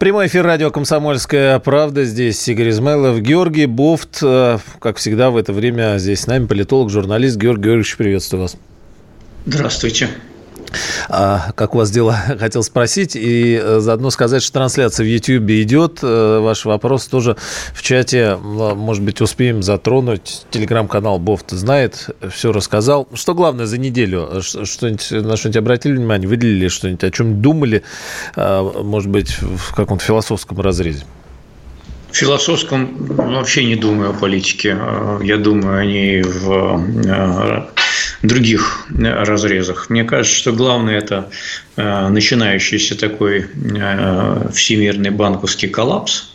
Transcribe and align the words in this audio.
Прямой 0.00 0.28
эфир 0.28 0.46
радио 0.46 0.70
«Комсомольская 0.70 1.58
правда». 1.58 2.04
Здесь 2.04 2.48
Игорь 2.48 2.70
Измайлов, 2.70 3.20
Георгий 3.20 3.66
Бофт. 3.66 4.20
Э, 4.22 4.56
как 4.78 4.96
всегда 4.96 5.28
в 5.28 5.36
это 5.36 5.52
время 5.52 5.98
здесь 5.98 6.20
с 6.20 6.26
нами 6.26 6.46
политолог, 6.46 6.88
журналист 6.88 7.36
Георгий 7.36 7.64
Георгиевич. 7.64 7.98
Приветствую 7.98 8.40
вас. 8.40 8.56
Здравствуйте. 9.44 10.08
А, 11.08 11.52
как 11.54 11.74
у 11.74 11.78
вас 11.78 11.90
дела, 11.90 12.16
хотел 12.38 12.62
спросить. 12.62 13.16
И 13.16 13.60
э, 13.62 13.80
заодно 13.80 14.10
сказать, 14.10 14.42
что 14.42 14.52
трансляция 14.52 15.04
в 15.04 15.08
YouTube 15.08 15.50
идет. 15.50 16.00
Э, 16.02 16.40
ваш 16.40 16.64
вопрос 16.64 17.06
тоже 17.06 17.36
в 17.74 17.82
чате, 17.82 18.36
может 18.36 19.02
быть, 19.02 19.20
успеем 19.20 19.62
затронуть. 19.62 20.42
Телеграм-канал 20.50 21.18
Бофт 21.18 21.50
знает, 21.50 22.10
все 22.32 22.52
рассказал. 22.52 23.08
Что 23.14 23.34
главное 23.34 23.66
за 23.66 23.78
неделю? 23.78 24.42
Что-нибудь, 24.42 25.10
на 25.10 25.36
что-нибудь 25.36 25.56
обратили 25.56 25.96
внимание? 25.96 26.28
Выделили 26.28 26.68
что-нибудь? 26.68 27.04
О 27.04 27.10
чем 27.10 27.42
думали? 27.42 27.82
А, 28.36 28.62
может 28.82 29.10
быть, 29.10 29.36
в 29.40 29.74
каком-то 29.74 30.04
философском 30.04 30.60
разрезе? 30.60 31.04
В 32.10 32.16
философском 32.16 32.88
вообще 32.98 33.64
не 33.64 33.76
думаю 33.76 34.10
о 34.10 34.12
политике. 34.12 34.76
Я 35.22 35.36
думаю 35.36 35.78
о 35.78 35.84
ней 35.84 36.22
в 36.22 37.68
других 38.22 38.86
э, 38.90 39.24
разрезах. 39.24 39.90
Мне 39.90 40.04
кажется, 40.04 40.36
что 40.36 40.52
главное 40.52 40.98
это 40.98 41.30
э, 41.76 42.08
начинающийся 42.08 42.98
такой 42.98 43.46
э, 43.46 44.48
всемирный 44.52 45.10
банковский 45.10 45.68
коллапс, 45.68 46.30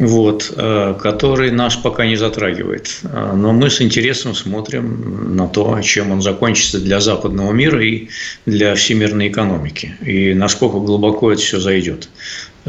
вот, 0.00 0.52
который 1.00 1.52
нас 1.52 1.76
пока 1.76 2.04
не 2.04 2.16
затрагивает. 2.16 2.90
Но 3.04 3.52
мы 3.52 3.70
с 3.70 3.80
интересом 3.80 4.34
смотрим 4.34 5.36
на 5.36 5.46
то, 5.46 5.80
чем 5.82 6.10
он 6.10 6.20
закончится 6.20 6.80
для 6.80 6.98
западного 6.98 7.52
мира 7.52 7.80
и 7.80 8.08
для 8.44 8.74
всемирной 8.74 9.28
экономики, 9.28 9.94
и 10.04 10.34
насколько 10.34 10.80
глубоко 10.80 11.30
это 11.30 11.40
все 11.40 11.60
зайдет 11.60 12.08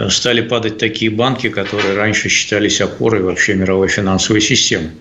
стали 0.09 0.41
падать 0.41 0.77
такие 0.77 1.09
банки, 1.09 1.49
которые 1.49 1.95
раньше 1.95 2.29
считались 2.29 2.81
опорой 2.81 3.21
вообще 3.21 3.53
мировой 3.55 3.87
финансовой 3.87 4.41
системы. 4.41 4.91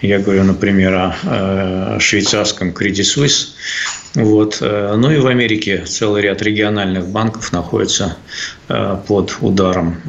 Я 0.00 0.18
говорю, 0.18 0.44
например, 0.44 0.94
о 0.94 1.14
э, 1.22 2.00
швейцарском 2.00 2.70
Credit 2.70 3.02
Suisse. 3.02 3.48
Вот. 4.14 4.58
Э, 4.60 4.94
ну 4.96 5.10
и 5.10 5.18
в 5.18 5.26
Америке 5.26 5.84
целый 5.86 6.22
ряд 6.22 6.40
региональных 6.40 7.08
банков 7.08 7.52
находится 7.52 8.16
э, 8.68 8.96
под 9.06 9.36
ударом, 9.40 10.00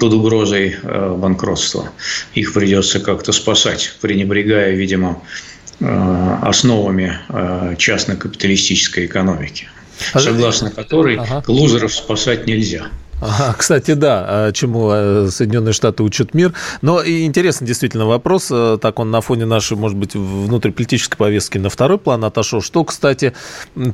под 0.00 0.12
угрозой 0.12 0.76
банкротства. 0.82 1.90
Их 2.34 2.54
придется 2.54 3.00
как-то 3.00 3.32
спасать, 3.32 3.94
пренебрегая, 4.00 4.72
видимо, 4.74 5.22
основами 5.80 7.18
частно-капиталистической 7.76 9.06
экономики, 9.06 9.68
а 10.12 10.20
согласно 10.20 10.70
которой 10.70 11.16
ага. 11.16 11.42
лузеров 11.48 11.92
спасать 11.92 12.46
нельзя. 12.46 12.86
Кстати, 13.56 13.92
да, 13.92 14.24
а 14.26 14.52
чему 14.52 14.90
э, 14.92 15.28
Соединенные 15.30 15.72
Штаты 15.72 16.02
учат 16.02 16.34
мир. 16.34 16.52
Но 16.82 17.02
и 17.02 17.24
интересный 17.24 17.66
действительно 17.66 18.06
вопрос. 18.06 18.48
Э, 18.50 18.78
так 18.80 18.98
он 18.98 19.10
на 19.10 19.20
фоне 19.20 19.46
нашей, 19.46 19.76
может 19.76 19.96
быть, 19.96 20.14
внутриполитической 20.14 21.16
повестки 21.16 21.58
на 21.58 21.70
второй 21.70 21.98
план 21.98 22.24
отошел. 22.24 22.60
Что, 22.60 22.84
кстати, 22.84 23.32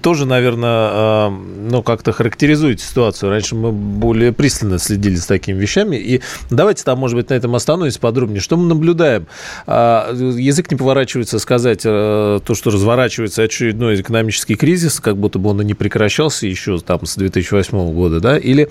тоже, 0.03 0.27
наверное, 0.27 0.91
э, 0.93 1.31
ну, 1.71 1.83
как-то 1.83 2.13
характеризует 2.13 2.81
ситуацию. 2.81 3.31
Раньше 3.31 3.55
мы 3.55 3.73
более 3.73 4.33
пристально 4.33 4.79
следили 4.79 5.15
за 5.15 5.29
такими 5.29 5.59
вещами. 5.59 5.97
И 5.97 6.23
давайте 6.51 6.85
там, 6.85 6.99
может 6.99 7.17
быть, 7.17 7.31
на 7.31 7.35
этом 7.35 7.55
остановимся 7.55 8.01
подробнее. 8.01 8.41
Что 8.41 8.57
мы 8.57 8.67
наблюдаем? 8.67 9.27
А, 9.67 10.13
язык 10.13 10.71
не 10.71 10.77
поворачивается 10.77 11.39
сказать 11.39 11.83
то, 11.83 12.41
что 12.53 12.71
разворачивается 12.71 13.43
очередной 13.43 14.01
экономический 14.01 14.55
кризис, 14.55 15.01
как 15.01 15.17
будто 15.17 15.39
бы 15.39 15.51
он 15.51 15.61
и 15.61 15.65
не 15.65 15.75
прекращался 15.75 16.47
еще 16.47 16.79
там 16.81 17.07
с 17.07 17.17
2008 17.17 17.93
года, 17.93 18.21
да? 18.21 18.39
Или 18.39 18.69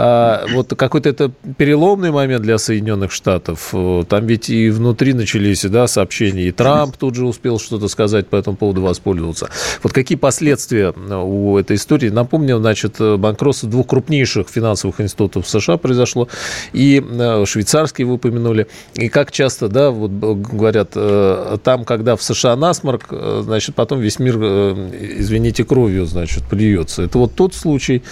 а, 0.00 0.46
вот 0.52 0.74
какой-то 0.76 1.08
это 1.08 1.32
переломный 1.56 2.12
момент 2.12 2.42
для 2.42 2.58
Соединенных 2.58 3.10
Штатов. 3.10 3.74
Там 4.08 4.26
ведь 4.26 4.48
и 4.48 4.70
внутри 4.70 5.12
начались 5.12 5.64
да, 5.64 5.88
сообщения, 5.88 6.44
и 6.44 6.52
Трамп 6.52 6.96
тут 6.96 7.16
же 7.16 7.26
успел 7.26 7.58
что-то 7.58 7.88
сказать 7.88 8.28
по 8.28 8.36
этому 8.36 8.56
поводу, 8.56 8.82
воспользоваться. 8.82 9.48
Вот 9.82 9.92
какие 9.92 10.16
последствия 10.16 10.90
у 10.90 11.58
этой 11.58 11.76
истории? 11.76 12.10
Напомню, 12.10 12.58
значит, 12.58 13.00
банкротство 13.00 13.68
двух 13.68 13.88
крупнейших 13.88 14.48
финансовых 14.48 15.00
институтов 15.00 15.48
США 15.48 15.78
произошло, 15.78 16.28
и 16.72 17.02
э, 17.04 17.44
швейцарский 17.44 18.04
вы 18.04 18.14
упомянули. 18.14 18.68
И 18.94 19.08
как 19.08 19.32
часто, 19.32 19.68
да, 19.68 19.90
вот 19.90 20.10
говорят, 20.10 20.92
э, 20.94 21.58
там, 21.64 21.84
когда 21.84 22.14
в 22.14 22.22
США 22.22 22.54
насморк, 22.54 23.06
э, 23.10 23.40
значит, 23.44 23.74
потом 23.74 23.98
весь 23.98 24.20
мир, 24.20 24.36
извините, 24.36 25.64
кровью, 25.64 26.06
значит, 26.06 26.44
плюется. 26.44 27.02
Это 27.02 27.18
вот 27.18 27.34
тот 27.34 27.54
случай, 27.54 28.02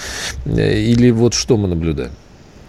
или 0.47 1.11
вот 1.11 1.35
что 1.35 1.57
мы 1.57 1.66
мы 1.66 1.75
наблюдаем? 1.75 2.12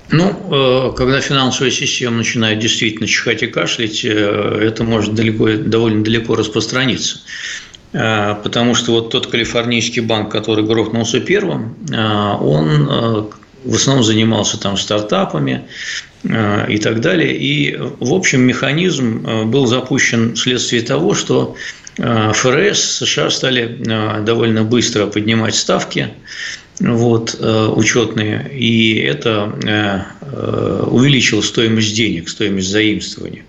Ну, 0.10 0.92
э, 0.92 0.96
когда 0.96 1.20
финансовая 1.20 1.72
система 1.72 2.18
начинает 2.18 2.60
действительно 2.60 3.08
чихать 3.08 3.44
и 3.44 3.48
кашлять, 3.48 4.06
э, 4.06 4.60
это 4.62 4.84
может 4.84 5.14
далеко, 5.16 5.52
довольно 5.58 6.04
далеко 6.04 6.36
распространиться. 6.36 7.20
Э, 7.94 8.36
потому 8.42 8.74
что 8.74 8.94
вот 8.94 9.10
тот 9.10 9.28
калифорнийский 9.28 10.02
банк, 10.02 10.32
который 10.32 10.66
грохнулся 10.66 11.20
первым, 11.20 11.76
он 11.92 13.30
в 13.64 13.76
основном 13.76 14.04
занимался 14.04 14.58
там 14.60 14.78
стартапами 14.78 15.68
и 16.24 16.78
так 16.78 17.02
далее. 17.02 17.36
И, 17.36 17.76
в 17.76 18.14
общем, 18.14 18.42
механизм 18.42 19.50
был 19.50 19.66
запущен 19.66 20.36
вследствие 20.36 20.84
того, 20.84 21.16
что 21.16 21.56
ФРС 21.98 22.80
США 22.80 23.30
стали 23.30 23.78
довольно 24.24 24.64
быстро 24.64 25.08
поднимать 25.08 25.56
ставки, 25.56 26.14
вот, 26.80 27.36
э, 27.40 27.68
учетные, 27.68 28.52
и 28.54 29.00
это 29.00 29.54
э, 29.64 30.02
э, 30.22 30.84
увеличило 30.88 31.42
стоимость 31.42 31.96
денег, 31.96 32.30
стоимость 32.30 32.70
заимствования. 32.70 33.44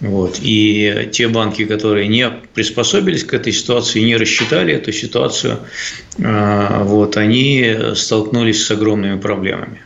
Вот. 0.00 0.38
И 0.42 1.08
те 1.12 1.28
банки, 1.28 1.64
которые 1.64 2.08
не 2.08 2.28
приспособились 2.54 3.24
к 3.24 3.34
этой 3.34 3.52
ситуации, 3.52 4.00
не 4.00 4.16
рассчитали 4.16 4.74
эту 4.74 4.92
ситуацию, 4.92 5.60
вот, 6.18 7.16
они 7.16 7.76
столкнулись 7.94 8.66
с 8.66 8.70
огромными 8.72 9.20
проблемами, 9.20 9.80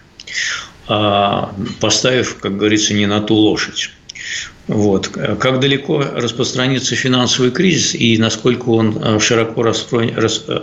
а, 0.89 1.55
поставив, 1.81 2.39
как 2.39 2.57
говорится, 2.57 2.95
не 2.95 3.05
на 3.05 3.21
ту 3.21 3.35
лошадь. 3.35 3.91
Вот. 4.69 5.09
Как 5.09 5.61
далеко 5.61 6.03
распространится 6.03 6.97
финансовый 6.97 7.53
кризис 7.53 7.95
и 7.95 8.19
насколько 8.19 8.71
он 8.71 8.99
э, 9.01 9.21
широко 9.21 9.73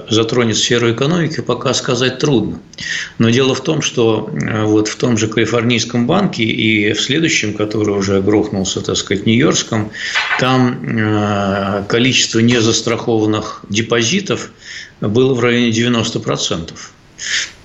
затронет 0.09 0.57
сферу 0.57 0.91
экономики, 0.91 1.39
пока 1.39 1.73
сказать 1.73 2.19
трудно. 2.19 2.59
Но 3.17 3.29
дело 3.29 3.55
в 3.55 3.61
том, 3.61 3.81
что 3.81 4.29
э, 4.29 4.65
вот 4.65 4.89
в 4.89 4.97
том 4.97 5.17
же 5.17 5.29
Калифорнийском 5.29 6.05
банке 6.05 6.43
и 6.43 6.91
в 6.91 7.01
следующем, 7.01 7.53
который 7.53 7.95
уже 7.95 8.21
грохнулся, 8.21 8.81
так 8.81 8.97
сказать, 8.97 9.25
Нью-Йоркском, 9.25 9.91
там 10.37 10.83
э, 10.83 11.83
количество 11.87 12.39
незастрахованных 12.39 13.61
депозитов 13.69 14.51
было 14.99 15.33
в 15.33 15.39
районе 15.39 15.69
90%. 15.69 16.73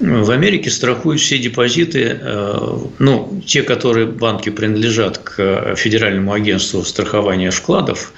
В 0.00 0.31
Америке 0.31 0.70
страхуют 0.70 1.20
все 1.20 1.38
депозиты, 1.38 2.20
э, 2.20 2.78
ну, 3.00 3.42
те, 3.44 3.64
которые 3.64 4.06
банки 4.06 4.49
принадлежат 4.49 5.19
к 5.19 5.75
Федеральному 5.75 6.32
агентству 6.32 6.84
страхования 6.84 7.50
вкладов, 7.50 8.12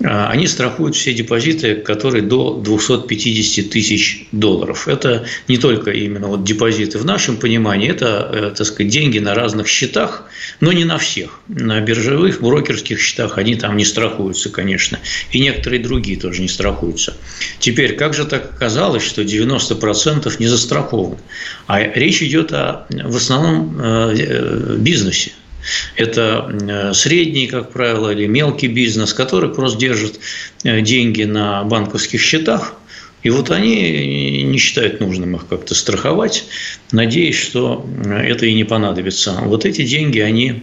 э, 0.00 0.06
они 0.08 0.48
страхуют 0.48 0.96
все 0.96 1.14
депозиты, 1.14 1.76
которые 1.76 2.22
до 2.22 2.54
250 2.54 3.70
тысяч 3.70 4.26
долларов. 4.32 4.88
Это 4.88 5.24
не 5.46 5.56
только 5.56 5.92
именно 5.92 6.26
вот 6.26 6.42
депозиты 6.42 6.98
в 6.98 7.04
нашем 7.04 7.36
понимании, 7.36 7.88
это, 7.88 8.28
э, 8.32 8.52
так 8.56 8.66
сказать, 8.66 8.92
деньги 8.92 9.20
на 9.20 9.32
разных 9.32 9.68
счетах, 9.68 10.24
но 10.58 10.72
не 10.72 10.84
на 10.84 10.98
всех. 10.98 11.42
На 11.46 11.80
биржевых, 11.80 12.40
брокерских 12.40 12.98
счетах 12.98 13.38
они 13.38 13.54
там 13.54 13.76
не 13.76 13.84
страхуются, 13.84 14.50
конечно, 14.50 14.98
и 15.30 15.38
некоторые 15.38 15.80
другие 15.80 16.18
тоже 16.18 16.42
не 16.42 16.48
страхуются. 16.48 17.16
Теперь, 17.60 17.94
как 17.94 18.14
же 18.14 18.24
так 18.24 18.50
оказалось, 18.56 19.04
что 19.04 19.22
90% 19.22 20.34
не 20.40 20.48
застрахованы? 20.48 21.19
А 21.66 21.80
речь 21.80 22.22
идет 22.22 22.52
о, 22.52 22.86
в 22.90 23.16
основном, 23.16 23.76
э, 23.80 24.76
бизнесе. 24.78 25.32
Это 25.96 26.50
э, 26.50 26.94
средний, 26.94 27.46
как 27.46 27.70
правило, 27.72 28.10
или 28.10 28.26
мелкий 28.26 28.68
бизнес, 28.68 29.12
который 29.12 29.50
просто 29.50 29.78
держит 29.78 30.20
э, 30.64 30.80
деньги 30.80 31.24
на 31.24 31.64
банковских 31.64 32.20
счетах, 32.20 32.74
И 33.22 33.30
вот 33.30 33.50
они 33.50 34.42
не 34.44 34.58
считают 34.58 35.00
нужным 35.00 35.36
их 35.36 35.46
как-то 35.46 35.74
страховать, 35.74 36.44
надеясь, 36.92 37.38
что 37.38 37.86
это 38.06 38.46
и 38.46 38.54
не 38.54 38.64
понадобится. 38.64 39.32
Вот 39.44 39.66
эти 39.66 39.82
деньги 39.82 40.20
они 40.20 40.62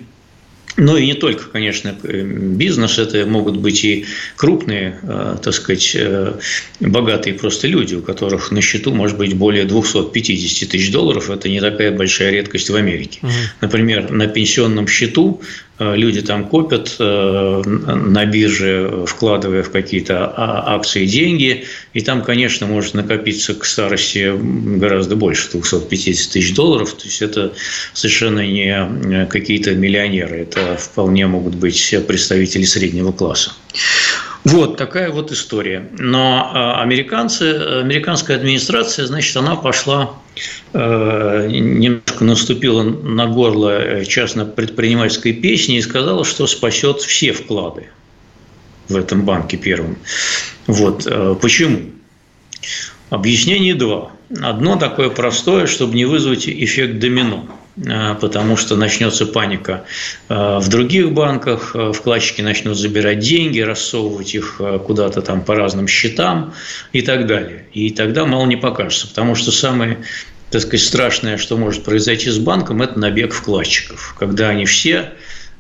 ну 0.77 0.95
и 0.95 1.05
не 1.07 1.15
только, 1.15 1.45
конечно, 1.45 1.95
бизнес, 2.03 2.99
это 2.99 3.25
могут 3.25 3.57
быть 3.57 3.83
и 3.83 4.05
крупные, 4.35 4.99
э, 5.01 5.37
так 5.43 5.53
сказать, 5.53 5.91
э, 5.95 6.33
богатые 6.79 7.33
просто 7.33 7.67
люди, 7.67 7.95
у 7.95 8.01
которых 8.01 8.51
на 8.51 8.61
счету 8.61 8.93
может 8.93 9.17
быть 9.17 9.33
более 9.33 9.65
250 9.65 10.69
тысяч 10.69 10.91
долларов. 10.91 11.29
Это 11.29 11.49
не 11.49 11.59
такая 11.59 11.91
большая 11.91 12.31
редкость 12.31 12.69
в 12.69 12.75
Америке. 12.75 13.19
Угу. 13.23 13.31
Например, 13.61 14.11
на 14.11 14.27
пенсионном 14.27 14.87
счету 14.87 15.41
Э, 15.41 15.66
люди 15.79 16.21
там 16.21 16.47
копят 16.47 16.95
э, 16.99 17.61
на 17.65 18.25
бирже, 18.25 19.05
вкладывая 19.05 19.63
в 19.63 19.71
какие-то 19.71 20.25
а, 20.25 20.75
акции 20.75 21.05
деньги, 21.05 21.65
и 21.93 22.01
там, 22.01 22.23
конечно, 22.23 22.65
может 22.65 22.95
накопиться 22.95 23.53
к 23.53 23.63
старости 23.63 24.33
гораздо 24.77 25.15
больше 25.15 25.51
250 25.51 26.33
тысяч 26.33 26.55
долларов, 26.55 26.93
то 26.93 27.05
есть 27.05 27.21
это 27.21 27.53
совершенно 27.93 28.39
не 28.39 28.75
э, 28.75 29.25
какие-то 29.27 29.75
миллионеры, 29.75 30.37
это 30.41 30.77
вполне 30.77 31.27
могут 31.27 31.55
быть 31.55 31.95
представители 32.07 32.63
среднего 32.63 33.11
класса. 33.11 33.51
Вот 34.43 34.77
такая 34.77 35.11
вот 35.11 35.31
история. 35.31 35.89
Но 35.97 36.51
американцы, 36.79 37.81
американская 37.81 38.37
администрация, 38.37 39.05
значит, 39.05 39.35
она 39.35 39.55
пошла 39.55 40.13
Э, 40.73 41.47
немножко 41.49 42.23
наступила 42.23 42.83
на 42.83 43.27
горло 43.27 44.05
частно-предпринимательской 44.05 45.33
песни 45.33 45.77
и 45.77 45.81
сказала, 45.81 46.25
что 46.25 46.45
спасет 46.47 47.01
все 47.01 47.31
вклады 47.31 47.87
в 48.89 48.95
этом 48.95 49.23
банке 49.23 49.57
первым. 49.57 49.97
Вот. 50.67 51.07
Э, 51.07 51.35
почему? 51.39 51.91
Объяснение 53.09 53.75
два. 53.75 54.11
Одно 54.41 54.75
такое 54.75 55.09
простое, 55.09 55.67
чтобы 55.67 55.95
не 55.95 56.05
вызвать 56.05 56.47
эффект 56.47 56.99
домино 56.99 57.45
э, 57.77 58.15
потому 58.19 58.57
что 58.57 58.75
начнется 58.75 59.25
паника 59.25 59.85
в 60.27 60.67
других 60.67 61.13
банках, 61.13 61.75
вкладчики 61.93 62.41
начнут 62.41 62.77
забирать 62.77 63.19
деньги, 63.19 63.59
рассовывать 63.59 64.35
их 64.35 64.59
куда-то 64.85 65.21
там 65.21 65.41
по 65.41 65.55
разным 65.55 65.87
счетам 65.87 66.53
и 66.91 67.01
так 67.01 67.27
далее. 67.27 67.67
И 67.73 67.91
тогда 67.91 68.25
мало 68.25 68.45
не 68.45 68.57
покажется, 68.57 69.07
потому 69.07 69.35
что 69.35 69.51
самые 69.51 69.99
так 70.49 70.61
сказать, 70.61 70.85
страшное, 70.85 71.37
что 71.37 71.57
может 71.57 71.83
произойти 71.83 72.29
с 72.29 72.37
банком, 72.37 72.81
это 72.81 72.97
набег 72.97 73.33
вкладчиков, 73.33 74.15
когда 74.17 74.49
они 74.49 74.65
все, 74.65 74.95
э, 74.95 75.09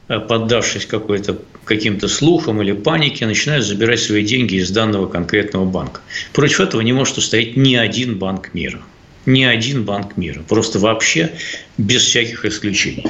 поддавшись 0.07 0.85
какой-то 0.85 1.37
каким-то 1.65 2.07
слухам 2.07 2.61
или 2.61 2.71
панике, 2.71 3.25
начинают 3.25 3.65
забирать 3.65 3.99
свои 3.99 4.23
деньги 4.23 4.55
из 4.55 4.71
данного 4.71 5.07
конкретного 5.07 5.65
банка. 5.65 6.01
Против 6.33 6.61
этого 6.61 6.81
не 6.81 6.93
может 6.93 7.17
устоять 7.17 7.57
ни 7.57 7.75
один 7.75 8.17
банк 8.17 8.53
мира. 8.53 8.79
Ни 9.25 9.43
один 9.43 9.83
банк 9.83 10.15
мира. 10.15 10.41
Просто 10.47 10.79
вообще 10.79 11.33
без 11.77 12.03
всяких 12.03 12.45
исключений. 12.45 13.05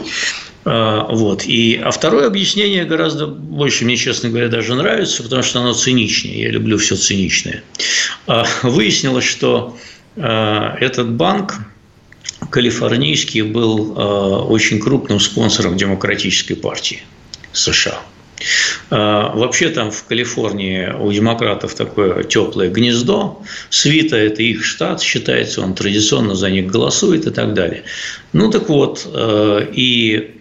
Э, 0.66 1.04
вот. 1.10 1.46
И, 1.46 1.76
а 1.76 1.92
второе 1.92 2.26
объяснение 2.26 2.86
гораздо 2.86 3.28
больше 3.28 3.86
мне, 3.86 3.96
честно 3.96 4.30
говоря, 4.30 4.48
даже 4.48 4.74
нравится, 4.74 5.22
потому 5.22 5.44
что 5.44 5.60
оно 5.60 5.74
циничнее. 5.74 6.42
Я 6.42 6.50
люблю 6.50 6.80
все 6.80 6.96
циничное. 6.96 7.62
Э, 8.26 8.44
выяснилось, 8.64 9.26
что 9.26 9.78
Э, 10.18 10.76
этот 10.80 11.12
банк 11.12 11.54
калифорнийский 12.50 13.42
был 13.42 13.96
э, 13.96 14.46
очень 14.48 14.80
крупным 14.80 15.20
спонсором 15.20 15.78
демократической 15.78 16.56
партии 16.56 17.02
США. 17.52 18.00
Э, 18.90 19.32
вообще 19.34 19.70
там 19.70 19.92
в 19.92 20.04
Калифорнии 20.06 20.94
у 21.00 21.12
демократов 21.12 21.74
такое 21.76 22.24
теплое 22.24 22.70
гнездо. 22.70 23.42
Свита– 23.70 24.16
это 24.18 24.44
их 24.44 24.64
штат, 24.66 25.02
считается, 25.02 25.62
он 25.62 25.74
традиционно 25.74 26.36
за 26.36 26.50
них 26.50 26.68
голосует 26.68 27.28
и 27.28 27.32
так 27.32 27.54
далее. 27.54 27.84
Ну 28.34 28.52
так 28.52 28.70
вот, 28.70 29.08
и 29.16 30.34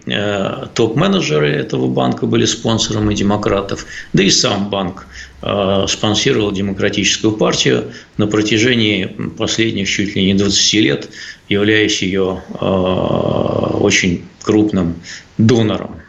топ-менеджеры 0.75 1.49
этого 1.49 1.87
банка 1.87 2.25
были 2.25 2.45
спонсорами 2.45 3.15
демократов, 3.15 3.85
да 4.13 4.23
и 4.23 4.29
сам 4.29 4.69
банк 4.69 5.07
Э, 5.39 5.85
спонсировал 5.87 6.51
демократическую 6.51 7.31
партию 7.33 7.91
на 8.17 8.25
протяжении 8.25 9.05
последних 9.37 9.87
чуть 9.87 10.15
ли 10.15 10.25
не 10.25 10.33
20 10.33 10.73
лет, 10.81 11.09
являясь 11.47 12.01
ее 12.01 12.41
э, 12.59 12.65
очень 12.65 14.25
крупным 14.41 14.95
донором. 15.37 16.01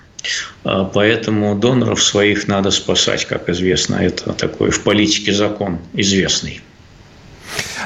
Э, 0.64 0.84
поэтому 0.92 1.54
доноров 1.54 2.02
своих 2.02 2.48
надо 2.48 2.70
спасать, 2.70 3.24
как 3.24 3.48
известно. 3.48 3.96
Это 3.96 4.32
такой 4.32 4.70
в 4.70 4.82
политике 4.82 5.32
закон 5.32 5.78
известный. 5.94 6.60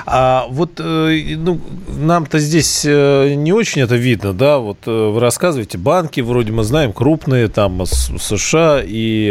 А 0.06 0.46
вот 0.48 0.72
э, 0.78 1.36
ну, 1.36 1.60
нам-то 1.88 2.38
здесь 2.38 2.82
э, 2.84 3.34
не 3.34 3.52
очень 3.52 3.82
это 3.82 3.96
видно, 3.96 4.32
да, 4.32 4.58
вот 4.58 4.78
э, 4.86 4.90
вы 4.90 5.20
рассказываете, 5.20 5.78
банки 5.78 6.20
вроде 6.20 6.52
мы 6.52 6.64
знаем 6.64 6.92
крупные, 6.92 7.48
там 7.48 7.84
США 7.86 8.80
и 8.84 9.28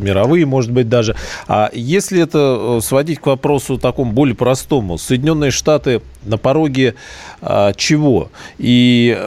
мировые, 0.00 0.46
может 0.46 0.70
быть, 0.70 0.88
даже. 0.88 1.16
А 1.48 1.70
если 1.72 2.22
это 2.22 2.80
сводить 2.82 3.20
к 3.20 3.26
вопросу 3.26 3.78
такому 3.78 4.12
более 4.12 4.36
простому, 4.36 4.98
Соединенные 4.98 5.50
Штаты 5.50 6.02
на 6.24 6.38
пороге 6.38 6.94
а, 7.40 7.72
чего? 7.72 8.30
И 8.58 9.18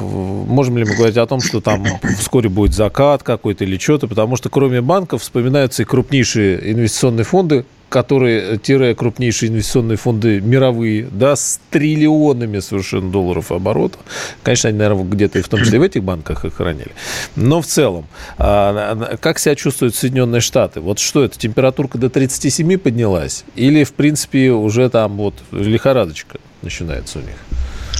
можем 0.00 0.78
ли 0.78 0.84
мы 0.84 0.94
говорить 0.94 1.16
о 1.16 1.26
том, 1.26 1.40
что 1.40 1.60
там 1.60 1.84
вскоре 2.18 2.48
будет 2.48 2.74
закат 2.74 3.22
какой-то 3.22 3.64
или 3.64 3.78
что-то, 3.78 4.06
потому 4.06 4.36
что 4.36 4.48
кроме 4.48 4.80
банков 4.80 5.22
вспоминаются 5.22 5.82
и 5.82 5.86
крупнейшие 5.86 6.72
инвестиционные 6.72 7.24
фонды, 7.24 7.64
которые, 7.88 8.58
тире 8.58 8.94
крупнейшие 8.94 9.50
инвестиционные 9.50 9.96
фонды 9.96 10.40
мировые, 10.40 11.08
да, 11.10 11.36
с 11.36 11.60
триллионами 11.70 12.58
совершенно 12.58 13.10
долларов 13.10 13.52
оборота. 13.52 13.98
Конечно, 14.42 14.68
они, 14.68 14.78
наверное, 14.78 15.04
где-то 15.04 15.38
и 15.38 15.42
в 15.42 15.48
том 15.48 15.60
числе 15.60 15.78
в 15.78 15.82
этих 15.82 16.02
банках 16.02 16.44
их 16.44 16.54
хранили. 16.54 16.92
Но 17.36 17.62
в 17.62 17.66
целом, 17.66 18.06
а, 18.36 19.16
как 19.20 19.38
себя 19.38 19.54
чувствуют 19.54 19.94
Соединенные 19.94 20.40
Штаты? 20.40 20.80
Вот 20.80 20.98
что 20.98 21.24
это, 21.24 21.38
температурка 21.38 21.98
до 21.98 22.10
37 22.10 22.78
поднялась? 22.78 23.44
Или, 23.56 23.84
в 23.84 23.92
принципе, 23.92 24.50
уже 24.50 24.88
там 24.90 25.16
вот 25.16 25.34
лихорадочка 25.52 26.38
начинается 26.62 27.18
у 27.18 27.22
них? 27.22 27.36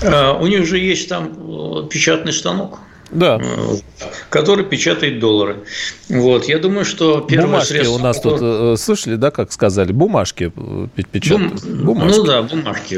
А, 0.03 0.39
у 0.39 0.47
них 0.47 0.67
же 0.67 0.79
есть 0.79 1.09
там 1.09 1.33
э, 1.33 1.89
печатный 1.89 2.33
станок 2.33 2.81
да. 3.11 3.41
который 4.31 4.65
печатает 4.65 5.19
доллары. 5.21 5.57
Вот. 6.09 6.49
Я 6.49 6.59
думаю, 6.59 6.85
что 6.85 7.21
первое 7.21 7.47
бумажки 7.47 7.73
средство... 7.73 7.95
у 7.95 7.99
нас 7.99 8.21
тут, 8.21 8.39
э, 8.41 8.75
слышали, 8.79 9.17
да, 9.17 9.31
как 9.31 9.53
сказали, 9.53 9.93
бумажки 9.93 10.53
э, 10.55 10.87
печатают? 11.11 11.65
Бум... 11.65 11.99
Бумажки. 11.99 12.19
Ну 12.19 12.25
да, 12.25 12.43
бумажки. 12.43 12.95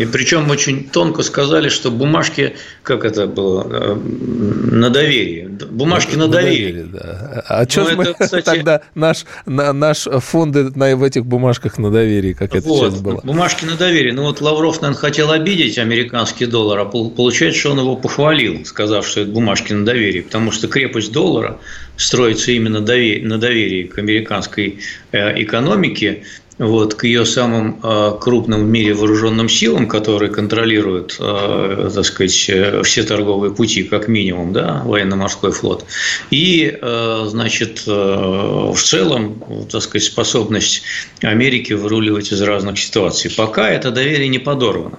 И 0.00 0.04
причем 0.06 0.50
очень 0.50 0.88
тонко 0.88 1.22
сказали, 1.22 1.68
что 1.68 1.90
бумажки, 1.90 2.54
как 2.82 3.04
это 3.04 3.26
было, 3.26 3.66
э, 3.68 3.94
на 3.94 4.90
доверие. 4.90 5.48
Бумажки 5.48 6.16
на, 6.16 6.26
на 6.26 6.32
доверие. 6.32 6.84
доверие 6.84 6.84
да. 6.92 7.44
А 7.48 7.68
что 7.68 7.84
же 7.88 7.96
мы 7.96 8.14
кстати... 8.18 8.44
тогда 8.44 8.82
наш, 8.94 9.24
на, 9.46 9.72
наш 9.72 10.08
фонды 10.20 10.70
на, 10.74 10.96
в 10.96 11.02
этих 11.02 11.26
бумажках 11.26 11.78
на 11.78 11.90
доверии, 11.90 12.32
как 12.32 12.54
это 12.54 12.68
вот, 12.68 12.78
сейчас 12.78 13.00
было? 13.00 13.20
Бумажки 13.22 13.64
на 13.64 13.76
доверие. 13.76 14.12
Ну 14.12 14.22
вот 14.22 14.40
Лавров, 14.40 14.80
наверное, 14.80 15.00
хотел 15.00 15.30
обидеть 15.30 15.78
американский 15.78 16.46
доллар, 16.46 16.80
а 16.80 16.84
получается, 16.84 17.60
что 17.60 17.72
он 17.72 17.80
его 17.80 17.96
похвалил, 17.96 18.64
сказав, 18.64 19.06
что 19.06 19.20
это 19.20 19.31
бумажки 19.32 19.72
на 19.72 19.84
доверии, 19.84 20.20
потому 20.20 20.52
что 20.52 20.68
крепость 20.68 21.12
доллара 21.12 21.58
строится 21.96 22.52
именно 22.52 22.80
на 22.80 23.38
доверии 23.38 23.84
к 23.84 23.98
американской 23.98 24.78
э, 25.12 25.42
экономике, 25.42 26.24
вот, 26.58 26.94
к 26.94 27.04
ее 27.04 27.24
самым 27.24 27.80
э, 27.82 28.12
крупным 28.20 28.64
в 28.66 28.68
мире 28.68 28.94
вооруженным 28.94 29.48
силам, 29.48 29.88
которые 29.88 30.30
контролируют, 30.30 31.16
э, 31.18 31.90
так 31.94 32.04
сказать, 32.04 32.32
все 32.32 33.02
торговые 33.02 33.52
пути, 33.54 33.82
как 33.82 34.06
минимум, 34.08 34.52
да, 34.52 34.82
военно-морской 34.84 35.52
флот, 35.52 35.84
и, 36.30 36.78
значит, 37.26 37.86
в 37.86 38.76
целом, 38.76 39.42
так 39.70 39.82
сказать, 39.82 40.04
способность 40.04 40.82
Америки 41.22 41.72
выруливать 41.72 42.32
из 42.32 42.42
разных 42.42 42.78
ситуаций. 42.78 43.30
Пока 43.36 43.70
это 43.70 43.90
доверие 43.90 44.28
не 44.28 44.38
подорвано. 44.38 44.98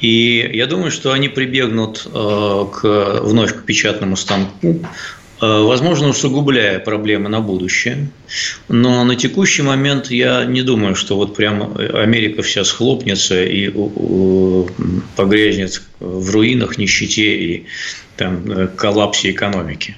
И 0.00 0.50
я 0.52 0.66
думаю, 0.66 0.90
что 0.90 1.12
они 1.12 1.28
прибегнут 1.28 2.06
э, 2.06 2.66
к, 2.72 3.20
вновь 3.22 3.54
к 3.54 3.64
печатному 3.64 4.16
станку, 4.16 4.80
э, 4.80 4.80
возможно, 5.40 6.08
усугубляя 6.08 6.78
проблемы 6.78 7.28
на 7.28 7.40
будущее. 7.40 8.08
Но 8.68 9.04
на 9.04 9.16
текущий 9.16 9.62
момент 9.62 10.10
я 10.10 10.44
не 10.44 10.62
думаю, 10.62 10.94
что 10.94 11.16
вот 11.16 11.36
прямо 11.36 11.74
Америка 11.94 12.42
вся 12.42 12.64
схлопнется 12.64 13.44
и 13.44 13.70
погрязнет 15.16 15.82
в 16.00 16.30
руинах, 16.30 16.78
нищете 16.78 17.36
и 17.36 17.66
там, 18.16 18.68
коллапсе 18.76 19.30
экономики. 19.30 19.96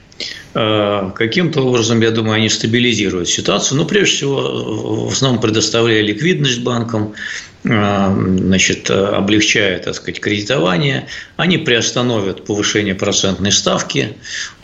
Каким-то 0.52 1.62
образом, 1.62 2.00
я 2.00 2.12
думаю, 2.12 2.34
они 2.34 2.48
стабилизируют 2.48 3.28
ситуацию. 3.28 3.76
Ну, 3.76 3.86
прежде 3.86 4.16
всего, 4.16 5.08
в 5.08 5.12
основном 5.12 5.40
предоставляя 5.40 6.00
ликвидность 6.00 6.60
банкам, 6.60 7.14
значит, 7.64 8.90
облегчая, 8.90 9.78
так 9.78 9.94
сказать, 9.94 10.20
кредитование, 10.20 11.06
они 11.36 11.56
приостановят 11.56 12.44
повышение 12.44 12.94
процентной 12.94 13.52
ставки 13.52 14.16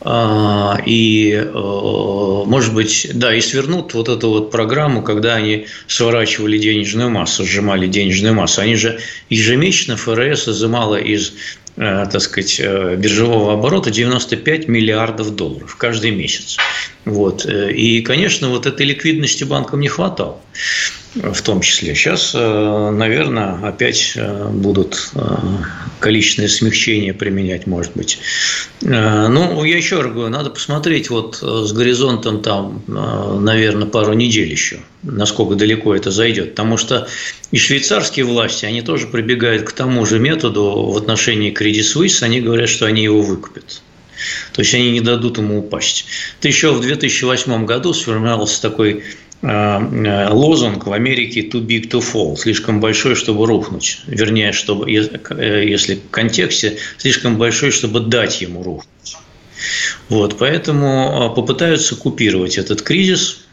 а, 0.02 0.78
и, 0.84 1.32
э, 1.32 1.50
может 1.50 2.74
быть, 2.74 3.10
да, 3.14 3.34
и 3.34 3.40
свернут 3.40 3.94
вот 3.94 4.10
эту 4.10 4.28
вот 4.28 4.50
программу, 4.50 5.02
когда 5.02 5.36
они 5.36 5.66
сворачивали 5.86 6.58
денежную 6.58 7.08
массу, 7.08 7.46
сжимали 7.46 7.86
денежную 7.86 8.34
массу. 8.34 8.60
Они 8.60 8.76
же 8.76 9.00
ежемесячно 9.30 9.96
ФРС 9.96 10.48
изымала 10.48 10.96
из 10.96 11.32
э, 11.78 12.06
так 12.12 12.20
сказать, 12.20 12.60
э, 12.60 12.96
биржевого 12.96 13.54
оборота 13.54 13.90
95 13.90 14.68
миллиардов 14.68 15.34
долларов 15.34 15.74
каждый 15.76 16.10
месяц. 16.10 16.58
Вот. 17.06 17.46
И, 17.46 18.02
конечно, 18.02 18.50
вот 18.50 18.66
этой 18.66 18.84
ликвидности 18.84 19.44
банкам 19.44 19.80
не 19.80 19.88
хватало 19.88 20.38
в 21.14 21.42
том 21.42 21.60
числе. 21.60 21.94
Сейчас, 21.94 22.32
э, 22.34 22.90
наверное, 22.90 23.58
опять 23.66 24.12
э, 24.14 24.48
будут 24.48 25.10
э, 25.14 25.20
количественные 25.98 26.48
смягчения 26.48 27.12
применять, 27.12 27.66
может 27.66 27.92
быть. 27.94 28.18
Ну, 28.80 29.64
я 29.64 29.76
еще 29.76 30.00
раз 30.00 30.12
говорю, 30.12 30.30
надо 30.30 30.50
посмотреть 30.50 31.10
вот 31.10 31.36
с 31.42 31.72
горизонтом 31.72 32.40
там, 32.40 32.82
наверное, 32.86 33.86
пару 33.86 34.14
недель 34.14 34.50
еще, 34.50 34.80
насколько 35.02 35.54
далеко 35.54 35.94
это 35.94 36.10
зайдет. 36.10 36.50
Потому 36.50 36.78
что 36.78 37.06
и 37.50 37.58
швейцарские 37.58 38.24
власти, 38.24 38.64
они 38.64 38.80
тоже 38.80 39.06
прибегают 39.06 39.64
к 39.64 39.72
тому 39.72 40.06
же 40.06 40.18
методу 40.18 40.90
в 40.90 40.96
отношении 40.96 41.52
Credit 41.52 41.80
Suisse, 41.80 42.22
они 42.22 42.40
говорят, 42.40 42.70
что 42.70 42.86
они 42.86 43.02
его 43.02 43.20
выкупят. 43.20 43.82
То 44.52 44.62
есть 44.62 44.74
они 44.74 44.90
не 44.92 45.00
дадут 45.00 45.38
ему 45.38 45.58
упасть. 45.58 46.06
Это 46.38 46.48
еще 46.48 46.72
в 46.72 46.80
2008 46.80 47.66
году 47.66 47.92
сформировался 47.92 48.62
такой 48.62 49.04
лозунг 49.42 50.86
в 50.86 50.92
Америке 50.92 51.40
«too 51.40 51.64
big 51.64 51.88
to 51.88 52.00
fall»– 52.00 52.36
слишком 52.38 52.80
большой, 52.80 53.14
чтобы 53.14 53.46
рухнуть. 53.46 54.00
Вернее, 54.06 54.52
чтобы, 54.52 54.90
э, 54.90 55.66
если 55.66 55.94
в 55.94 56.10
контексте, 56.10 56.76
слишком 56.98 57.38
большой, 57.38 57.70
чтобы 57.70 58.00
дать 58.00 58.42
ему 58.42 58.62
рухнуть. 58.62 59.16
Вот, 60.08 60.36
поэтому 60.38 61.32
попытаются 61.34 61.94
купировать 61.96 62.58
этот 62.58 62.82
кризис. 62.82 63.44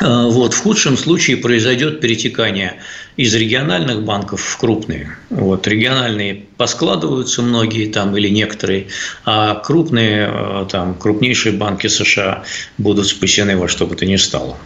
Вот, 0.00 0.52
в 0.52 0.62
худшем 0.62 0.98
случае 0.98 1.38
произойдет 1.38 2.00
перетекание 2.00 2.74
из 3.16 3.34
региональных 3.34 4.02
банков 4.02 4.42
в 4.42 4.58
крупные. 4.58 5.16
Вот, 5.30 5.66
региональные 5.66 6.44
поскладываются 6.58 7.40
многие 7.40 7.86
там 7.86 8.14
или 8.14 8.28
некоторые, 8.28 8.88
а 9.24 9.54
крупные, 9.54 10.66
там, 10.70 10.94
крупнейшие 10.94 11.54
банки 11.54 11.86
США 11.86 12.44
будут 12.76 13.06
спасены 13.06 13.56
во 13.56 13.68
что 13.68 13.86
бы 13.86 13.96
то 13.96 14.04
ни 14.04 14.16
стало. 14.16 14.58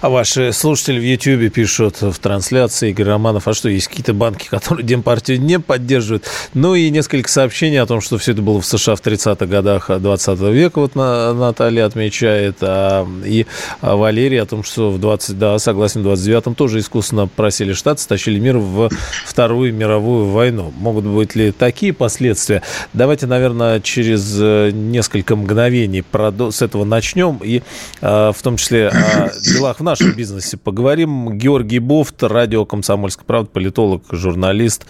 А 0.00 0.08
ваши 0.08 0.52
слушатели 0.52 0.98
в 0.98 1.02
Ютьюбе 1.02 1.48
пишут 1.48 2.00
в 2.00 2.18
трансляции, 2.18 2.90
Игорь 2.90 3.06
Романов, 3.06 3.48
а 3.48 3.54
что, 3.54 3.68
есть 3.68 3.88
какие-то 3.88 4.14
банки, 4.14 4.46
которые 4.50 4.84
Демпартию 4.86 5.40
не 5.40 5.58
поддерживают? 5.58 6.24
Ну 6.54 6.74
и 6.74 6.90
несколько 6.90 7.28
сообщений 7.28 7.80
о 7.80 7.86
том, 7.86 8.00
что 8.00 8.18
все 8.18 8.32
это 8.32 8.42
было 8.42 8.60
в 8.60 8.66
США 8.66 8.96
в 8.96 9.00
30-х 9.00 9.46
годах 9.46 9.90
20 9.90 10.40
века, 10.40 10.80
вот 10.80 10.94
Наталья 10.94 11.86
отмечает, 11.86 12.58
а, 12.60 13.06
и 13.24 13.46
Валерий 13.80 14.40
о 14.40 14.46
том, 14.46 14.64
что 14.64 14.90
в 14.90 15.00
20, 15.00 15.38
да, 15.38 15.58
согласен, 15.58 16.02
в 16.02 16.06
29-м 16.06 16.54
тоже 16.54 16.80
искусственно 16.80 17.26
просили 17.26 17.72
Штаты, 17.72 18.02
стащили 18.02 18.38
мир 18.38 18.58
в 18.58 18.90
Вторую 19.24 19.74
мировую 19.74 20.26
войну. 20.26 20.72
Могут 20.78 21.04
быть 21.04 21.34
ли 21.34 21.52
такие 21.52 21.92
последствия? 21.92 22.62
Давайте, 22.92 23.26
наверное, 23.26 23.80
через 23.80 24.36
э, 24.40 24.70
несколько 24.72 25.36
мгновений 25.36 26.04
с 26.50 26.62
этого 26.62 26.84
начнем, 26.84 27.40
и 27.42 27.62
а, 28.00 28.32
в 28.32 28.42
том 28.42 28.56
числе 28.56 28.88
о 28.88 29.30
делах 29.56 29.80
в 29.80 29.82
нашем 29.82 30.12
бизнесе 30.12 30.56
поговорим. 30.56 31.38
Георгий 31.38 31.78
Бофт, 31.78 32.22
радио 32.22 32.64
«Комсомольская 32.64 33.24
правда», 33.24 33.50
политолог, 33.50 34.04
журналист. 34.10 34.86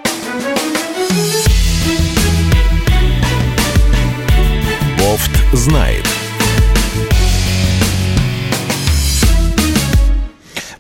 Бофт 4.99 5.31
знает. 5.53 6.16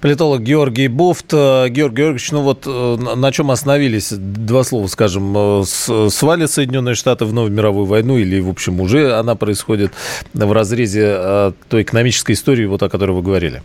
Политолог 0.07 0.41
Георгий 0.41 0.87
Бофт. 0.87 1.33
Георгий 1.33 1.73
Георгиевич, 1.73 2.31
ну 2.31 2.43
вот 2.43 2.63
э, 2.65 2.97
на 3.17 3.33
чем 3.33 3.51
остановились? 3.51 4.13
Два 4.13 4.63
слова 4.63 4.87
скажем. 4.87 5.35
Э, 5.37 5.65
свалят 5.65 6.49
Соединенные 6.49 6.95
Штаты 6.95 7.25
в 7.25 7.33
новую 7.33 7.53
мировую 7.53 7.87
войну 7.87 8.17
или, 8.17 8.39
в 8.39 8.49
общем, 8.49 8.81
уже 8.81 9.15
она 9.15 9.35
происходит 9.35 9.91
в 10.33 10.53
разрезе 10.53 11.03
э, 11.07 11.53
той 11.69 11.83
экономической 11.83 12.33
истории, 12.35 12.67
вот 12.67 12.85
о 12.85 12.89
которой 12.89 13.17
вы 13.17 13.23
говорили? 13.23 13.65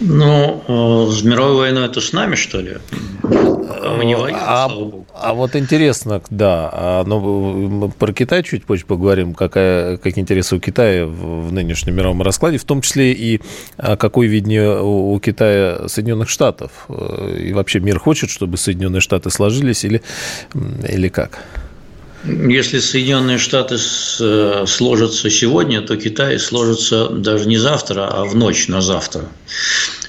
Ну, 0.00 1.10
с 1.10 1.22
мировой 1.22 1.56
войной 1.56 1.86
это 1.86 2.00
с 2.00 2.12
нами, 2.12 2.34
что 2.34 2.60
ли? 2.60 2.76
Мы 3.22 4.04
не 4.04 4.14
воюем, 4.14 4.38
а, 4.40 4.68
а 5.14 5.34
вот 5.34 5.56
интересно, 5.56 6.20
да, 6.28 6.68
а, 6.72 7.04
ну, 7.04 7.90
про 7.98 8.12
Китай 8.12 8.42
чуть 8.42 8.64
позже 8.64 8.84
поговорим, 8.84 9.32
какая, 9.32 9.96
какие 9.96 10.22
интересы 10.22 10.56
у 10.56 10.60
Китая 10.60 11.06
в, 11.06 11.48
в 11.48 11.52
нынешнем 11.52 11.94
мировом 11.94 12.20
раскладе, 12.22 12.58
в 12.58 12.64
том 12.64 12.82
числе 12.82 13.12
и 13.12 13.40
а, 13.78 13.96
какое 13.96 14.28
видение 14.28 14.80
у, 14.80 15.14
у 15.14 15.20
Китая 15.20 15.88
Соединенных 15.88 16.28
Штатов. 16.28 16.88
И 17.38 17.52
вообще 17.52 17.80
мир 17.80 17.98
хочет, 17.98 18.30
чтобы 18.30 18.56
Соединенные 18.56 19.00
Штаты 19.00 19.30
сложились 19.30 19.84
или, 19.84 20.02
или 20.88 21.08
как? 21.08 21.38
Если 22.26 22.80
Соединенные 22.80 23.38
Штаты 23.38 23.76
э, 23.76 24.64
сложатся 24.66 25.30
сегодня, 25.30 25.80
то 25.80 25.96
Китай 25.96 26.38
сложится 26.40 27.08
даже 27.08 27.46
не 27.46 27.56
завтра, 27.56 28.08
а 28.08 28.24
в 28.24 28.34
ночь 28.34 28.66
на 28.66 28.80
завтра. 28.80 29.28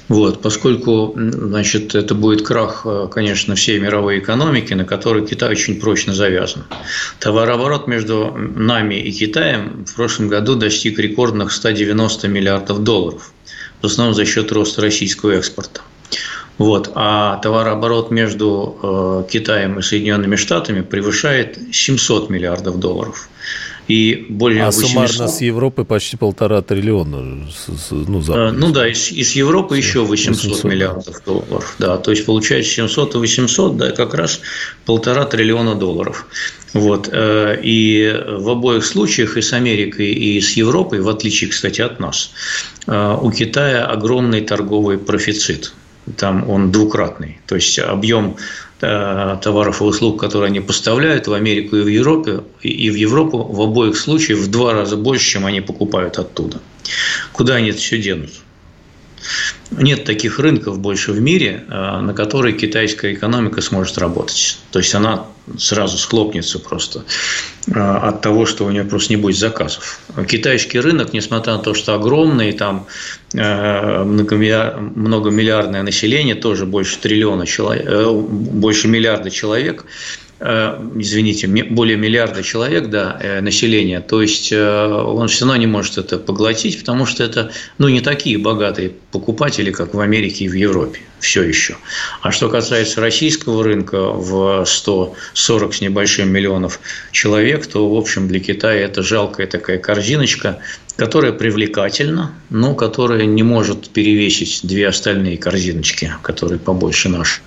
Вот, 0.07 0.41
поскольку 0.41 1.13
значит, 1.15 1.93
это 1.93 2.15
будет 2.15 2.41
крах, 2.41 2.81
э, 2.86 3.07
конечно, 3.12 3.53
всей 3.53 3.79
мировой 3.79 4.17
экономики, 4.17 4.74
на 4.74 4.83
которой 4.83 5.27
Китай 5.27 5.51
очень 5.51 5.79
прочно 5.79 6.13
завязан. 6.15 6.63
Товарооборот 7.19 7.88
между 7.88 8.31
нами 8.36 8.95
и 8.95 9.12
Китаем 9.12 9.86
в 9.86 9.93
прошлом 9.93 10.27
году 10.27 10.55
достиг 10.55 10.97
рекордных 10.97 11.51
190 11.51 12.27
миллиардов 12.29 12.83
долларов, 12.83 13.31
в 13.81 13.86
основном 13.86 14.15
за 14.15 14.25
счет 14.25 14.51
роста 14.51 14.81
российского 14.81 15.31
экспорта. 15.31 15.81
Вот. 16.57 16.91
А 16.95 17.37
товарооборот 17.37 18.11
между 18.11 18.77
э, 18.81 19.31
Китаем 19.31 19.79
и 19.79 19.81
Соединенными 19.81 20.35
Штатами 20.35 20.81
превышает 20.81 21.59
700 21.71 22.29
миллиардов 22.29 22.79
долларов. 22.79 23.29
И 23.87 24.25
более 24.27 24.63
а 24.63 24.67
800... 24.67 24.89
суммарно 24.89 25.27
с 25.29 25.39
Европы 25.39 25.85
почти 25.85 26.17
полтора 26.17 26.61
триллиона. 26.61 27.47
Ну, 27.89 28.21
э, 28.27 28.51
ну 28.51 28.71
да, 28.71 28.87
из, 28.87 29.11
из 29.11 29.31
Европы 29.33 29.77
еще 29.77 30.03
800, 30.03 30.43
800 30.43 30.63
миллиардов 30.65 31.23
долларов. 31.23 31.75
Да, 31.79 31.97
то 31.97 32.11
есть 32.11 32.25
получается 32.25 32.71
700 32.71 33.15
и 33.15 33.17
800, 33.19 33.77
да, 33.77 33.91
как 33.91 34.13
раз 34.13 34.41
полтора 34.85 35.25
триллиона 35.25 35.75
долларов. 35.75 36.25
Вот. 36.73 37.07
Э, 37.11 37.57
и 37.63 38.13
в 38.27 38.49
обоих 38.49 38.83
случаях 38.83 39.37
и 39.37 39.41
с 39.41 39.53
Америкой, 39.53 40.11
и 40.11 40.41
с 40.41 40.53
Европой, 40.57 40.99
в 40.99 41.07
отличие, 41.07 41.49
кстати, 41.49 41.79
от 41.81 41.99
нас, 41.99 42.31
у 42.87 43.31
Китая 43.31 43.85
огромный 43.85 44.41
торговый 44.41 44.97
профицит 44.97 45.73
там 46.15 46.49
он 46.49 46.71
двукратный. 46.71 47.39
То 47.47 47.55
есть 47.55 47.79
объем 47.79 48.37
э, 48.81 49.37
товаров 49.41 49.81
и 49.81 49.83
услуг, 49.83 50.19
которые 50.19 50.47
они 50.47 50.59
поставляют 50.59 51.27
в 51.27 51.33
Америку 51.33 51.75
и 51.77 51.81
в 51.81 51.87
Европе, 51.87 52.41
и 52.61 52.89
в 52.89 52.95
Европу 52.95 53.43
в 53.43 53.61
обоих 53.61 53.97
случаях 53.97 54.39
в 54.39 54.49
два 54.49 54.73
раза 54.73 54.95
больше, 54.95 55.31
чем 55.31 55.45
они 55.45 55.61
покупают 55.61 56.17
оттуда. 56.17 56.59
Куда 57.33 57.55
они 57.55 57.69
это 57.69 57.79
все 57.79 58.01
денут? 58.01 58.31
Нет 59.71 60.05
таких 60.05 60.39
рынков 60.39 60.79
больше 60.79 61.12
в 61.12 61.19
мире, 61.19 61.65
э, 61.67 62.00
на 62.01 62.13
которые 62.13 62.53
китайская 62.55 63.13
экономика 63.13 63.62
сможет 63.62 63.97
работать. 63.97 64.59
То 64.71 64.79
есть 64.79 64.95
она 64.95 65.25
сразу 65.57 65.97
схлопнется 65.97 66.59
просто 66.59 67.03
э, 67.67 67.79
от 67.79 68.21
того, 68.21 68.45
что 68.45 68.65
у 68.65 68.69
нее 68.69 68.83
просто 68.83 69.13
не 69.13 69.17
будет 69.17 69.38
заказов. 69.38 70.00
Китайский 70.27 70.79
рынок, 70.79 71.13
несмотря 71.13 71.53
на 71.53 71.59
то, 71.59 71.74
что 71.74 71.93
огромный, 71.95 72.51
там 72.53 72.88
э, 73.33 74.03
многомиллиардное 74.03 75.83
население, 75.83 76.36
тоже 76.36 76.65
больше 76.65 76.97
триллиона 77.00 77.45
человек, 77.45 78.09
больше 78.09 78.88
миллиарда 78.88 79.29
человек, 79.29 79.86
извините, 80.39 81.48
более 81.48 81.98
миллиарда 81.98 82.44
человек, 82.44 82.88
да, 82.89 83.17
э, 83.20 83.41
населения, 83.41 84.01
то 84.01 84.22
есть 84.22 84.51
э, 84.51 84.86
он 84.88 85.27
все 85.29 85.46
равно 85.46 85.56
не 85.56 85.65
может 85.65 85.98
это 85.98 86.20
поглотить, 86.20 86.79
потому 86.79 87.08
что 87.08 87.24
это, 87.24 87.51
ну, 87.79 87.89
не 87.89 88.01
такие 88.01 88.38
богатые 88.38 88.91
покупатели, 89.12 89.72
как 89.72 89.96
в 89.96 90.00
Америке 90.00 90.46
и 90.46 90.48
в 90.48 90.53
Европе, 90.53 91.00
все 91.20 91.41
еще. 91.41 91.77
А 92.22 92.32
что 92.32 92.50
касается 92.50 93.01
российского 93.01 93.63
рынка 93.63 94.12
в 94.12 94.63
140 94.63 95.74
с 95.74 95.82
небольшим 95.82 96.29
миллионов 96.29 96.79
человек, 97.12 97.65
то, 97.65 97.89
в 97.89 97.98
общем, 97.98 98.27
для 98.27 98.39
Китая 98.39 98.82
это 98.82 99.01
жалкая 99.01 99.48
такая 99.48 99.79
корзиночка, 99.79 100.60
которая 100.98 101.32
привлекательна, 101.32 102.32
но 102.51 102.75
которая 102.75 103.25
не 103.25 103.41
может 103.41 103.89
перевесить 103.89 104.60
две 104.63 104.88
остальные 104.88 105.38
корзиночки, 105.38 106.13
которые 106.22 106.60
побольше 106.60 107.10
нашей. 107.10 107.41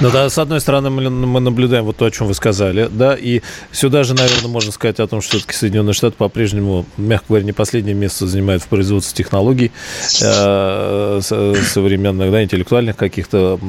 Ну 0.00 0.10
да, 0.10 0.30
с 0.30 0.38
одной 0.38 0.62
стороны, 0.62 0.88
мы 0.88 1.40
наблюдаем 1.40 1.84
вот 1.84 1.98
то, 1.98 2.06
о 2.06 2.10
чем 2.10 2.26
вы 2.26 2.32
сказали, 2.32 2.88
да, 2.90 3.14
и 3.14 3.42
сюда 3.70 4.02
же, 4.02 4.14
наверное, 4.14 4.48
можно 4.48 4.72
сказать 4.72 4.98
о 4.98 5.06
том, 5.06 5.20
что 5.20 5.36
все-таки 5.36 5.54
Соединенные 5.54 5.92
Штаты 5.92 6.16
по-прежнему, 6.16 6.86
мягко 6.96 7.26
говоря, 7.28 7.44
не 7.44 7.52
последнее 7.52 7.94
место 7.94 8.26
занимают 8.26 8.62
в 8.62 8.68
производстве 8.68 9.22
технологий 9.22 9.72
э, 10.22 11.20
современных, 11.20 12.30
да, 12.32 12.42
интеллектуальных 12.42 12.96
каких-то 12.96 13.60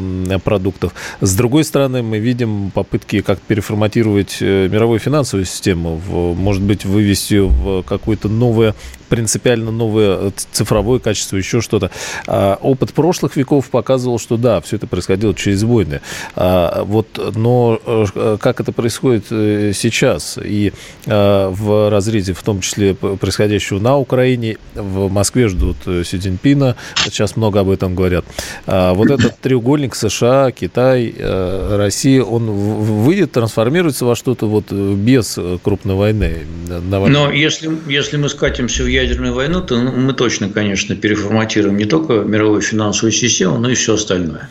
продуктов. 0.41 0.93
С 1.19 1.35
другой 1.35 1.65
стороны, 1.65 2.01
мы 2.01 2.19
видим 2.19 2.71
попытки 2.71 3.19
как 3.19 3.41
переформатировать 3.41 4.37
э, 4.39 4.69
мировую 4.69 4.99
финансовую 4.99 5.45
систему, 5.45 5.97
в, 5.97 6.33
может 6.33 6.61
быть, 6.61 6.85
вывести 6.85 7.33
ее 7.33 7.47
в 7.47 7.83
какое-то 7.83 8.29
новое 8.29 8.73
принципиально 9.11 9.71
новое 9.71 10.29
э, 10.29 10.31
цифровое 10.53 10.99
качество, 10.99 11.35
еще 11.35 11.59
что-то. 11.59 11.91
А, 12.27 12.57
опыт 12.61 12.93
прошлых 12.93 13.35
веков 13.35 13.69
показывал, 13.69 14.19
что 14.19 14.37
да, 14.37 14.61
все 14.61 14.77
это 14.77 14.87
происходило 14.87 15.35
через 15.35 15.63
войны. 15.63 15.99
А, 16.37 16.85
вот, 16.85 17.19
но 17.35 17.77
э, 17.85 18.37
как 18.39 18.61
это 18.61 18.71
происходит 18.71 19.25
э, 19.29 19.73
сейчас 19.75 20.39
и 20.41 20.71
в 21.05 21.89
разрезе, 21.89 22.33
в 22.33 22.41
том 22.41 22.61
числе 22.61 22.93
происходящего 22.93 23.79
на 23.79 23.97
Украине, 23.97 24.57
в 24.75 25.11
Москве 25.11 25.49
ждут 25.49 25.75
Си 25.83 26.17
Цзиньпина, 26.17 26.77
сейчас 27.03 27.35
много 27.35 27.59
об 27.59 27.69
этом 27.69 27.95
говорят. 27.95 28.23
А, 28.65 28.93
вот 28.93 29.11
этот 29.11 29.37
треугольник 29.41 29.93
США, 29.93 30.51
Китай, 30.51 31.13
Россия, 31.19 32.23
он 32.23 32.49
выйдет, 32.49 33.33
трансформируется 33.33 34.05
во 34.05 34.15
что-то 34.15 34.47
вот 34.47 34.71
без 34.71 35.37
крупной 35.63 35.95
войны. 35.95 36.45
Но 36.69 37.29
если, 37.29 37.69
если 37.89 38.15
мы 38.15 38.29
скатимся 38.29 38.83
в 38.83 38.87
ядерную 39.01 39.33
войну, 39.33 39.61
то 39.61 39.79
ну, 39.79 39.91
мы 39.91 40.13
точно, 40.13 40.49
конечно, 40.49 40.95
переформатируем 40.95 41.77
не 41.77 41.85
только 41.85 42.13
мировую 42.21 42.61
финансовую 42.61 43.11
систему, 43.11 43.57
но 43.57 43.69
и 43.69 43.75
все 43.75 43.95
остальное. 43.95 44.49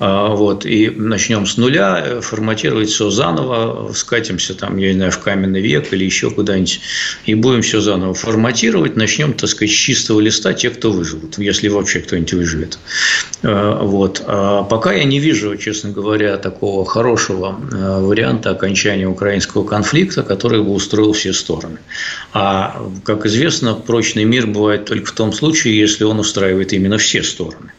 А, 0.00 0.28
вот, 0.34 0.66
и 0.66 0.90
начнем 0.90 1.46
с 1.46 1.56
нуля, 1.56 2.02
э, 2.04 2.20
форматировать 2.20 2.88
все 2.88 3.10
заново, 3.10 3.92
скатимся 3.94 4.54
там, 4.54 4.76
я 4.76 4.88
не 4.88 4.96
знаю, 4.96 5.12
в 5.12 5.18
каменный 5.20 5.60
век 5.60 5.92
или 5.92 6.04
еще 6.04 6.30
куда-нибудь, 6.30 6.80
и 7.26 7.34
будем 7.34 7.62
все 7.62 7.80
заново 7.80 8.14
форматировать, 8.14 8.96
начнем, 8.96 9.34
так 9.34 9.48
сказать, 9.48 9.70
с 9.70 9.76
чистого 9.76 10.20
листа 10.20 10.52
те, 10.52 10.70
кто 10.70 10.90
выживут, 10.90 11.38
если 11.38 11.68
вообще 11.68 12.00
кто-нибудь 12.00 12.32
выживет. 12.34 12.78
А, 13.42 13.82
вот. 13.82 14.22
А 14.26 14.64
пока 14.64 14.92
я 14.92 15.04
не 15.04 15.20
вижу, 15.20 15.56
честно 15.56 15.90
говоря, 15.90 16.36
такого 16.38 16.84
хорошего 16.84 17.60
э, 17.72 18.00
варианта 18.00 18.50
окончания 18.50 19.06
украинского 19.06 19.64
конфликта, 19.64 20.22
который 20.22 20.62
бы 20.62 20.72
устроил 20.72 21.12
все 21.12 21.32
стороны. 21.32 21.78
А, 22.32 22.84
как 23.04 23.26
известно, 23.26 23.73
прочный 23.74 24.24
мир 24.24 24.46
бывает 24.46 24.86
только 24.86 25.06
в 25.06 25.12
том 25.12 25.32
случае, 25.32 25.78
если 25.78 26.04
он 26.04 26.18
устраивает 26.18 26.72
именно 26.72 26.98
все 26.98 27.22
стороны. 27.22 27.72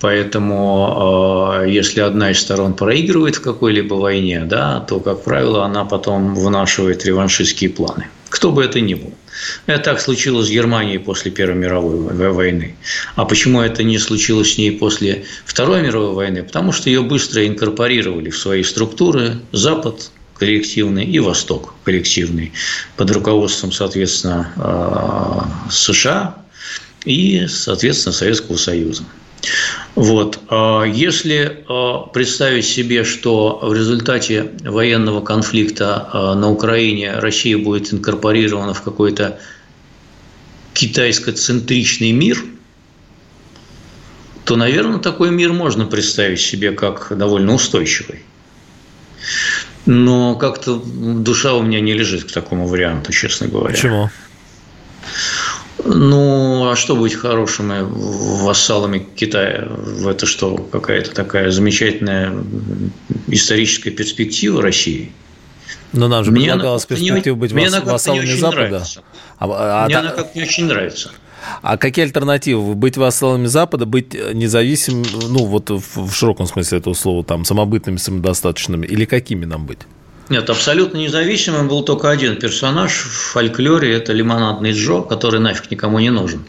Поэтому, 0.00 1.62
э, 1.62 1.70
если 1.70 2.00
одна 2.00 2.30
из 2.30 2.40
сторон 2.40 2.74
проигрывает 2.74 3.36
в 3.36 3.40
какой-либо 3.40 3.94
войне, 3.94 4.44
да, 4.44 4.80
то, 4.80 5.00
как 5.00 5.24
правило, 5.24 5.64
она 5.64 5.84
потом 5.84 6.34
вынашивает 6.34 7.04
реваншистские 7.04 7.70
планы. 7.70 8.08
Кто 8.28 8.52
бы 8.52 8.64
это 8.64 8.80
ни 8.80 8.94
был. 8.94 9.14
Это 9.66 9.82
так 9.82 10.00
случилось 10.00 10.48
с 10.48 10.50
Германией 10.50 10.98
после 10.98 11.30
Первой 11.30 11.56
мировой 11.56 12.32
войны. 12.32 12.76
А 13.14 13.24
почему 13.24 13.60
это 13.60 13.82
не 13.84 13.98
случилось 13.98 14.54
с 14.54 14.58
ней 14.58 14.72
после 14.72 15.24
Второй 15.44 15.82
мировой 15.82 16.14
войны? 16.14 16.42
Потому 16.42 16.72
что 16.72 16.90
ее 16.90 17.02
быстро 17.02 17.46
инкорпорировали 17.46 18.30
в 18.30 18.38
свои 18.38 18.62
структуры 18.62 19.36
Запад, 19.52 20.10
коллективный 20.38 21.04
и 21.04 21.18
Восток 21.18 21.74
коллективный 21.84 22.52
под 22.96 23.10
руководством, 23.10 23.72
соответственно, 23.72 24.52
э, 24.56 25.70
США 25.70 26.36
и, 27.04 27.46
соответственно, 27.48 28.12
Советского 28.12 28.56
Союза. 28.56 29.04
Вот. 29.94 30.40
А 30.48 30.84
если 30.84 31.64
э, 31.68 32.12
представить 32.12 32.66
себе, 32.66 33.04
что 33.04 33.60
в 33.62 33.72
результате 33.72 34.50
военного 34.62 35.20
конфликта 35.20 36.08
э, 36.12 36.34
на 36.34 36.50
Украине 36.50 37.14
Россия 37.14 37.56
будет 37.56 37.92
инкорпорирована 37.92 38.74
в 38.74 38.82
какой-то 38.82 39.38
китайско-центричный 40.74 42.12
мир, 42.12 42.44
то, 44.44 44.56
наверное, 44.56 44.98
такой 44.98 45.30
мир 45.30 45.52
можно 45.52 45.86
представить 45.86 46.40
себе 46.40 46.72
как 46.72 47.16
довольно 47.16 47.54
устойчивый. 47.54 48.22
Но 49.86 50.34
как-то 50.34 50.82
душа 50.84 51.54
у 51.54 51.62
меня 51.62 51.80
не 51.80 51.94
лежит 51.94 52.24
к 52.24 52.32
такому 52.32 52.66
варианту, 52.66 53.12
честно 53.12 53.46
говоря. 53.46 53.74
Почему? 53.74 54.10
Ну, 55.84 56.68
а 56.68 56.74
что 56.74 56.96
быть 56.96 57.14
хорошими 57.14 57.78
вассалами 57.82 59.06
Китая? 59.14 59.68
Это 60.04 60.26
что, 60.26 60.56
какая-то 60.56 61.12
такая 61.12 61.50
замечательная 61.52 62.32
историческая 63.28 63.92
перспектива 63.92 64.60
России? 64.60 65.12
Но 65.92 66.08
нам 66.08 66.24
же 66.24 66.32
мне 66.32 66.46
предлагалась 66.46 66.86
перспектива 66.86 67.36
быть 67.36 67.52
вассалами 67.52 68.34
Запада. 68.34 68.84
А, 69.38 69.84
а, 69.84 69.86
мне 69.86 69.96
а, 69.96 70.00
она 70.00 70.10
как-то 70.10 70.36
не 70.36 70.44
очень 70.44 70.64
нравится. 70.64 71.12
А 71.62 71.76
какие 71.76 72.04
альтернативы? 72.04 72.74
Быть 72.74 72.96
вассалами 72.96 73.46
Запада, 73.46 73.86
быть 73.86 74.14
независимым, 74.14 75.04
ну, 75.28 75.44
вот 75.44 75.70
в, 75.70 76.12
широком 76.12 76.46
смысле 76.46 76.78
этого 76.78 76.94
слова, 76.94 77.24
там, 77.24 77.44
самобытными, 77.44 77.96
самодостаточными, 77.96 78.86
или 78.86 79.04
какими 79.04 79.44
нам 79.44 79.66
быть? 79.66 79.80
Нет, 80.28 80.50
абсолютно 80.50 80.98
независимым 80.98 81.68
был 81.68 81.84
только 81.84 82.10
один 82.10 82.36
персонаж 82.36 82.92
в 82.92 83.32
фольклоре, 83.32 83.94
это 83.94 84.12
лимонадный 84.12 84.72
Джо, 84.72 85.02
который 85.02 85.38
нафиг 85.38 85.70
никому 85.70 86.00
не 86.00 86.10
нужен. 86.10 86.44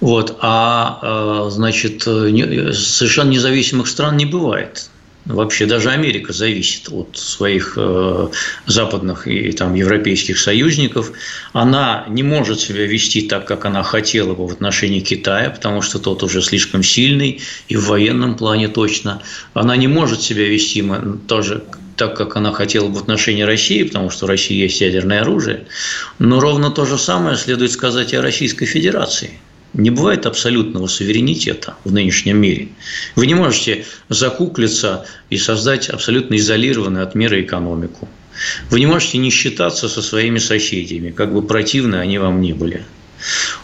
Вот. 0.00 0.36
А, 0.40 1.46
э, 1.46 1.50
значит, 1.50 2.02
совершенно 2.02 3.30
независимых 3.30 3.88
стран 3.88 4.18
не 4.18 4.26
бывает. 4.26 4.90
Вообще 5.24 5.66
даже 5.66 5.90
Америка 5.90 6.32
зависит 6.32 6.88
от 6.90 7.16
своих 7.16 7.74
э, 7.76 8.28
западных 8.66 9.28
и 9.28 9.52
там, 9.52 9.74
европейских 9.74 10.36
союзников. 10.36 11.12
Она 11.52 12.04
не 12.08 12.24
может 12.24 12.58
себя 12.58 12.86
вести 12.86 13.22
так, 13.22 13.46
как 13.46 13.64
она 13.64 13.84
хотела 13.84 14.34
бы 14.34 14.48
в 14.48 14.52
отношении 14.52 14.98
Китая, 14.98 15.50
потому 15.50 15.80
что 15.80 16.00
тот 16.00 16.24
уже 16.24 16.42
слишком 16.42 16.82
сильный 16.82 17.40
и 17.68 17.76
в 17.76 17.86
военном 17.86 18.36
плане 18.36 18.66
точно. 18.66 19.22
Она 19.54 19.76
не 19.76 19.86
может 19.86 20.22
себя 20.22 20.48
вести 20.48 20.84
тоже 21.28 21.62
так, 21.96 22.16
как 22.16 22.34
она 22.34 22.52
хотела 22.52 22.88
бы 22.88 22.98
в 22.98 23.02
отношении 23.02 23.42
России, 23.42 23.84
потому 23.84 24.10
что 24.10 24.24
у 24.24 24.28
России 24.28 24.56
есть 24.56 24.80
ядерное 24.80 25.20
оружие. 25.20 25.66
Но 26.18 26.40
ровно 26.40 26.72
то 26.72 26.84
же 26.84 26.98
самое 26.98 27.36
следует 27.36 27.70
сказать 27.70 28.12
и 28.12 28.16
о 28.16 28.22
Российской 28.22 28.66
Федерации– 28.66 29.38
не 29.74 29.90
бывает 29.90 30.26
абсолютного 30.26 30.86
суверенитета 30.86 31.74
в 31.84 31.92
нынешнем 31.92 32.38
мире. 32.38 32.68
Вы 33.16 33.26
не 33.26 33.34
можете 33.34 33.84
закуклиться 34.08 35.06
и 35.30 35.38
создать 35.38 35.88
абсолютно 35.88 36.36
изолированную 36.36 37.04
от 37.04 37.14
мира 37.14 37.40
экономику. 37.40 38.08
Вы 38.70 38.80
не 38.80 38.86
можете 38.86 39.18
не 39.18 39.30
считаться 39.30 39.88
со 39.88 40.02
своими 40.02 40.38
соседями, 40.38 41.10
как 41.10 41.32
бы 41.32 41.42
противны 41.42 41.96
они 41.96 42.18
вам 42.18 42.40
ни 42.40 42.52
были. 42.52 42.84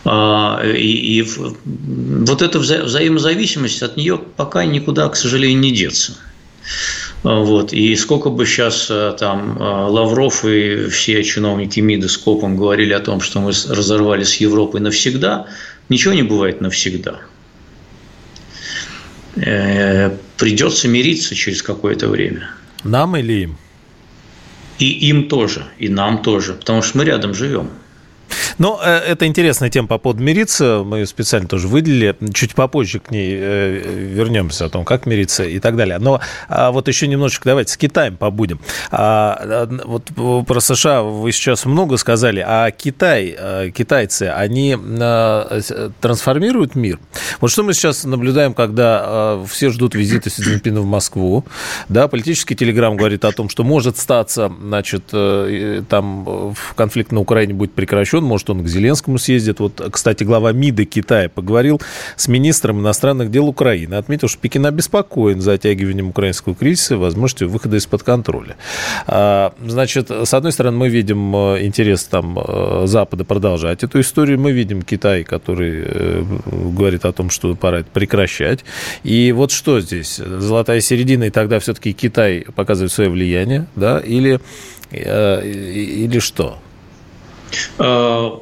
А, 0.04 0.62
и, 0.64 1.20
и 1.20 1.22
вот 1.22 2.42
эта 2.42 2.58
вза 2.58 2.84
взаимозависимость 2.84 3.82
от 3.82 3.96
нее 3.96 4.20
пока 4.36 4.64
никуда, 4.64 5.08
к 5.08 5.16
сожалению, 5.16 5.58
не 5.58 5.72
деться. 5.72 6.16
Вот. 7.24 7.72
И 7.72 7.96
сколько 7.96 8.30
бы 8.30 8.46
сейчас 8.46 8.86
э, 8.90 9.16
там 9.18 9.58
Лавров 9.58 10.44
и 10.44 10.88
все 10.88 11.24
чиновники 11.24 11.80
МИДа 11.80 12.08
с 12.08 12.16
КОПом 12.16 12.56
говорили 12.56 12.92
о 12.92 13.00
том, 13.00 13.20
что 13.20 13.40
мы 13.40 13.50
разорвали 13.50 14.22
с 14.22 14.36
Европой 14.36 14.80
навсегда, 14.80 15.46
Ничего 15.88 16.14
не 16.14 16.22
бывает 16.22 16.61
навсегда. 16.61 17.20
Э, 19.37 20.16
придется 20.37 20.88
мириться 20.88 21.35
через 21.35 21.62
какое-то 21.62 22.09
время. 22.09 22.51
Нам 22.85 23.16
или 23.16 23.44
им? 23.44 23.57
И 24.79 25.09
им 25.09 25.29
тоже, 25.29 25.66
и 25.79 25.88
нам 25.88 26.22
тоже, 26.22 26.55
потому 26.55 26.83
что 26.83 26.98
мы 26.98 27.05
рядом 27.05 27.35
живем. 27.35 27.70
Ну, 28.58 28.78
э, 28.82 28.98
это 28.98 29.26
интересная 29.26 29.70
тема 29.70 29.86
по 29.86 29.98
поводу 29.98 30.22
мириться. 30.22 30.82
Мы 30.84 30.98
ее 30.98 31.06
специально 31.06 31.48
тоже 31.48 31.68
выделили. 31.68 32.16
Чуть 32.34 32.54
попозже 32.54 32.98
к 32.98 33.10
ней 33.10 33.36
э, 33.38 33.78
вернемся 34.14 34.64
о 34.64 34.68
том, 34.68 34.84
как 34.84 35.06
мириться 35.06 35.44
и 35.44 35.60
так 35.60 35.76
далее. 35.76 35.98
Но 35.98 36.20
а, 36.48 36.72
вот 36.72 36.88
еще 36.88 37.06
немножечко 37.06 37.48
давайте 37.48 37.72
с 37.72 37.76
Китаем 37.76 38.16
побудем. 38.16 38.60
А, 38.90 39.68
вот 39.84 40.10
про 40.46 40.60
США 40.60 41.02
вы 41.02 41.30
сейчас 41.30 41.66
много 41.66 41.96
сказали, 41.96 42.44
а 42.46 42.70
Китай, 42.72 43.34
э, 43.38 43.70
китайцы, 43.70 44.24
они 44.24 44.76
трансформируют 46.00 46.74
мир. 46.74 46.98
Вот 47.40 47.50
что 47.50 47.62
мы 47.62 47.74
сейчас 47.74 48.04
наблюдаем, 48.04 48.54
когда 48.54 49.38
все 49.48 49.70
ждут 49.70 49.94
визита 49.94 50.30
Си 50.30 50.42
Цзиньпина 50.42 50.80
в 50.80 50.86
Москву. 50.86 51.44
Да, 51.88 52.08
политический 52.08 52.56
телеграм 52.56 52.96
говорит 52.96 53.24
о 53.24 53.32
том, 53.32 53.48
что 53.48 53.64
может 53.64 53.98
статься, 53.98 54.52
значит, 54.60 55.04
там 55.88 56.54
конфликт 56.74 57.12
на 57.12 57.20
Украине 57.20 57.54
будет 57.54 57.72
прекращен, 57.72 58.24
может 58.24 58.47
может, 58.48 58.50
он 58.50 58.64
к 58.64 58.68
Зеленскому 58.68 59.18
съездит. 59.18 59.61
Вот, 59.61 59.80
кстати, 59.90 60.24
глава 60.24 60.52
МИДа 60.52 60.84
Китая 60.84 61.28
поговорил 61.28 61.80
с 62.16 62.28
министром 62.28 62.80
иностранных 62.80 63.30
дел 63.30 63.48
Украины. 63.48 63.94
Отметил, 63.94 64.28
что 64.28 64.38
Пекин 64.38 64.66
обеспокоен 64.66 65.40
затягиванием 65.40 66.08
украинского 66.08 66.54
кризиса 66.54 66.94
и 66.94 66.96
возможностью 66.96 67.48
выхода 67.48 67.76
из-под 67.76 68.02
контроля. 68.02 68.56
А, 69.06 69.52
значит, 69.64 70.11
с 70.11 70.34
одной 70.34 70.52
стороны, 70.52 70.76
мы 70.78 70.88
видим 70.88 71.34
э, 71.34 71.66
интерес 71.66 72.04
там 72.04 72.38
э, 72.38 72.87
Запада 72.87 73.24
продолжать 73.24 73.84
эту 73.84 74.00
историю. 74.00 74.38
Мы 74.38 74.52
видим 74.52 74.82
Китай, 74.82 75.24
который 75.24 75.84
э, 75.84 76.24
говорит 76.46 77.04
о 77.04 77.12
том, 77.12 77.30
что 77.30 77.54
пора 77.54 77.80
это 77.80 77.90
прекращать. 77.92 78.64
И 79.04 79.32
вот 79.32 79.50
что 79.50 79.80
здесь? 79.80 80.16
Золотая 80.16 80.80
середина, 80.80 81.24
и 81.24 81.30
тогда 81.30 81.58
все-таки 81.58 81.92
Китай 81.92 82.46
показывает 82.54 82.92
свое 82.92 83.11
влияние, 83.11 83.66
да, 83.76 84.00
или, 84.00 84.40
или 84.92 86.18
что? 86.18 86.58
На 87.78 88.40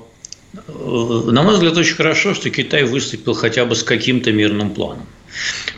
мой 1.42 1.54
взгляд, 1.54 1.76
очень 1.76 1.96
хорошо, 1.96 2.34
что 2.34 2.50
Китай 2.50 2.84
выступил 2.84 3.34
хотя 3.34 3.66
бы 3.66 3.74
с 3.74 3.82
каким-то 3.82 4.32
мирным 4.32 4.70
планом. 4.70 5.06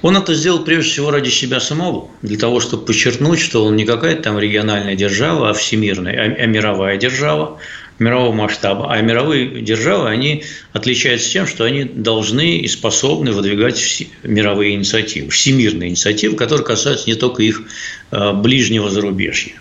Он 0.03 0.17
это 0.17 0.35
сделал 0.35 0.65
прежде 0.65 0.93
всего 0.93 1.11
ради 1.11 1.31
себя 1.31 1.59
самого, 1.59 2.09
для 2.23 2.39
того, 2.39 2.61
чтобы 2.61 2.87
подчеркнуть, 2.87 3.41
что 3.41 3.65
он 3.65 3.75
не 3.75 3.85
какая-то 3.85 4.23
там 4.23 4.39
региональная 4.39 4.95
держава, 4.95 5.51
а 5.51 5.53
всемирная, 5.53 6.15
а, 6.15 6.43
а 6.43 6.47
мировая 6.47 6.97
держава, 6.97 7.59
мирового 7.99 8.33
масштаба. 8.33 8.93
А 8.93 9.01
мировые 9.01 9.63
державы, 9.63 10.09
они 10.09 10.45
отличаются 10.73 11.31
тем, 11.31 11.47
что 11.47 11.65
они 11.65 11.85
должны 11.85 12.59
и 12.59 12.69
способны 12.69 13.33
выдвигать 13.33 14.05
мировые 14.23 14.75
инициативы, 14.75 15.31
всемирные 15.31 15.91
инициативы, 15.91 16.37
которые 16.37 16.65
касаются 16.65 17.11
не 17.11 17.17
только 17.17 17.43
их 17.43 17.63
э, 18.11 18.33
ближнего 18.33 18.91
зарубежья. 18.91 19.55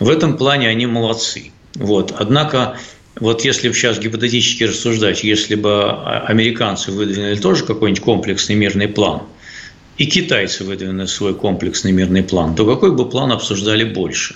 В 0.00 0.08
этом 0.08 0.36
плане 0.36 0.68
они 0.68 0.86
молодцы. 0.86 1.52
Вот. 1.74 2.14
Однако 2.18 2.76
вот 3.20 3.44
если 3.44 3.68
бы 3.68 3.74
сейчас 3.74 3.98
гипотетически 3.98 4.64
рассуждать, 4.64 5.22
если 5.22 5.54
бы 5.54 5.90
американцы 6.26 6.90
выдвинули 6.90 7.36
тоже 7.36 7.64
какой-нибудь 7.64 8.02
комплексный 8.02 8.56
мирный 8.56 8.88
план, 8.88 9.22
и 9.96 10.06
китайцы 10.06 10.64
выдвинули 10.64 11.06
свой 11.06 11.34
комплексный 11.34 11.92
мирный 11.92 12.24
план, 12.24 12.56
то 12.56 12.66
какой 12.66 12.90
бы 12.90 13.08
план 13.08 13.30
обсуждали 13.30 13.84
больше? 13.84 14.34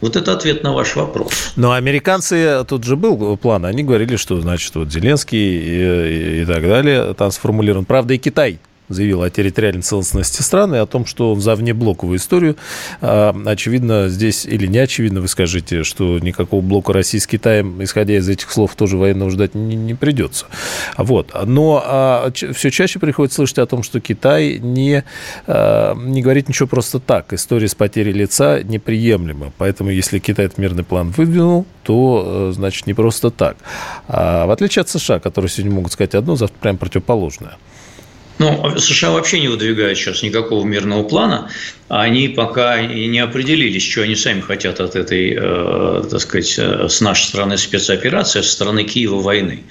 Вот 0.00 0.16
это 0.16 0.32
ответ 0.32 0.62
на 0.62 0.72
ваш 0.72 0.96
вопрос. 0.96 1.52
Но 1.56 1.72
американцы, 1.72 2.64
тут 2.66 2.84
же 2.84 2.96
был 2.96 3.36
план, 3.36 3.64
они 3.64 3.82
говорили, 3.82 4.16
что, 4.16 4.40
значит, 4.40 4.74
вот 4.74 4.90
Зеленский 4.90 6.38
и, 6.38 6.42
и 6.42 6.44
так 6.46 6.62
далее 6.62 7.14
там 7.14 7.30
сформулирован. 7.30 7.84
Правда, 7.84 8.14
и 8.14 8.18
Китай 8.18 8.58
заявил 8.88 9.22
о 9.22 9.30
территориальной 9.30 9.82
целостности 9.82 10.42
страны, 10.42 10.76
о 10.76 10.86
том, 10.86 11.06
что 11.06 11.34
за 11.36 11.54
внеблоковую 11.54 12.18
историю, 12.18 12.56
а, 13.00 13.34
очевидно, 13.46 14.08
здесь 14.08 14.44
или 14.44 14.66
не 14.66 14.78
очевидно, 14.78 15.20
вы 15.20 15.28
скажете, 15.28 15.84
что 15.84 16.18
никакого 16.18 16.60
блока 16.60 16.92
России 16.92 17.18
с 17.18 17.26
Китаем, 17.26 17.82
исходя 17.82 18.16
из 18.16 18.28
этих 18.28 18.50
слов, 18.50 18.74
тоже 18.76 18.96
военного 18.96 19.30
ждать 19.30 19.54
не, 19.54 19.76
не 19.76 19.94
придется. 19.94 20.46
Вот. 20.96 21.32
Но 21.44 21.82
а, 21.84 22.30
все 22.32 22.70
чаще 22.70 22.98
приходится 22.98 23.36
слышать 23.36 23.58
о 23.58 23.66
том, 23.66 23.82
что 23.82 24.00
Китай 24.00 24.58
не, 24.58 25.04
а, 25.46 25.94
не 25.94 26.22
говорит 26.22 26.48
ничего 26.48 26.68
просто 26.68 27.00
так. 27.00 27.32
История 27.32 27.68
с 27.68 27.74
потерей 27.74 28.12
лица 28.12 28.62
неприемлема. 28.62 29.52
Поэтому, 29.58 29.90
если 29.90 30.18
Китай 30.18 30.46
этот 30.46 30.58
мирный 30.58 30.84
план 30.84 31.10
выдвинул, 31.10 31.66
то, 31.84 32.52
значит, 32.52 32.86
не 32.86 32.94
просто 32.94 33.30
так. 33.30 33.56
А, 34.08 34.46
в 34.46 34.50
отличие 34.50 34.82
от 34.82 34.88
США, 34.88 35.20
которые 35.20 35.48
сегодня 35.48 35.74
могут 35.74 35.92
сказать 35.92 36.14
одно, 36.14 36.36
завтра 36.36 36.58
прям 36.58 36.76
противоположное. 36.78 37.56
Ну, 38.38 38.78
США 38.78 39.12
вообще 39.12 39.40
не 39.40 39.48
выдвигают 39.48 39.96
сейчас 39.96 40.22
никакого 40.22 40.64
мирного 40.64 41.04
плана. 41.04 41.50
Они 41.96 42.26
пока 42.26 42.82
не 42.82 43.20
определились, 43.20 43.88
что 43.88 44.02
они 44.02 44.16
сами 44.16 44.40
хотят 44.40 44.80
от 44.80 44.96
этой, 44.96 45.38
э, 45.38 46.02
так 46.10 46.20
сказать, 46.20 46.52
э, 46.58 46.88
с 46.88 47.00
нашей 47.00 47.26
стороны 47.26 47.56
спецоперации, 47.56 48.40
со 48.40 48.50
стороны 48.50 48.82
Киева 48.82 49.20
войны. 49.20 49.62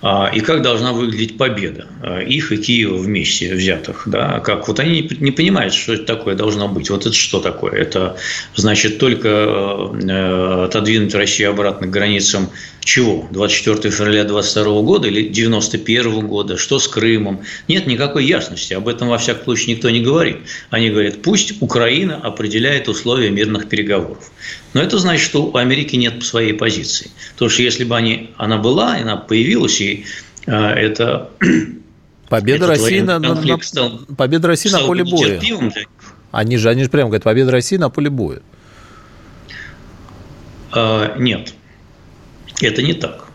А, 0.00 0.30
и 0.34 0.40
как 0.40 0.62
должна 0.62 0.94
выглядеть 0.94 1.36
победа 1.36 1.86
э, 2.02 2.24
их 2.24 2.50
и 2.50 2.56
Киева 2.56 2.96
вместе 2.96 3.54
взятых. 3.54 4.04
Да? 4.06 4.40
Как 4.40 4.68
вот 4.68 4.80
они 4.80 5.06
не 5.20 5.32
понимают, 5.32 5.74
что 5.74 5.92
это 5.92 6.04
такое 6.04 6.34
должно 6.34 6.66
быть. 6.66 6.88
Вот 6.88 7.04
это 7.04 7.14
что 7.14 7.40
такое? 7.40 7.72
Это 7.72 8.16
значит 8.54 8.96
только 8.96 10.64
отодвинуть 10.64 11.14
Россию 11.14 11.50
обратно 11.50 11.88
к 11.88 11.90
границам 11.90 12.48
чего? 12.86 13.26
24 13.32 13.92
февраля 13.92 14.22
22 14.22 14.82
года 14.82 15.08
или 15.08 15.26
91 15.26 16.24
года? 16.28 16.56
Что 16.56 16.78
с 16.78 16.86
Крымом? 16.86 17.42
Нет 17.66 17.88
никакой 17.88 18.24
ясности. 18.24 18.74
Об 18.74 18.86
этом, 18.86 19.08
во 19.08 19.18
всяком 19.18 19.42
случае, 19.42 19.74
никто 19.74 19.90
не 19.90 20.00
говорит. 20.00 20.36
Они 20.70 20.90
говорят, 20.90 21.20
пусть 21.20 21.60
Украина 21.66 22.16
определяет 22.22 22.88
условия 22.88 23.30
мирных 23.30 23.68
переговоров. 23.68 24.30
Но 24.72 24.80
это 24.80 24.98
значит, 24.98 25.26
что 25.26 25.46
у 25.46 25.56
Америки 25.56 25.96
нет 25.96 26.22
своей 26.22 26.52
позиции. 26.52 27.10
Потому 27.32 27.50
что 27.50 27.62
если 27.62 27.82
бы 27.82 27.96
они, 27.96 28.30
она 28.36 28.56
была, 28.56 28.94
она 28.94 29.16
появилась, 29.16 29.80
и 29.80 30.04
э, 30.46 30.52
это... 30.52 31.30
Победа 32.28 32.68
России, 32.68 33.00
на, 33.00 33.18
на, 33.18 33.62
стал, 33.62 34.00
победа 34.16 34.48
России 34.48 34.70
на 34.70 34.80
поле 34.80 35.04
боя. 35.04 35.40
Они 36.32 36.56
же, 36.56 36.70
они 36.70 36.84
же 36.84 36.90
прямо 36.90 37.08
говорят, 37.08 37.24
победа 37.24 37.52
России 37.52 37.76
на 37.76 37.88
поле 37.88 38.10
боя. 38.10 38.42
А, 40.72 41.16
нет. 41.18 41.54
Это 42.60 42.82
не 42.82 42.94
так. 42.94 43.25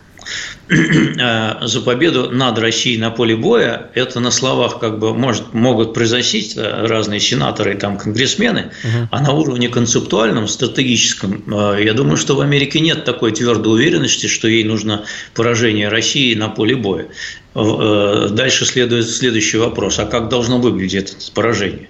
Э, 0.71 1.67
за 1.67 1.81
победу 1.81 2.31
над 2.31 2.57
Россией 2.57 2.97
на 2.97 3.11
поле 3.11 3.35
боя, 3.35 3.89
это 3.93 4.19
на 4.19 4.31
словах 4.31 4.79
как 4.79 4.99
бы 4.99 5.13
может, 5.13 5.53
могут 5.53 5.93
произносить 5.93 6.55
э, 6.55 6.87
разные 6.87 7.19
сенаторы 7.19 7.73
и 7.73 7.77
там 7.77 7.97
конгрессмены, 7.97 8.71
угу. 8.83 9.07
а 9.11 9.21
на 9.21 9.33
уровне 9.33 9.67
концептуальном, 9.67 10.47
стратегическом, 10.47 11.43
э, 11.75 11.83
я 11.83 11.93
думаю, 11.93 12.15
что 12.15 12.35
в 12.35 12.41
Америке 12.41 12.79
нет 12.79 13.03
такой 13.03 13.33
твердой 13.33 13.73
уверенности, 13.73 14.27
что 14.27 14.47
ей 14.47 14.63
нужно 14.63 15.03
поражение 15.33 15.89
России 15.89 16.33
на 16.35 16.47
поле 16.47 16.75
боя. 16.75 17.07
Дальше 17.53 18.65
следует 18.65 19.09
следующий 19.09 19.57
вопрос, 19.57 19.99
а 19.99 20.05
как 20.05 20.29
должно 20.29 20.57
выглядеть 20.59 21.11
это 21.11 21.31
поражение? 21.33 21.89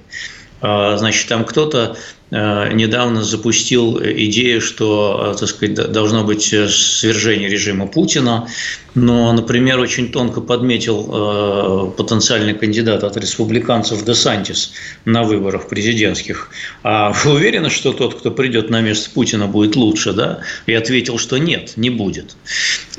Значит, 0.60 1.28
там 1.28 1.46
кто-то 1.46 1.98
недавно 2.32 3.24
запустил 3.24 4.00
идею, 4.02 4.62
что, 4.62 5.34
э, 5.34 5.38
так 5.38 5.50
сказать, 5.50 5.92
должно 5.92 6.24
быть 6.24 6.54
э, 6.54 6.70
свержение 6.70 7.50
режима 7.50 7.88
Путина, 7.88 8.48
но, 8.94 9.32
например, 9.32 9.80
очень 9.80 10.12
тонко 10.12 10.42
подметил 10.42 11.10
э, 11.10 11.92
потенциальный 11.98 12.54
кандидат 12.54 13.04
от 13.04 13.16
республиканцев 13.16 14.04
Десантис 14.04 14.74
на 15.06 15.24
выборах 15.24 15.70
президентских. 15.70 16.50
А 16.84 17.12
вы 17.12 17.36
уверены, 17.36 17.70
что 17.70 17.94
тот, 17.94 18.16
кто 18.16 18.32
придет 18.32 18.70
на 18.70 18.82
место 18.82 19.10
Путина, 19.12 19.48
будет 19.48 19.76
лучше, 19.76 20.12
да? 20.12 20.40
И 20.66 20.74
ответил, 20.74 21.18
что 21.18 21.38
нет, 21.38 21.74
не 21.78 21.90
будет. 21.90 22.36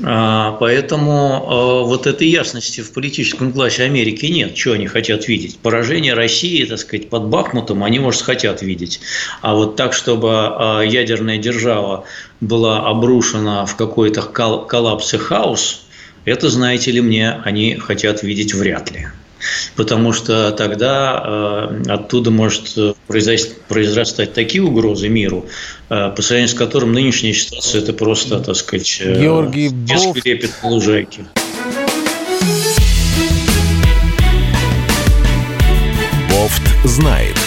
А, 0.03 0.53
поэтому 0.59 1.83
э, 1.83 1.87
вот 1.87 2.07
этой 2.07 2.27
ясности 2.27 2.81
в 2.81 2.91
политическом 2.91 3.53
классе 3.53 3.83
Америки 3.83 4.25
нет. 4.25 4.57
Что 4.57 4.73
они 4.73 4.87
хотят 4.87 5.27
видеть? 5.27 5.59
Поражение 5.59 6.15
России, 6.15 6.65
так 6.65 6.79
сказать, 6.79 7.09
под 7.09 7.25
Бахмутом 7.27 7.83
они, 7.83 7.99
может, 7.99 8.23
хотят 8.23 8.63
видеть. 8.63 8.99
А 9.41 9.53
вот 9.53 9.75
так, 9.75 9.93
чтобы 9.93 10.29
э, 10.29 10.87
ядерная 10.87 11.37
держава 11.37 12.05
была 12.41 12.87
обрушена 12.87 13.65
в 13.65 13.75
какой-то 13.75 14.21
коллапс 14.21 15.13
и 15.13 15.17
хаос, 15.17 15.85
это, 16.25 16.49
знаете 16.49 16.91
ли, 16.91 17.01
мне 17.01 17.41
они 17.43 17.75
хотят 17.75 18.23
видеть 18.23 18.53
вряд 18.53 18.91
ли. 18.91 19.07
Потому 19.75 20.13
что 20.13 20.51
тогда 20.51 21.21
э, 21.25 21.83
оттуда 21.89 22.31
может 22.31 22.77
произрастать 23.07 24.33
такие 24.33 24.63
угрозы 24.63 25.09
миру, 25.09 25.45
э, 25.89 26.11
по 26.15 26.21
сравнению 26.21 26.49
с 26.49 26.53
которым 26.53 26.93
нынешняя 26.93 27.33
ситуация– 27.33 27.81
это 27.83 27.93
просто, 27.93 28.39
так 28.39 28.55
сказать, 28.55 28.99
э, 29.01 29.21
Георгий 29.21 29.69
Бов... 29.69 30.25
лепет 30.25 30.51
на 30.63 30.69
лужайке. 30.69 31.25
Бофт 36.29 36.63
знает. 36.85 37.37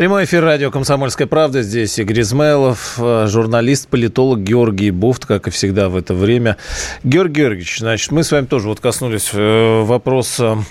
Прямой 0.00 0.24
эфир 0.24 0.42
радио 0.42 0.70
«Комсомольская 0.70 1.26
правда». 1.26 1.60
Здесь 1.60 1.98
Игорь 1.98 2.22
Измайлов, 2.22 2.94
э, 2.96 3.26
журналист, 3.28 3.86
политолог 3.86 4.40
Георгий 4.40 4.90
Буфт, 4.90 5.26
как 5.26 5.46
и 5.46 5.50
всегда 5.50 5.90
в 5.90 5.96
это 5.98 6.14
время. 6.14 6.56
Георгий 7.04 7.42
Георгиевич, 7.42 7.80
значит, 7.80 8.10
мы 8.10 8.24
с 8.24 8.32
вами 8.32 8.46
тоже 8.46 8.68
вот 8.68 8.80
коснулись 8.80 9.28
э, 9.34 9.82
вопроса 9.82 10.64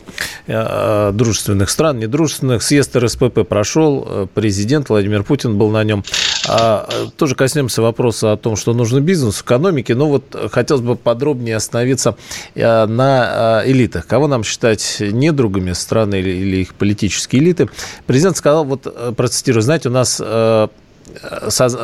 э, 0.47 1.11
дружественных 1.13 1.69
стран, 1.69 1.99
недружественных. 1.99 2.63
Съезд 2.63 2.95
РСПП 2.95 3.47
прошел, 3.47 4.27
президент 4.33 4.89
Владимир 4.89 5.21
Путин 5.21 5.59
был 5.59 5.69
на 5.69 5.83
нем. 5.83 6.03
А, 6.49 6.89
тоже 7.17 7.35
коснемся 7.35 7.81
вопроса 7.81 8.31
о 8.31 8.37
том, 8.37 8.55
что 8.55 8.73
нужно 8.73 8.99
бизнес, 9.01 9.41
экономике. 9.41 9.95
Но 9.95 10.07
вот 10.07 10.35
хотелось 10.51 10.81
бы 10.81 10.95
подробнее 10.95 11.55
остановиться 11.55 12.15
на 12.55 13.63
элитах. 13.65 14.07
Кого 14.07 14.27
нам 14.27 14.43
считать 14.43 14.97
недругами 14.99 15.73
страны 15.73 16.21
или 16.21 16.57
их 16.57 16.73
политические 16.73 17.43
элиты? 17.43 17.69
Президент 18.07 18.37
сказал, 18.37 18.65
вот 18.65 19.15
процитирую, 19.15 19.61
знаете, 19.61 19.89
у 19.89 19.91
нас 19.91 20.21
э, 20.23 20.67
соз... 21.49 21.75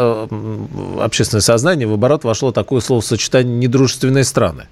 общественное 0.99 1.41
сознание 1.41 1.87
в 1.87 1.93
оборот 1.93 2.23
вошло 2.23 2.51
такое 2.51 2.81
словосочетание 2.81 3.55
«недружественные 3.55 4.23
страны». 4.23 4.67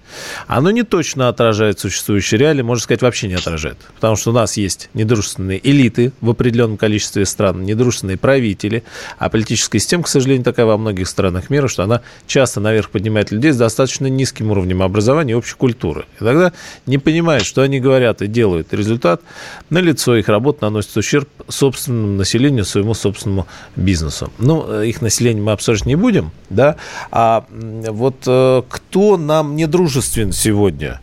Оно 0.47 0.71
не 0.71 0.83
точно 0.83 1.29
отражает 1.29 1.79
существующие 1.79 2.39
реалии, 2.39 2.61
можно 2.61 2.83
сказать, 2.83 3.01
вообще 3.01 3.27
не 3.27 3.35
отражает. 3.35 3.77
Потому 3.95 4.15
что 4.15 4.31
у 4.31 4.33
нас 4.33 4.57
есть 4.57 4.89
недружественные 4.93 5.59
элиты 5.67 6.11
в 6.21 6.29
определенном 6.29 6.77
количестве 6.77 7.25
стран, 7.25 7.63
недружественные 7.63 8.17
правители, 8.17 8.83
а 9.17 9.29
политическая 9.29 9.79
система, 9.79 10.03
к 10.03 10.07
сожалению, 10.07 10.43
такая 10.43 10.65
во 10.65 10.77
многих 10.77 11.07
странах 11.07 11.49
мира, 11.49 11.67
что 11.67 11.83
она 11.83 12.01
часто 12.27 12.59
наверх 12.59 12.89
поднимает 12.89 13.31
людей 13.31 13.51
с 13.51 13.57
достаточно 13.57 14.07
низким 14.07 14.51
уровнем 14.51 14.81
образования 14.81 15.33
и 15.33 15.35
общей 15.35 15.55
культуры. 15.55 16.05
И 16.19 16.23
тогда 16.23 16.53
не 16.85 16.97
понимают, 16.97 17.45
что 17.45 17.61
они 17.61 17.79
говорят 17.79 18.21
и 18.21 18.27
делают. 18.27 18.73
Результат 18.73 19.21
на 19.69 19.79
лицо 19.79 20.15
их 20.15 20.27
работа 20.27 20.65
наносит 20.65 20.95
ущерб 20.97 21.27
собственному 21.47 22.17
населению, 22.17 22.65
своему 22.65 22.93
собственному 22.93 23.47
бизнесу. 23.75 24.31
Ну, 24.43 24.65
э, 24.67 24.87
их 24.87 25.01
население 25.01 25.41
мы 25.41 25.53
обсуждать 25.53 25.85
не 25.85 25.95
будем, 25.95 26.31
да, 26.49 26.75
а 27.11 27.45
вот 27.49 28.15
э, 28.27 28.61
кто 28.67 29.17
нам 29.17 29.55
не 29.55 29.67
дружествен 29.67 30.33
сегодня, 30.33 30.99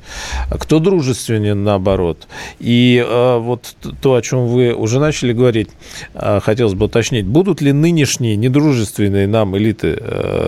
кто 0.50 0.78
дружественен 0.78 1.64
наоборот. 1.64 2.28
И 2.58 3.02
э, 3.04 3.38
вот 3.38 3.74
то, 4.02 4.14
о 4.14 4.22
чем 4.22 4.46
вы 4.46 4.74
уже 4.74 5.00
начали 5.00 5.32
говорить, 5.32 5.70
хотелось 6.14 6.74
бы 6.74 6.86
уточнить, 6.86 7.26
будут 7.26 7.62
ли 7.62 7.72
нынешние 7.72 8.36
недружественные 8.36 9.26
нам 9.26 9.56
элиты 9.56 10.00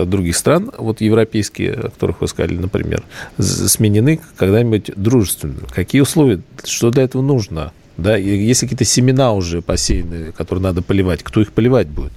других 0.05 0.37
стран, 0.37 0.71
вот 0.77 1.01
европейские, 1.01 1.73
о 1.73 1.83
которых 1.91 2.21
вы 2.21 2.29
сказали, 2.29 2.57
например, 2.57 3.03
сменены 3.39 4.21
когда-нибудь 4.37 4.91
дружественными? 4.97 5.67
Какие 5.71 6.03
условия, 6.03 6.43
что 6.65 6.91
для 6.91 7.05
этого 7.05 7.23
нужно? 7.23 7.73
Да, 7.97 8.17
есть 8.17 8.61
какие-то 8.61 8.85
семена 8.85 9.33
уже 9.33 9.63
посеянные, 9.63 10.33
которые 10.33 10.63
надо 10.63 10.83
поливать. 10.83 11.23
Кто 11.23 11.41
их 11.41 11.53
поливать 11.53 11.89
будет? 11.89 12.13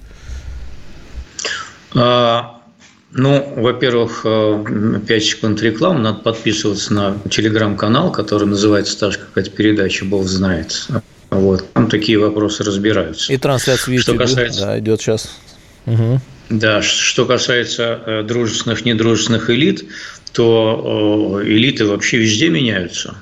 А, 1.94 2.60
ну, 3.12 3.52
во-первых, 3.56 4.22
5 4.22 5.10
э, 5.10 5.20
секунд 5.20 5.62
рекламы. 5.62 6.00
Надо 6.00 6.18
подписываться 6.20 6.92
на 6.92 7.18
телеграм-канал, 7.30 8.12
который 8.12 8.46
называется 8.46 8.98
«Та 8.98 9.10
же 9.10 9.18
какая-то 9.18 9.50
передача, 9.50 10.04
Бог 10.04 10.26
знает». 10.26 10.88
Вот. 11.30 11.72
Там 11.72 11.88
такие 11.88 12.18
вопросы 12.18 12.62
разбираются. 12.62 13.32
И 13.32 13.36
трансляция 13.36 13.92
в 13.92 13.94
YouTube, 13.94 14.16
что 14.16 14.16
касается... 14.16 14.60
да, 14.60 14.78
идет 14.78 15.00
сейчас. 15.00 15.30
Угу. 15.86 16.20
Да, 16.50 16.82
что 16.82 17.26
касается 17.26 18.00
э, 18.06 18.22
дружественных, 18.22 18.84
недружественных 18.84 19.50
элит, 19.50 19.84
то 20.32 21.40
э, 21.42 21.48
элиты 21.48 21.86
вообще 21.86 22.18
везде 22.18 22.48
меняются. 22.48 23.16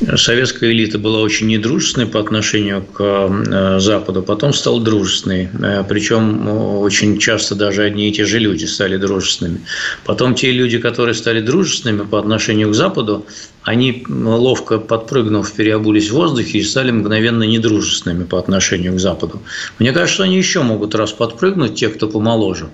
Э, 0.00 0.16
советская 0.16 0.70
элита 0.70 0.98
была 0.98 1.20
очень 1.20 1.46
недружественной 1.46 2.06
по 2.06 2.20
отношению 2.20 2.82
к 2.82 3.00
э, 3.00 3.78
Западу, 3.80 4.22
потом 4.22 4.52
стала 4.52 4.80
дружественной. 4.80 5.48
Причем 5.88 6.48
очень 6.48 7.18
часто 7.18 7.54
даже 7.54 7.82
одни 7.82 8.08
и 8.08 8.12
те 8.12 8.24
же 8.24 8.38
люди 8.38 8.64
стали 8.64 8.96
дружественными. 8.96 9.60
Потом 10.04 10.34
те 10.34 10.50
люди, 10.50 10.78
которые 10.78 11.14
стали 11.14 11.40
дружественными 11.40 12.04
по 12.04 12.18
отношению 12.18 12.70
к 12.70 12.74
Западу, 12.74 13.26
они, 13.62 14.04
ловко 14.08 14.78
подпрыгнув, 14.78 15.50
переобулись 15.52 16.10
в 16.10 16.14
воздухе 16.14 16.58
и 16.58 16.62
стали 16.62 16.90
мгновенно 16.90 17.44
недружественными 17.44 18.24
по 18.24 18.38
отношению 18.38 18.94
к 18.94 19.00
Западу. 19.00 19.40
Мне 19.78 19.92
кажется, 19.92 20.24
они 20.24 20.36
еще 20.36 20.60
могут 20.62 20.94
раз 20.94 21.12
подпрыгнуть, 21.12 21.74
те, 21.74 21.88
кто 21.88 22.06
помоложе, 22.06 22.68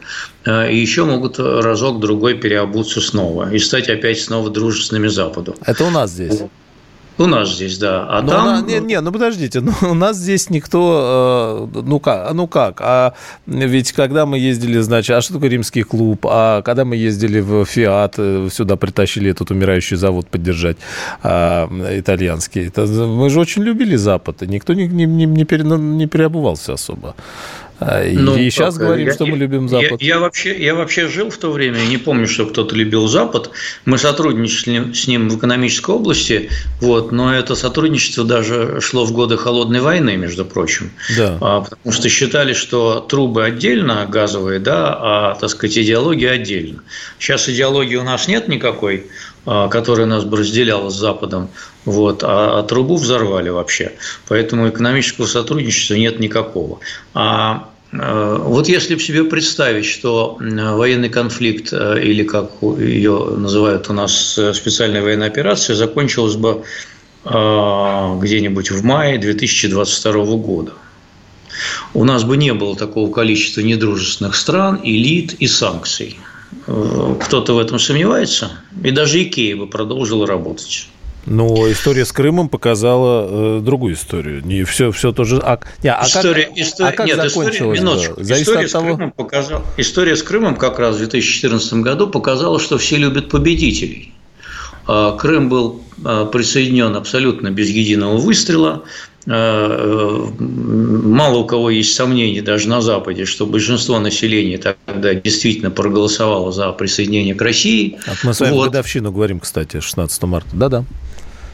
и 0.44 0.76
еще 0.76 1.04
могут 1.04 1.38
разок-другой 1.38 2.34
переобуться 2.34 2.70
обуться 2.70 3.00
снова 3.00 3.52
и 3.52 3.58
стать 3.58 3.88
опять 3.88 4.20
снова 4.20 4.50
дружественными 4.50 5.08
Западу. 5.08 5.56
Это 5.64 5.84
у 5.84 5.90
нас 5.90 6.10
здесь. 6.10 6.42
У 7.18 7.26
нас 7.26 7.54
здесь, 7.54 7.78
да. 7.78 8.06
А 8.08 8.22
но 8.22 8.28
там... 8.28 8.44
На, 8.44 8.60
не, 8.62 8.80
не, 8.80 9.00
ну 9.00 9.12
подождите, 9.12 9.60
ну, 9.60 9.72
у 9.82 9.94
нас 9.94 10.16
здесь 10.16 10.50
никто, 10.50 11.68
э, 11.74 11.80
ну 11.82 12.00
как, 12.00 12.32
ну 12.32 12.46
как, 12.46 12.80
а 12.80 13.12
ведь 13.46 13.92
когда 13.92 14.24
мы 14.24 14.38
ездили, 14.38 14.80
значит, 14.80 15.16
а 15.16 15.20
что 15.20 15.34
такое 15.34 15.50
римский 15.50 15.82
клуб, 15.82 16.26
а 16.28 16.62
когда 16.62 16.84
мы 16.84 16.96
ездили 16.96 17.40
в 17.40 17.64
Фиат, 17.64 18.14
э, 18.18 18.48
сюда 18.50 18.76
притащили 18.76 19.30
этот 19.30 19.50
умирающий 19.50 19.96
завод 19.96 20.28
поддержать 20.28 20.78
э, 21.22 21.98
итальянский, 22.00 22.68
это, 22.68 22.86
мы 22.86 23.28
же 23.30 23.40
очень 23.40 23.62
любили 23.62 23.96
Запад, 23.96 24.42
и 24.42 24.46
никто 24.46 24.74
не, 24.74 24.86
не, 24.86 25.04
не, 25.04 25.26
не, 25.26 25.44
пере, 25.44 25.64
не 25.64 26.06
переобувался 26.06 26.72
особо. 26.72 27.14
А, 27.80 28.04
ну, 28.12 28.36
и 28.36 28.50
сейчас 28.50 28.76
как, 28.76 28.86
говорим, 28.86 29.06
я, 29.06 29.14
что 29.14 29.24
мы 29.24 29.38
любим 29.38 29.68
Запад. 29.68 30.02
Я, 30.02 30.14
я, 30.14 30.20
вообще, 30.20 30.62
я 30.62 30.74
вообще 30.74 31.08
жил 31.08 31.30
в 31.30 31.38
то 31.38 31.50
время, 31.50 31.78
я 31.78 31.86
не 31.86 31.96
помню, 31.96 32.26
что 32.26 32.44
кто-то 32.44 32.74
любил 32.74 33.08
Запад. 33.08 33.50
Мы 33.86 33.96
сотрудничали 33.96 34.92
с 34.92 35.06
ним 35.06 35.30
в 35.30 35.38
экономической 35.38 35.90
области, 35.92 36.50
вот, 36.80 37.10
но 37.10 37.34
это 37.34 37.54
сотрудничество 37.54 38.24
даже 38.24 38.80
шло 38.82 39.06
в 39.06 39.12
годы 39.12 39.38
холодной 39.38 39.80
войны, 39.80 40.16
между 40.18 40.44
прочим. 40.44 40.90
Да. 41.16 41.38
А, 41.40 41.60
потому 41.62 41.92
что 41.92 42.08
считали, 42.10 42.52
что 42.52 43.00
трубы 43.00 43.44
отдельно 43.44 44.06
газовые, 44.06 44.60
да, 44.60 44.96
а, 45.00 45.34
так 45.40 45.48
сказать, 45.48 45.78
идеология 45.78 46.32
отдельно. 46.32 46.82
Сейчас 47.18 47.48
идеологии 47.48 47.96
у 47.96 48.04
нас 48.04 48.28
нет 48.28 48.48
никакой, 48.48 49.06
которая 49.44 50.06
нас 50.06 50.24
бы 50.24 50.38
разделяла 50.38 50.90
с 50.90 50.96
Западом, 50.96 51.48
вот, 51.84 52.22
а, 52.22 52.58
а 52.58 52.62
трубу 52.62 52.96
взорвали 52.96 53.48
вообще. 53.48 53.92
Поэтому 54.28 54.68
экономического 54.68 55.26
сотрудничества 55.26 55.94
нет 55.94 56.20
никакого. 56.20 56.80
А 57.14 57.70
Э, 57.92 58.38
вот 58.40 58.68
если 58.68 58.94
в 58.94 59.02
себе 59.02 59.24
представить, 59.24 59.86
что 59.86 60.36
военный 60.38 61.08
конфликт, 61.08 61.72
или 61.72 62.22
как 62.22 62.50
ее 62.62 63.34
называют 63.36 63.88
у 63.90 63.92
нас 63.92 64.38
э, 64.38 64.54
специальная 64.54 65.02
военная 65.02 65.28
операция, 65.28 65.76
закончилась 65.76 66.36
бы 66.36 66.62
где-нибудь 67.22 68.70
в 68.70 68.82
мае 68.82 69.18
2022 69.18 70.24
года. 70.36 70.72
У 71.92 72.04
нас 72.04 72.24
бы 72.24 72.38
не 72.38 72.54
было 72.54 72.74
такого 72.74 73.12
количества 73.12 73.60
недружественных 73.60 74.34
стран, 74.34 74.80
элит 74.82 75.34
и 75.34 75.46
санкций. 75.46 76.16
Кто-то 76.66 77.54
в 77.54 77.58
этом 77.58 77.78
сомневается? 77.78 78.50
И 78.82 78.90
даже 78.90 79.22
Икея 79.22 79.56
бы 79.56 79.66
продолжила 79.66 80.26
работать. 80.26 80.88
Но 81.26 81.70
история 81.70 82.04
с 82.04 82.12
Крымом 82.12 82.48
показала 82.48 83.58
э, 83.58 83.60
другую 83.60 83.94
историю. 83.94 84.44
Не 84.44 84.64
все, 84.64 84.90
все 84.90 85.12
тоже. 85.12 85.38
А, 85.42 85.60
не, 85.82 85.92
а 85.92 86.02
история, 86.04 86.44
как, 86.46 86.58
история, 86.58 86.88
а 86.88 86.92
как 86.92 87.06
нет, 87.06 87.16
закончилось? 87.16 87.78
История, 87.78 88.42
история, 88.42 88.66
от 88.66 88.72
того... 88.72 88.84
с 88.84 88.96
Крымом 88.96 89.12
показала, 89.12 89.64
история 89.76 90.16
с 90.16 90.22
Крымом 90.22 90.56
как 90.56 90.78
раз 90.78 90.94
в 90.96 90.98
2014 90.98 91.74
году 91.74 92.06
показала, 92.06 92.58
что 92.58 92.78
все 92.78 92.96
любят 92.96 93.28
победителей. 93.28 94.14
А 94.86 95.16
Крым 95.16 95.48
был 95.48 95.82
а, 96.04 96.24
присоединен 96.24 96.96
абсолютно 96.96 97.50
без 97.50 97.68
единого 97.68 98.16
выстрела. 98.16 98.84
А, 99.26 100.28
э, 100.38 100.42
мало 100.42 101.38
у 101.38 101.44
кого 101.44 101.70
есть 101.70 101.94
сомнения 101.94 102.42
даже 102.42 102.68
на 102.68 102.80
Западе, 102.80 103.24
что 103.24 103.46
большинство 103.46 103.98
населения 103.98 104.58
тогда 104.58 105.14
действительно 105.14 105.70
проголосовало 105.70 106.52
за 106.52 106.72
присоединение 106.72 107.34
к 107.34 107.42
России. 107.42 107.98
мы 108.22 108.32
с 108.32 108.40
вами 108.40 108.52
вот. 108.52 108.66
годовщину 108.66 109.12
говорим, 109.12 109.40
кстати, 109.40 109.80
16 109.80 110.22
марта. 110.22 110.48
Да-да. 110.52 110.84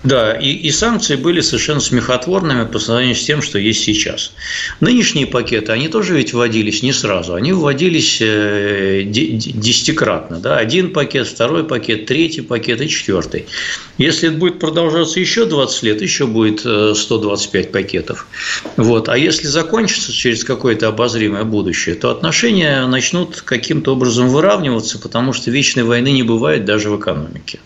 Да, 0.06 0.34
и, 0.34 0.52
и 0.52 0.70
санкции 0.70 1.16
были 1.16 1.40
совершенно 1.40 1.80
смехотворными 1.80 2.64
по 2.64 2.78
сравнению 2.78 3.16
с 3.16 3.24
тем, 3.24 3.42
что 3.42 3.58
есть 3.58 3.82
сейчас. 3.82 4.30
Нынешние 4.78 5.26
пакеты, 5.26 5.72
они 5.72 5.88
тоже 5.88 6.16
ведь 6.16 6.32
вводились 6.32 6.84
не 6.84 6.92
сразу, 6.92 7.34
они 7.34 7.52
вводились 7.52 8.18
э, 8.20 9.02
десятикратно. 9.04 10.38
Да? 10.38 10.58
Один 10.58 10.92
пакет, 10.92 11.26
второй 11.26 11.64
пакет, 11.64 12.06
третий 12.06 12.42
пакет 12.42 12.80
и 12.82 12.88
четвертый. 12.88 13.46
Если 13.98 14.28
это 14.28 14.38
будет 14.38 14.60
продолжаться 14.60 15.18
еще 15.18 15.44
20 15.44 15.82
лет, 15.82 16.00
еще 16.02 16.28
будет 16.28 16.60
125 16.60 17.66
э, 17.66 17.68
пакетов. 17.68 18.28
Вот. 18.76 19.08
А 19.08 19.18
если 19.18 19.48
закончится 19.48 20.12
через 20.12 20.44
какое-то 20.44 20.86
обозримое 20.86 21.42
будущее, 21.42 21.96
то 21.96 22.10
отношения 22.10 22.86
начнут 22.86 23.40
каким-то 23.40 23.94
образом 23.94 24.28
выравниваться, 24.28 25.00
потому 25.00 25.32
что 25.32 25.50
вечной 25.50 25.82
войны 25.82 26.12
не 26.12 26.22
бывает 26.22 26.64
даже 26.64 26.90
в 26.90 26.96
экономике. 26.96 27.58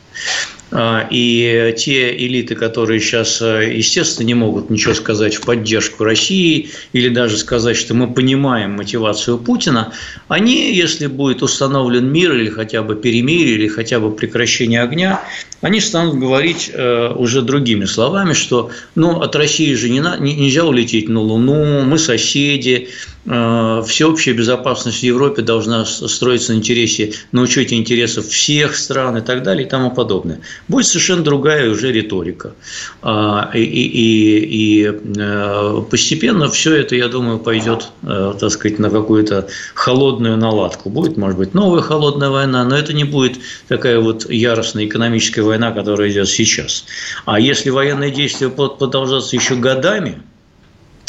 А, 0.73 1.09
и 1.11 1.75
те 1.77 2.17
элиты, 2.17 2.55
которые 2.55 3.01
сейчас, 3.01 3.43
э, 3.43 3.73
естественно, 3.75 4.27
не 4.27 4.35
могут 4.35 4.71
ничего 4.71 4.95
сказать 4.95 5.35
в 5.35 5.41
поддержку 5.43 6.05
России 6.05 6.71
или 6.93 7.09
даже 7.09 7.39
сказать, 7.39 7.77
что 7.77 7.95
мы 7.95 8.13
понимаем 8.13 8.73
мотивацию 8.73 9.39
Путина, 9.39 9.93
они, 10.29 10.73
если 10.73 11.09
будет 11.09 11.43
установлен 11.43 12.11
мир 12.13 12.35
или 12.35 12.49
хотя 12.51 12.83
бы 12.83 12.95
перемирие, 12.95 13.57
или 13.57 13.69
хотя 13.69 13.99
бы 13.99 14.13
прекращение 14.13 14.83
огня, 14.83 15.21
они 15.61 15.81
станут 15.81 16.19
говорить 16.19 16.71
э, 16.73 17.13
уже 17.15 17.43
другими 17.43 17.85
словами, 17.85 18.33
что 18.33 18.71
ну, 18.95 19.21
от 19.21 19.37
России 19.37 19.75
же 19.75 19.91
не, 19.91 20.01
нельзя 20.01 20.65
улететь 20.65 21.09
на 21.09 21.21
Луну, 21.21 21.83
мы 21.85 21.99
соседи, 21.99 22.89
Э, 23.27 23.83
всеобщая 23.87 24.33
безопасность 24.33 25.01
в 25.01 25.03
Европе 25.03 25.43
должна 25.43 25.85
строиться 25.85 26.53
на 26.53 26.57
интересе, 26.57 27.13
на 27.33 27.43
учете 27.43 27.77
интересов 27.77 28.27
всех 28.27 28.75
стран 28.77 29.19
и 29.19 29.21
так 29.21 29.43
далее 29.43 29.67
и 29.67 29.69
тому 29.69 29.91
подобное. 29.91 30.41
Будет 30.69 30.87
совершенно 30.87 31.23
другая 31.23 31.71
уже 31.71 31.93
риторика. 31.93 32.55
А, 33.03 33.51
и, 33.53 33.63
и, 33.63 34.83
и 34.83 34.93
э, 35.19 35.83
постепенно 35.91 36.49
все 36.49 36.75
это, 36.77 36.97
я 36.97 37.09
думаю, 37.09 37.39
пойдет, 37.39 37.89
э, 38.03 38.35
так 38.41 38.51
сказать, 38.51 38.79
на 38.79 38.89
какую-то 38.89 39.49
холодную 39.75 40.39
наладку. 40.39 40.89
Будет, 40.89 41.19
может 41.19 41.39
быть, 41.39 41.53
новая 41.53 41.83
холодная 41.83 42.31
война, 42.31 42.65
но 42.65 42.77
это 42.77 42.95
не 42.95 43.05
будет 43.05 43.37
такая 43.69 44.01
вот 44.01 44.31
яростная 44.31 44.87
экономическая 44.87 45.43
война, 45.51 45.73
которая 45.73 46.11
идет 46.11 46.29
сейчас. 46.29 46.87
А 47.27 47.39
если 47.39 47.71
военные 47.71 48.11
действия 48.11 48.49
будут 48.49 48.79
продолжаться 48.79 49.37
еще 49.37 49.57
годами, 49.57 50.23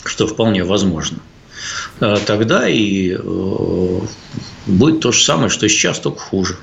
что 0.05 0.27
вполне 0.27 0.63
возможно– 0.63 1.19
тогда 2.25 2.67
и 2.67 3.15
будет 4.67 4.99
то 5.01 5.11
же 5.11 5.23
самое, 5.23 5.49
что 5.49 5.67
сейчас, 5.69 5.99
только 5.99 6.19
хуже. 6.19 6.57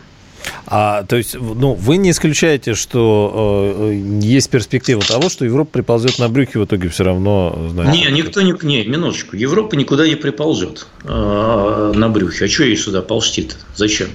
А, 0.67 1.03
то 1.05 1.17
есть, 1.17 1.35
ну, 1.35 1.75
вы 1.75 1.97
не 1.97 2.11
исключаете, 2.11 2.75
что 2.75 3.75
э, 3.91 3.95
есть 4.23 4.51
перспектива 4.51 5.03
того, 5.03 5.29
что 5.31 5.45
Европа 5.45 5.71
приползет 5.73 6.19
на 6.19 6.29
брюхе 6.29 6.59
в 6.59 6.65
итоге 6.65 6.89
все 6.91 7.05
равно? 7.05 7.69
Знаете, 7.73 8.11
не, 8.11 8.23
никто 8.23 8.43
не... 8.43 8.55
Не, 8.63 8.85
минуточку. 8.85 9.37
Европа 9.37 9.75
никуда 9.77 10.07
не 10.07 10.15
приползет 10.15 10.87
э, 11.05 11.93
на 11.95 12.09
брюхе. 12.09 12.45
А 12.45 12.49
что 12.49 12.65
ей 12.65 12.77
сюда 12.77 13.03
ползти-то? 13.03 13.57
Зачем? 13.75 14.09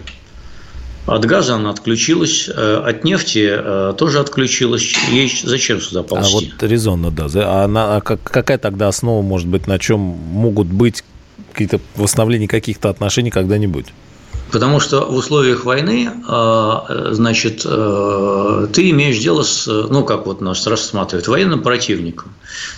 От 1.05 1.25
газа 1.25 1.55
она 1.55 1.71
отключилась, 1.71 2.47
э, 2.47 2.83
от 2.85 3.03
нефти 3.03 3.49
э, 3.51 3.93
тоже 3.97 4.19
отключилась. 4.19 4.95
Ей 5.11 5.31
зачем 5.43 5.81
сюда 5.81 6.01
ползти? 6.01 6.51
А 6.53 6.55
вот 6.61 6.69
резонно, 6.69 7.11
да. 7.11 7.27
А, 7.35 7.67
на, 7.67 7.97
а 7.97 8.01
какая 8.01 8.57
тогда 8.57 8.87
основа 8.87 9.21
может 9.21 9.47
быть, 9.47 9.67
на 9.67 9.79
чем 9.79 9.99
могут 9.99 10.67
быть 10.67 11.03
какие-то 11.51 11.81
восстановления 11.95 12.47
каких-то 12.47 12.89
отношений 12.89 13.31
когда-нибудь? 13.31 13.87
Потому 14.49 14.79
что 14.79 15.05
в 15.05 15.15
условиях 15.15 15.65
войны, 15.65 16.09
а, 16.27 17.09
значит, 17.11 17.63
э, 17.65 18.67
ты 18.71 18.89
имеешь 18.91 19.17
дело 19.17 19.43
с, 19.43 19.67
ну, 19.67 20.05
как 20.05 20.25
вот 20.25 20.39
нас 20.39 20.65
рассматривают, 20.67 21.27
военным 21.27 21.63
противником. 21.63 22.33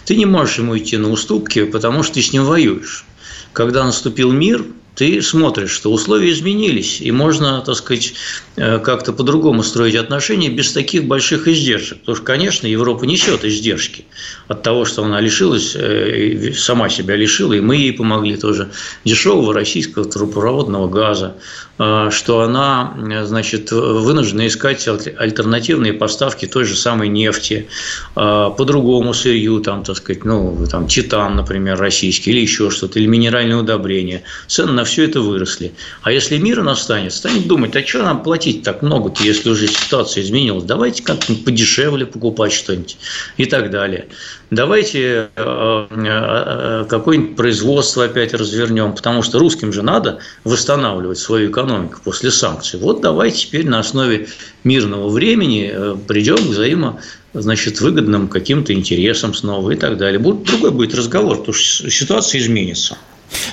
Ты 0.05 0.15
не 0.15 0.25
можешь 0.25 0.57
ему 0.57 0.75
идти 0.75 0.97
на 0.97 1.11
уступки, 1.11 1.65
потому 1.65 2.01
что 2.01 2.15
ты 2.15 2.21
с 2.23 2.33
ним 2.33 2.45
воюешь. 2.45 3.05
Когда 3.53 3.83
наступил 3.83 4.31
мир, 4.31 4.65
ты 4.95 5.21
смотришь, 5.21 5.71
что 5.71 5.91
условия 5.91 6.31
изменились, 6.31 7.01
и 7.01 7.12
можно, 7.12 7.62
так 7.62 7.75
сказать, 7.75 8.13
э, 8.55 8.79
как-то 8.79 9.12
по-другому 9.13 9.62
строить 9.62 9.95
отношения 9.95 10.49
без 10.49 10.71
таких 10.71 11.05
больших 11.05 11.47
издержек. 11.47 11.99
Потому 11.99 12.15
что, 12.15 12.25
конечно, 12.25 12.67
Европа 12.67 13.03
несет 13.03 13.43
издержки 13.43 14.05
от 14.47 14.63
того, 14.63 14.86
что 14.86 15.03
она 15.03 15.19
лишилась, 15.19 15.75
э, 15.75 16.53
сама 16.53 16.89
себя 16.89 17.15
лишила, 17.15 17.53
и 17.53 17.60
мы 17.60 17.75
ей 17.75 17.93
помогли 17.93 18.38
тоже, 18.38 18.71
дешевого 19.03 19.53
российского 19.53 20.05
трубопроводного 20.05 20.88
газа, 20.88 21.36
что 21.77 22.41
она, 22.41 22.95
значит, 23.25 23.71
вынуждена 23.71 24.47
искать 24.47 24.88
альтернативные 24.88 25.93
поставки 25.93 26.45
той 26.45 26.63
же 26.63 26.75
самой 26.75 27.09
нефти, 27.09 27.67
по 28.13 28.55
другому 28.59 29.13
сырью, 29.13 29.59
там, 29.59 29.83
так 29.83 29.97
сказать, 29.97 30.23
ну, 30.23 30.65
там, 30.71 30.88
титан, 30.88 31.35
например, 31.35 31.77
российский, 31.77 32.31
или 32.31 32.41
еще 32.41 32.69
что-то, 32.69 32.99
или 32.99 33.07
минеральные 33.07 33.57
удобрения. 33.57 34.23
Цены 34.47 34.71
на 34.71 34.85
все 34.85 35.03
это 35.03 35.19
выросли. 35.19 35.73
А 36.03 36.11
если 36.11 36.38
мир 36.38 36.63
настанет, 36.63 37.13
станет 37.13 37.47
думать, 37.47 37.75
а 37.75 37.85
что 37.85 38.03
нам 38.03 38.23
платить 38.23 38.63
так 38.63 38.81
много-то, 38.81 39.23
если 39.23 39.49
уже 39.49 39.67
ситуация 39.67 40.23
изменилась? 40.23 40.63
Давайте 40.63 41.03
как-нибудь 41.03 41.43
подешевле 41.43 42.05
покупать 42.05 42.53
что-нибудь 42.53 42.97
и 43.38 43.45
так 43.45 43.69
далее. 43.71 44.07
Давайте 44.51 44.99
э, 44.99 45.27
э, 45.35 45.88
э, 45.89 46.85
какое-нибудь 46.88 47.35
производство 47.35 48.05
опять 48.05 48.33
развернем, 48.33 48.93
потому 48.93 49.23
что 49.23 49.39
русским 49.39 49.73
же 49.73 49.81
надо 49.81 50.19
восстанавливать 50.43 51.17
свою 51.17 51.49
экономику 51.49 51.64
после 52.04 52.32
санкций. 52.32 52.80
Вот 52.80 53.01
давайте 53.01 53.39
теперь 53.39 53.67
на 53.67 53.80
основе 53.80 54.28
мирного 54.63 55.10
времени 55.10 55.73
придем 56.08 56.36
к 56.38 56.39
взаимо 56.39 56.99
значит, 57.34 57.82
выгодным 57.82 58.28
каким-то 58.28 58.73
интересам 58.73 59.34
снова 59.34 59.71
и 59.71 59.75
так 59.75 59.97
далее. 59.97 60.19
Будет, 60.19 60.43
другой 60.43 60.71
будет 60.71 60.95
разговор, 60.95 61.38
потому 61.38 61.54
что 61.54 61.89
ситуация 61.89 62.39
изменится. 62.39 62.97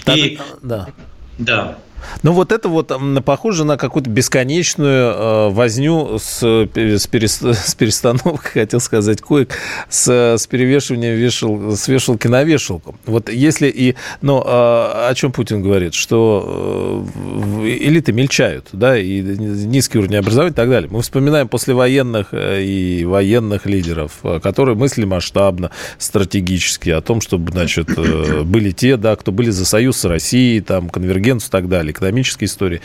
Так, 0.04 0.16
и, 0.16 0.38
да. 0.62 0.88
Да. 1.38 1.78
Ну, 2.22 2.32
вот 2.32 2.52
это 2.52 2.68
вот 2.68 2.92
похоже 3.24 3.64
на 3.64 3.76
какую-то 3.76 4.10
бесконечную 4.10 5.12
э, 5.12 5.48
возню 5.50 6.18
с, 6.18 6.42
с, 6.42 7.06
перес, 7.06 7.40
с 7.42 7.74
перестановкой, 7.74 8.52
хотел 8.62 8.80
сказать, 8.80 9.20
коек, 9.20 9.54
с, 9.88 10.08
с 10.08 10.46
перевешиванием 10.46 11.14
вешал, 11.14 11.76
с 11.76 11.88
вешалки 11.88 12.26
на 12.26 12.44
вешалку. 12.44 12.94
Вот 13.06 13.28
если 13.28 13.68
и... 13.68 13.92
Э, 13.92 13.96
о 14.22 15.12
чем 15.14 15.32
Путин 15.32 15.62
говорит? 15.62 15.94
Что 15.94 17.04
э, 17.14 17.66
элиты 17.66 18.12
мельчают, 18.12 18.68
да, 18.72 18.98
и 18.98 19.20
низкий 19.20 19.98
уровень 19.98 20.16
образования 20.16 20.52
и 20.52 20.54
так 20.54 20.68
далее. 20.68 20.90
Мы 20.90 21.02
вспоминаем 21.02 21.48
послевоенных 21.48 22.28
э, 22.32 22.62
и 22.62 23.04
военных 23.04 23.66
лидеров, 23.66 24.12
э, 24.22 24.40
которые 24.42 24.76
мыслили 24.76 25.06
масштабно, 25.06 25.70
стратегически, 25.98 26.90
о 26.90 27.00
том, 27.00 27.20
чтобы, 27.20 27.52
значит, 27.52 27.90
э, 27.96 28.42
были 28.42 28.70
те, 28.70 28.96
да, 28.96 29.16
кто 29.16 29.32
были 29.32 29.50
за 29.50 29.64
союз 29.64 29.98
с 29.98 30.04
Россией, 30.04 30.60
там, 30.60 30.88
конвергенцию 30.88 31.48
и 31.48 31.52
так 31.52 31.68
далее 31.68 31.91
экономической 31.92 32.44
истории. 32.44 32.80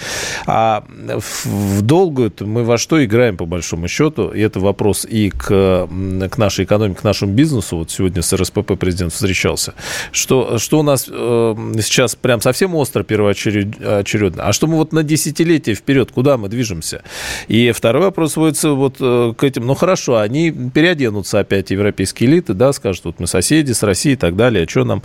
А 0.46 0.84
в 0.88 1.82
долгую 1.82 2.32
мы 2.42 2.64
во 2.64 2.78
что 2.78 3.04
играем, 3.04 3.38
по 3.38 3.46
большому 3.46 3.88
счету? 3.88 4.30
И 4.30 4.40
это 4.40 4.60
вопрос 4.60 5.06
и 5.06 5.30
к, 5.30 5.88
к 5.88 6.38
нашей 6.38 6.66
экономике, 6.66 7.02
к 7.02 7.04
нашему 7.04 7.34
бизнесу. 7.34 7.78
Вот 7.78 7.92
сегодня 7.92 8.22
с 8.22 8.34
РСПП 8.34 8.74
президент 8.80 9.14
встречался. 9.14 9.74
Что, 10.12 10.58
что 10.58 10.80
у 10.80 10.84
нас 10.84 11.08
э, 11.10 11.56
сейчас 11.82 12.16
прям 12.16 12.42
совсем 12.42 12.76
остро 12.76 13.04
первоочередно? 13.04 14.44
А 14.44 14.54
что 14.54 14.68
мы 14.68 14.76
вот 14.76 14.94
на 14.94 15.04
десятилетие 15.04 15.76
вперед, 15.76 16.12
куда 16.12 16.38
мы 16.38 16.50
движемся? 16.50 17.04
И 17.48 17.72
второй 17.72 18.04
вопрос 18.04 18.34
сводится 18.34 18.72
вот 18.72 18.98
э, 19.00 19.34
к 19.38 19.44
этим. 19.44 19.66
Ну, 19.66 19.74
хорошо, 19.76 20.18
они 20.18 20.52
переоденутся 20.52 21.40
опять, 21.40 21.72
европейские 21.72 22.30
элиты, 22.30 22.54
да, 22.54 22.74
скажут, 22.74 23.06
вот 23.06 23.20
мы 23.20 23.28
соседи 23.28 23.72
с 23.72 23.84
Россией 23.84 24.16
и 24.16 24.18
так 24.18 24.36
далее, 24.36 24.66
а 24.66 24.70
что 24.70 24.84
нам? 24.84 25.04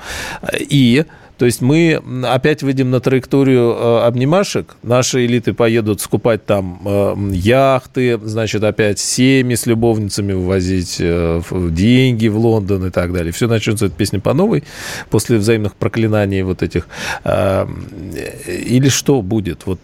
И 0.59 1.05
то 1.42 1.46
есть 1.46 1.61
мы 1.61 2.00
опять 2.22 2.62
выйдем 2.62 2.92
на 2.92 3.00
траекторию 3.00 3.74
э, 3.76 4.07
обнимашек, 4.07 4.76
наши 4.85 5.26
элиты 5.26 5.55
поедут 5.55 6.00
скупать 6.00 6.46
там 6.46 6.81
э, 6.85 7.16
яхты, 7.33 8.16
значит, 8.22 8.62
опять 8.62 9.00
семьи 9.00 9.57
с 9.57 9.66
любовницами 9.66 10.35
вывозить, 10.35 10.98
э, 11.00 11.42
деньги 11.50 12.28
в 12.28 12.38
Лондон 12.38 12.87
и 12.87 12.90
так 12.90 13.12
далее. 13.12 13.33
Все 13.33 13.48
начнется 13.48 13.87
эта 13.87 13.94
песня 13.96 14.20
по 14.20 14.35
новой 14.35 14.62
после 15.11 15.37
взаимных 15.38 15.74
проклинаний 15.74 16.42
вот 16.42 16.62
этих. 16.62 16.87
Или 17.24 18.88
что 18.88 19.20
будет? 19.20 19.66
Вот, 19.66 19.81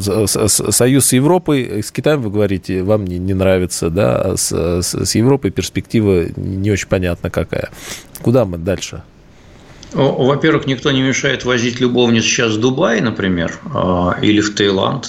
союз 0.00 1.06
с 1.06 1.12
Европой, 1.12 1.80
с 1.80 1.92
Китаем, 1.92 2.22
вы 2.22 2.30
говорите, 2.30 2.82
вам 2.82 3.06
не, 3.06 3.18
не 3.18 3.34
нравится, 3.34 3.90
да, 3.90 4.36
с, 4.36 4.50
с, 4.50 5.04
с 5.04 5.14
Европой 5.14 5.52
перспектива 5.52 6.24
не 6.34 6.72
очень 6.72 6.88
понятна 6.88 7.30
какая. 7.30 7.68
Куда 8.20 8.44
мы 8.44 8.58
дальше? 8.58 9.04
Во-первых, 9.92 10.66
никто 10.66 10.90
не 10.90 11.02
мешает 11.02 11.44
возить 11.44 11.80
любовниц 11.80 12.24
сейчас 12.24 12.52
в 12.52 12.60
Дубай, 12.60 13.00
например, 13.00 13.58
а, 13.72 14.18
или 14.20 14.40
в 14.40 14.54
Таиланд. 14.54 15.08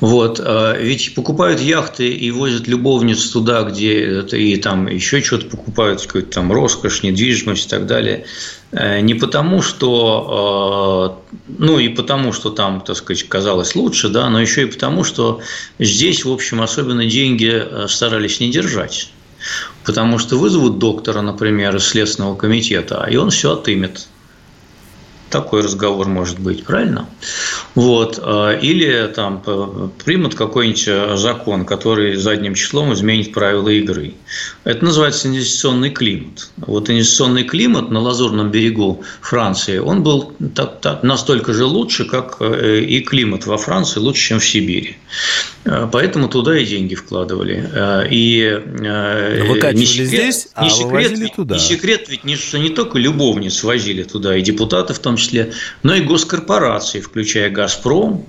Вот, 0.00 0.40
а, 0.42 0.76
ведь 0.76 1.14
покупают 1.14 1.60
яхты 1.60 2.08
и 2.08 2.30
возят 2.30 2.68
любовниц 2.68 3.28
туда, 3.30 3.62
где 3.64 4.22
и 4.22 4.56
там 4.56 4.86
еще 4.86 5.20
что-то 5.20 5.46
покупают, 5.46 6.00
какую-то 6.00 6.30
там 6.30 6.52
роскошь, 6.52 7.02
недвижимость 7.02 7.66
и 7.66 7.68
так 7.68 7.86
далее. 7.86 8.24
Э, 8.72 9.00
не 9.00 9.14
потому, 9.14 9.62
что, 9.62 11.18
а, 11.28 11.34
ну 11.58 11.78
и 11.78 11.88
потому, 11.88 12.32
что 12.32 12.50
там, 12.50 12.80
так 12.80 12.96
сказать, 12.96 13.24
казалось 13.24 13.74
лучше, 13.74 14.08
да, 14.08 14.30
но 14.30 14.40
еще 14.40 14.62
и 14.62 14.66
потому, 14.66 15.02
что 15.02 15.40
здесь, 15.78 16.24
в 16.24 16.32
общем, 16.32 16.62
особенно 16.62 17.04
деньги 17.04 17.50
э, 17.52 17.86
старались 17.88 18.40
не 18.40 18.50
держать. 18.50 19.10
Потому 19.84 20.18
что 20.18 20.36
вызовут 20.36 20.78
доктора, 20.78 21.22
например, 21.22 21.76
из 21.76 21.84
Следственного 21.84 22.36
комитета, 22.36 23.06
и 23.10 23.16
он 23.16 23.30
все 23.30 23.52
отымет. 23.52 24.08
Такой 25.30 25.62
разговор 25.62 26.08
может 26.08 26.40
быть, 26.40 26.64
правильно? 26.64 27.08
Вот. 27.76 28.18
А, 28.20 28.50
или 28.50 29.06
там 29.14 29.92
примут 30.04 30.34
какой-нибудь 30.34 31.18
закон, 31.20 31.64
который 31.64 32.16
задним 32.16 32.54
числом 32.54 32.92
изменит 32.94 33.32
правила 33.32 33.68
игры. 33.68 34.14
Это 34.64 34.84
называется 34.84 35.28
инвестиционный 35.28 35.90
климат. 35.90 36.50
Вот 36.56 36.90
инвестиционный 36.90 37.44
климат 37.44 37.90
на 37.90 38.00
Лазурном 38.00 38.50
берегу 38.50 39.04
Франции, 39.20 39.78
он 39.78 40.02
был 40.02 40.32
так, 40.54 40.80
так, 40.80 41.04
настолько 41.04 41.52
же 41.52 41.64
лучше, 41.64 42.06
как 42.06 42.38
э, 42.40 42.80
и 42.80 43.00
климат 43.00 43.46
во 43.46 43.56
Франции 43.56 44.00
лучше, 44.00 44.30
чем 44.30 44.40
в 44.40 44.44
Сибири. 44.44 44.96
А, 45.64 45.86
поэтому 45.86 46.28
туда 46.28 46.58
и 46.58 46.64
деньги 46.64 46.94
вкладывали. 46.94 47.68
А, 47.74 48.02
и 48.02 48.60
Но 48.66 49.72
не 49.72 49.86
секрет, 49.86 50.08
здесь, 50.08 50.48
а 50.54 50.64
не 50.64 50.70
секрет, 50.70 51.34
туда. 51.36 51.54
Не 51.54 51.60
секрет 51.60 52.08
ведь, 52.08 52.24
не, 52.24 52.36
что 52.36 52.58
не 52.58 52.70
только 52.70 52.98
любовниц 52.98 53.62
возили 53.62 54.02
туда, 54.02 54.36
и 54.36 54.42
депутаты 54.42 54.94
в 54.94 54.98
том 54.98 55.16
числе, 55.16 55.52
но 55.82 55.94
и 55.94 56.00
госкорпорации, 56.00 57.00
включая 57.00 57.50
«Газпром», 57.50 58.26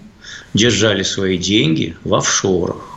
держали 0.54 1.04
свои 1.04 1.38
деньги 1.38 1.96
в 2.04 2.14
офшорах 2.14 2.92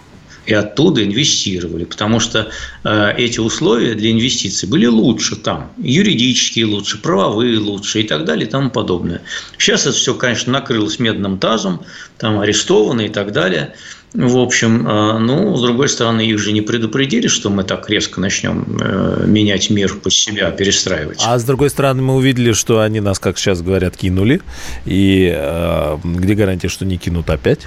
и 0.47 0.53
оттуда 0.53 1.03
инвестировали, 1.03 1.85
потому 1.85 2.21
что 2.21 2.51
э, 2.85 3.15
эти 3.17 3.41
условия 3.41 3.95
для 3.95 4.11
инвестиций 4.11 4.69
были 4.69 4.87
лучше 4.87 5.37
там, 5.37 5.73
юридические 5.79 6.67
лучше, 6.67 7.01
правовые 7.01 7.59
лучше 7.59 8.01
и 8.01 8.03
так 8.03 8.25
далее 8.25 8.47
и 8.47 8.51
тому 8.51 8.71
подобное. 8.71 9.23
Сейчас 9.57 9.83
это 9.83 9.97
все, 9.97 10.15
конечно, 10.15 10.53
накрылось 10.53 10.99
медным 10.99 11.39
тазом, 11.39 11.81
там 12.19 12.41
арестованы 12.41 13.07
и 13.07 13.09
так 13.09 13.33
далее– 13.33 13.75
в 14.15 14.39
общем, 14.39 14.87
э, 14.87 15.19
ну, 15.19 15.57
с 15.57 15.61
другой 15.61 15.89
стороны, 15.89 16.25
их 16.25 16.39
же 16.39 16.53
не 16.53 16.61
предупредили, 16.61 17.27
что 17.27 17.51
мы 17.51 17.65
так 17.65 17.91
резко 17.91 18.21
начнем 18.21 18.65
э, 18.81 19.25
менять 19.27 19.71
мир 19.71 19.93
по 19.95 20.09
себя, 20.09 20.53
перестраивать. 20.53 21.21
А 21.25 21.37
с 21.37 21.43
другой 21.43 21.69
стороны, 21.69 22.01
мы 22.01 22.15
увидели, 22.15 22.53
что 22.53 22.81
они 22.81 23.01
нас, 23.01 23.19
как 23.19 23.39
сейчас 23.39 23.61
говорят, 23.61 23.97
кинули. 23.97 24.41
И 24.85 25.33
э, 25.35 25.99
где 26.05 26.35
гарантия, 26.35 26.69
что 26.69 26.85
не 26.85 26.97
кинут 26.97 27.29
опять? 27.29 27.67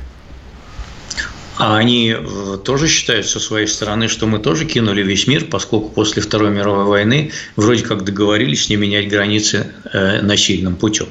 А 1.58 1.76
они 1.76 2.16
тоже 2.64 2.88
считают 2.88 3.26
со 3.26 3.42
своей 3.42 3.68
стороны, 3.68 4.08
что 4.08 4.26
мы 4.26 4.40
тоже 4.40 4.66
кинули 4.66 5.04
весь 5.04 5.28
мир, 5.28 5.46
поскольку 5.46 5.90
после 5.90 6.22
Второй 6.22 6.52
мировой 6.52 6.86
войны 6.86 7.32
вроде 7.58 7.84
как 7.84 8.06
договорились 8.06 8.70
не 8.70 8.78
менять 8.78 9.10
границы 9.10 9.74
э, 9.92 10.22
насильным 10.22 10.78
путем. 10.78 11.08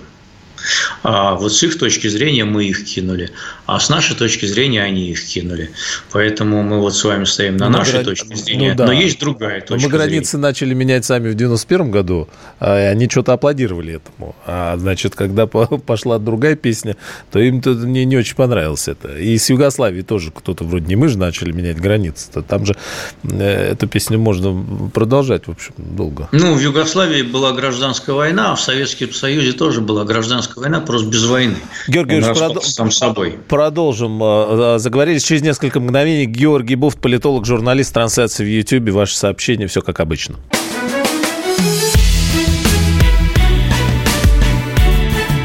А 1.03 1.35
вот 1.35 1.53
с 1.53 1.63
их 1.63 1.79
точки 1.79 2.09
зрения 2.09 2.45
мы 2.45 2.65
их 2.65 2.85
кинули, 2.85 3.31
а 3.67 3.79
с 3.79 3.89
нашей 3.89 4.17
точки 4.17 4.47
зрения 4.47 4.83
они 4.83 5.11
их 5.11 5.25
кинули. 5.25 5.71
Поэтому 6.13 6.63
мы 6.63 6.81
вот 6.81 6.95
с 6.95 7.05
вами 7.05 7.25
стоим 7.25 7.57
на 7.57 7.67
мы 7.67 7.79
нашей 7.79 7.93
грани... 7.93 8.05
точке 8.05 8.29
ну 8.31 8.37
зрения. 8.37 8.71
Ну, 8.71 8.77
да. 8.77 8.87
Но 8.87 8.93
есть 8.93 9.19
другая 9.19 9.61
точка 9.61 9.75
Но 9.75 9.81
Мы 9.83 9.89
границы 9.89 10.33
зрения. 10.33 10.43
начали 10.43 10.75
менять 10.75 11.05
сами 11.05 11.31
в 11.31 11.35
91 11.35 11.91
году, 11.91 12.29
а, 12.61 12.81
и 12.81 12.85
они 12.85 13.09
что-то 13.09 13.33
аплодировали 13.33 13.95
этому. 13.95 14.35
А 14.47 14.77
значит, 14.77 15.15
когда 15.15 15.47
пошла 15.87 16.19
другая 16.19 16.57
песня, 16.57 16.97
то 17.31 17.39
им 17.39 17.61
-то 17.61 17.75
не, 17.75 18.05
не 18.05 18.17
очень 18.17 18.37
понравилось 18.37 18.89
это. 18.89 19.17
И 19.19 19.37
с 19.39 19.51
Югославии 19.51 20.03
тоже 20.03 20.31
кто-то 20.31 20.65
вроде 20.65 20.87
не 20.87 20.97
мы 20.97 21.09
же 21.09 21.19
начали 21.19 21.53
менять 21.53 21.81
границы. 21.81 22.29
-то. 22.33 22.43
Там 22.43 22.67
же 22.67 22.77
э, 23.25 23.73
эту 23.73 23.87
песню 23.87 24.19
можно 24.19 24.91
продолжать, 24.93 25.47
в 25.47 25.51
общем, 25.51 25.75
долго. 25.77 26.29
Ну, 26.33 26.55
в 26.55 26.61
Югославии 26.61 27.23
была 27.23 27.53
гражданская 27.53 28.15
война, 28.15 28.53
а 28.53 28.57
в 28.57 28.61
Советском 28.61 29.13
Союзе 29.13 29.53
тоже 29.53 29.81
была 29.81 30.05
гражданская 30.05 30.56
гражданская 30.57 30.63
война 30.63 30.81
просто 30.81 31.09
без 31.09 31.25
войны. 31.25 31.57
Георгий 31.89 32.17
Ильич, 32.17 32.37
прод... 32.37 32.65
сам 32.65 32.91
собой. 32.91 33.39
продолжим. 33.49 34.21
Э, 34.23 34.79
заговорились 34.79 35.23
через 35.23 35.43
несколько 35.43 35.81
мгновений. 35.81 36.27
Георгий 36.27 36.77
Буфт, 36.77 36.99
политолог, 37.01 37.45
журналист, 37.47 37.93
трансляции 37.93 38.45
в 38.45 38.49
YouTube. 38.49 38.91
Ваше 38.91 39.17
сообщение, 39.17 39.69
все 39.69 39.83
как 39.83 40.01
обычно. 40.01 40.37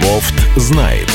Бофт 0.01 0.35
знает. 0.55 1.10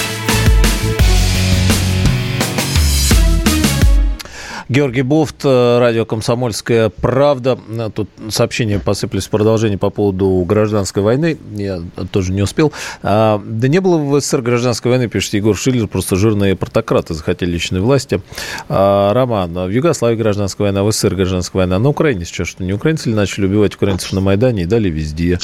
Георгий 4.68 5.02
Буфт, 5.02 5.44
э, 5.44 5.78
радио 5.78 6.04
«Комсомольская 6.04 6.88
правда». 6.88 7.56
Тут 7.94 8.08
сообщения 8.30 8.80
посыпались 8.80 9.26
в 9.26 9.30
продолжение 9.30 9.78
по 9.78 9.90
поводу 9.90 10.44
гражданской 10.44 11.04
войны. 11.04 11.38
Я 11.52 11.82
тоже 12.10 12.32
не 12.32 12.42
успел. 12.42 12.72
А, 13.02 13.40
да 13.44 13.68
не 13.68 13.80
было 13.80 13.98
в 13.98 14.20
СССР 14.20 14.42
гражданской 14.42 14.90
войны, 14.90 15.08
пишет 15.08 15.34
Егор 15.34 15.56
Шиллер, 15.56 15.86
просто 15.86 16.16
жирные 16.16 16.56
протократы 16.56 17.14
захотели 17.14 17.52
личной 17.52 17.80
власти. 17.80 18.20
А, 18.68 19.12
Роман, 19.14 19.54
в 19.54 19.70
Югославии 19.70 20.16
гражданская 20.16 20.66
война, 20.66 20.82
в 20.82 20.90
СССР 20.90 21.14
гражданская 21.14 21.62
война. 21.62 21.78
На 21.78 21.88
Украине 21.88 22.24
сейчас 22.24 22.48
что, 22.48 22.64
не 22.64 22.72
украинцы 22.72 23.10
ли 23.10 23.14
начали 23.14 23.46
убивать 23.46 23.76
украинцев 23.76 24.12
на 24.12 24.20
Майдане 24.20 24.62
и 24.62 24.66
дали 24.66 24.90
везде? 24.90 25.38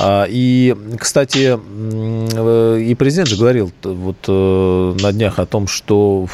А, 0.00 0.26
и, 0.28 0.76
кстати, 0.98 1.58
э, 1.58 2.80
и 2.80 2.94
президент 2.94 3.28
же 3.28 3.36
говорил 3.36 3.72
вот 3.82 4.16
э, 4.28 4.96
на 5.00 5.12
днях 5.12 5.38
о 5.38 5.46
том, 5.46 5.66
что 5.66 6.26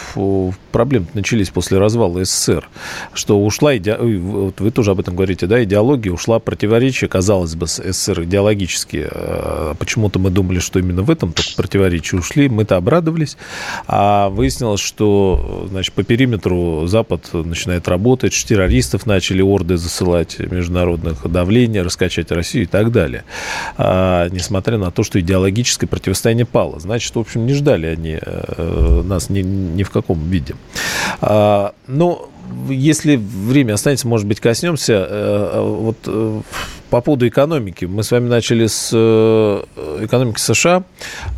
проблемы 0.70 1.06
начались 1.14 1.50
после 1.50 1.78
развала 1.78 2.24
СССР, 2.24 2.68
что 3.12 3.42
ушла 3.42 3.76
идеология, 3.76 4.20
вот 4.20 4.60
вы 4.60 4.70
тоже 4.70 4.90
об 4.90 5.00
этом 5.00 5.16
говорите, 5.16 5.46
да, 5.46 5.62
идеология 5.62 6.12
ушла 6.12 6.38
противоречие, 6.40 7.08
казалось 7.08 7.54
бы, 7.54 7.66
с 7.66 7.82
СССР 7.82 8.24
идеологически. 8.24 9.08
Почему-то 9.78 10.18
мы 10.18 10.30
думали, 10.30 10.58
что 10.58 10.78
именно 10.78 11.02
в 11.02 11.10
этом 11.10 11.32
только 11.32 11.50
противоречие 11.56 12.20
ушли, 12.20 12.48
мы-то 12.48 12.76
обрадовались, 12.76 13.36
а 13.86 14.28
выяснилось, 14.28 14.80
что, 14.80 15.66
значит, 15.70 15.94
по 15.94 16.02
периметру 16.02 16.86
Запад 16.86 17.32
начинает 17.32 17.88
работать, 17.88 18.34
террористов 18.34 19.06
начали 19.06 19.42
орды 19.42 19.76
засылать 19.76 20.38
международных 20.38 21.30
давления, 21.30 21.82
раскачать 21.82 22.30
Россию 22.30 22.64
и 22.64 22.68
так 22.68 22.92
далее. 22.92 23.24
А, 23.76 24.28
несмотря 24.30 24.78
на 24.78 24.90
то, 24.90 25.02
что 25.02 25.20
идеологическое 25.20 25.88
противостояние 25.88 26.46
пало. 26.46 26.80
Значит, 26.80 27.14
в 27.14 27.18
общем, 27.18 27.46
не 27.46 27.54
ждали 27.54 27.86
они 27.86 28.18
э, 28.20 29.02
нас 29.04 29.30
ни, 29.30 29.40
ни 29.40 29.82
в 29.82 29.90
каком 29.90 30.18
виде. 30.28 30.54
А, 31.20 31.74
но 31.86 32.28
если 32.68 33.16
время 33.16 33.74
останется, 33.74 34.08
может 34.08 34.26
быть, 34.26 34.40
коснемся. 34.40 35.06
Э, 35.08 35.60
вот 35.60 35.98
э, 36.06 36.40
по 36.90 37.00
поводу 37.00 37.26
экономики. 37.26 37.84
Мы 37.84 38.02
с 38.02 38.10
вами 38.10 38.28
начали 38.28 38.66
с 38.66 38.92
экономики 40.00 40.38
США, 40.38 40.84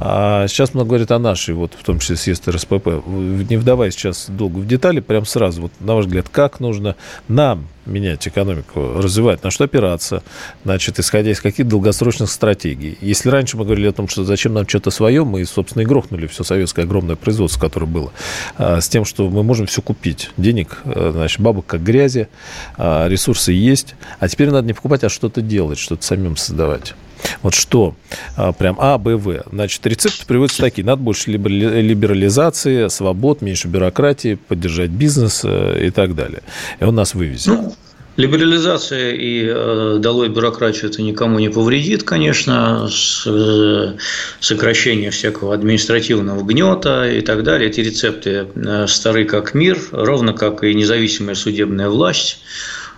а 0.01 0.47
сейчас 0.49 0.75
много 0.75 0.91
говорят 0.91 1.11
о 1.13 1.19
нашей, 1.19 1.55
вот 1.55 1.73
в 1.79 1.85
том 1.85 1.99
числе 1.99 2.17
съезд 2.17 2.49
РСПП. 2.49 2.89
Не 3.07 3.57
вдаваясь 3.57 3.95
сейчас 3.95 4.27
долго 4.29 4.59
в 4.59 4.67
детали, 4.67 5.01
прям 5.01 5.25
сразу, 5.27 5.63
вот 5.63 5.73
на 5.81 5.95
ваш 5.95 6.07
взгляд, 6.07 6.29
как 6.29 6.61
нужно 6.61 6.97
нам 7.29 7.67
менять 7.87 8.27
экономику, 8.27 8.95
развивать, 8.97 9.43
на 9.43 9.51
что 9.51 9.65
опираться, 9.65 10.23
значит, 10.65 10.99
исходя 10.99 11.31
из 11.31 11.41
каких 11.41 11.67
долгосрочных 11.67 12.31
стратегий. 12.31 12.99
Если 13.01 13.29
раньше 13.29 13.57
мы 13.57 13.65
говорили 13.65 13.89
о 13.89 13.93
том, 13.93 14.09
что 14.09 14.25
зачем 14.25 14.55
нам 14.55 14.69
что-то 14.69 14.91
свое, 14.91 15.25
мы, 15.25 15.45
собственно, 15.45 15.83
и 15.83 15.87
грохнули 15.87 16.27
все 16.27 16.45
советское 16.45 16.83
огромное 16.83 17.17
производство, 17.17 17.61
которое 17.61 17.87
было, 17.87 18.13
а, 18.57 18.81
с 18.81 18.89
тем, 18.89 19.05
что 19.05 19.29
мы 19.29 19.43
можем 19.43 19.67
все 19.67 19.83
купить. 19.83 20.31
Денег, 20.37 20.79
э, 20.85 21.11
значит, 21.13 21.41
бабок 21.41 21.67
как 21.67 21.83
грязи, 21.83 22.29
а, 22.77 23.09
ресурсы 23.09 23.53
есть, 23.53 23.95
а 24.19 24.29
теперь 24.29 24.51
надо 24.51 24.67
не 24.67 24.73
покупать, 24.73 25.05
а 25.05 25.09
что-то 25.09 25.41
делать, 25.47 25.79
что-то 25.79 26.05
самим 26.05 26.37
создавать. 26.37 26.95
Вот 27.43 27.55
что? 27.55 27.95
А, 28.37 28.53
прям 28.53 28.77
А, 28.79 28.99
Б, 28.99 29.17
В. 29.17 29.43
Значит, 29.51 29.87
рецепты 29.87 30.27
приводятся 30.27 30.63
такие. 30.63 30.85
Надо 30.85 31.03
больше 31.03 31.31
либерализации, 31.31 32.89
свобод, 32.89 33.41
меньше 33.41 33.69
бюрократии, 33.69 34.35
поддержать 34.35 34.91
бизнес 34.91 35.43
э, 35.45 35.87
и 35.87 35.91
так 35.91 36.15
далее. 36.15 36.43
И 36.79 36.85
он 36.85 36.95
нас 36.95 37.15
вывезет. 37.15 37.47
Ну, 37.49 37.75
Либерализация 38.17 39.13
и 39.13 39.45
э, 39.47 39.99
долой 40.01 40.31
бюрократию 40.31 40.91
это 40.91 41.03
никому 41.03 41.39
не 41.39 41.51
повредит, 41.51 42.03
конечно, 42.03 42.89
с, 42.91 43.27
э, 43.27 43.93
сокращение 44.41 45.11
всякого 45.11 45.53
административного 45.53 46.43
гнета 46.43 47.11
и 47.11 47.21
так 47.21 47.43
далее. 47.43 47.69
Эти 47.69 47.81
рецепты 47.81 48.47
э, 48.55 48.87
стары 48.89 49.27
как 49.27 49.53
мир, 49.53 49.79
ровно 49.93 50.33
как 50.33 50.65
и 50.65 50.73
независимая 50.73 51.35
судебная 51.35 51.91
власть, 51.91 52.39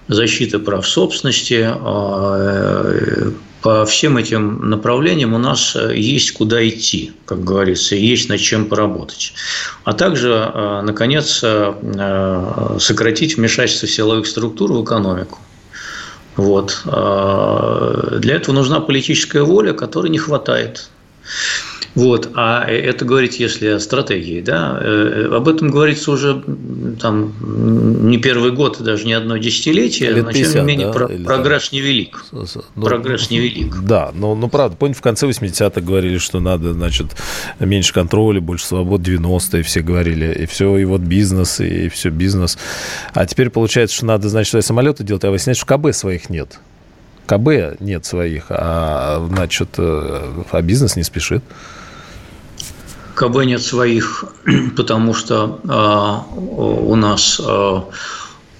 защита 0.08 0.58
прав 0.58 0.86
собственности, 0.86 1.68
э, 1.74 3.30
по 3.60 3.84
всем 3.84 4.16
этим 4.16 4.70
направлениям 4.70 5.34
у 5.34 5.38
нас 5.38 5.76
есть 5.92 6.32
куда 6.32 6.66
идти, 6.66 7.12
как 7.26 7.42
говорится, 7.44 7.96
есть 7.96 8.28
над 8.28 8.40
чем 8.40 8.66
поработать. 8.66 9.34
А 9.84 9.92
также, 9.92 10.30
э, 10.30 10.80
наконец, 10.82 11.40
э, 11.42 12.76
сократить 12.80 13.36
вмешательство 13.36 13.88
силовых 13.88 14.26
структур 14.26 14.72
в 14.72 14.84
экономику. 14.84 15.38
Вот. 16.36 16.82
Для 16.84 18.36
этого 18.36 18.54
нужна 18.54 18.78
политическая 18.78 19.42
воля, 19.42 19.72
которой 19.72 20.08
не 20.08 20.18
хватает. 20.18 20.88
Вот, 21.94 22.30
а 22.34 22.64
это 22.64 23.04
говорить, 23.04 23.40
если 23.40 23.68
о 23.68 23.80
стратегии, 23.80 24.40
да, 24.40 24.78
э, 24.80 25.30
об 25.32 25.48
этом 25.48 25.70
говорится 25.70 26.10
уже 26.10 26.42
там 27.00 27.32
не 28.08 28.18
первый 28.18 28.52
год, 28.52 28.80
даже 28.80 29.06
не 29.06 29.14
одно 29.14 29.36
десятилетие, 29.36 30.12
Лет 30.12 30.24
но 30.24 30.32
тем 30.32 30.52
не 30.52 30.60
менее 30.60 30.86
да? 30.88 30.92
про, 30.92 31.08
прогресс 31.08 31.70
там... 31.70 31.78
невелик. 31.78 32.24
Ну, 32.32 32.46
прогресс 32.82 33.30
невелик. 33.30 33.82
Да, 33.82 34.12
но, 34.14 34.34
но 34.34 34.48
правда, 34.48 34.76
помните, 34.76 34.98
в 34.98 35.02
конце 35.02 35.26
80-х 35.26 35.80
говорили, 35.80 36.18
что 36.18 36.40
надо, 36.40 36.72
значит, 36.72 37.06
меньше 37.58 37.92
контроля, 37.92 38.40
больше 38.40 38.66
свобод, 38.66 39.00
90-е 39.00 39.62
все 39.62 39.80
говорили, 39.80 40.42
и 40.42 40.46
все, 40.46 40.76
и 40.76 40.84
вот 40.84 41.00
бизнес, 41.00 41.60
и 41.60 41.88
все 41.88 42.10
бизнес. 42.10 42.58
А 43.14 43.26
теперь 43.26 43.50
получается, 43.50 43.96
что 43.96 44.06
надо, 44.06 44.28
значит, 44.28 44.64
самолеты 44.64 45.04
делать, 45.04 45.24
а 45.24 45.30
выясняется, 45.30 45.64
что 45.64 45.76
КБ 45.76 45.94
своих 45.94 46.30
нет. 46.30 46.58
КБ 47.28 47.80
нет 47.80 48.06
своих, 48.06 48.46
а, 48.48 49.24
значит, 49.28 49.68
э, 49.76 50.44
а 50.50 50.62
бизнес 50.62 50.96
не 50.96 51.02
спешит. 51.02 51.44
КБ 53.14 53.44
нет 53.44 53.62
своих, 53.62 54.24
потому 54.76 55.12
что 55.12 55.60
а, 55.68 56.24
у 56.34 56.94
нас 56.96 57.40
а, 57.44 57.84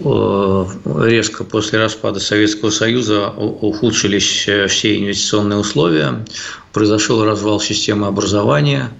резко 0.01 1.45
после 1.45 1.79
распада 1.81 2.21
Советского 2.21 2.71
Союза 2.71 3.31
ухудшились 3.31 4.47
э, 4.47 4.69
все 4.69 4.99
инвестиционные 4.99 5.59
условия, 5.59 6.25
произошел 6.73 7.25
развал 7.25 7.61
системы 7.61 8.07
образования, 8.07 8.91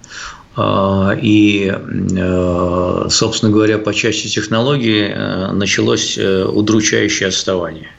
а, 0.57 1.17
и, 1.21 1.71
э, 1.71 3.07
собственно 3.09 3.51
говоря, 3.51 3.77
по 3.77 3.93
части 3.93 4.27
технологий 4.27 5.07
э, 5.07 5.51
началось 5.53 6.17
удручающее 6.17 7.29
отставание. 7.29 7.91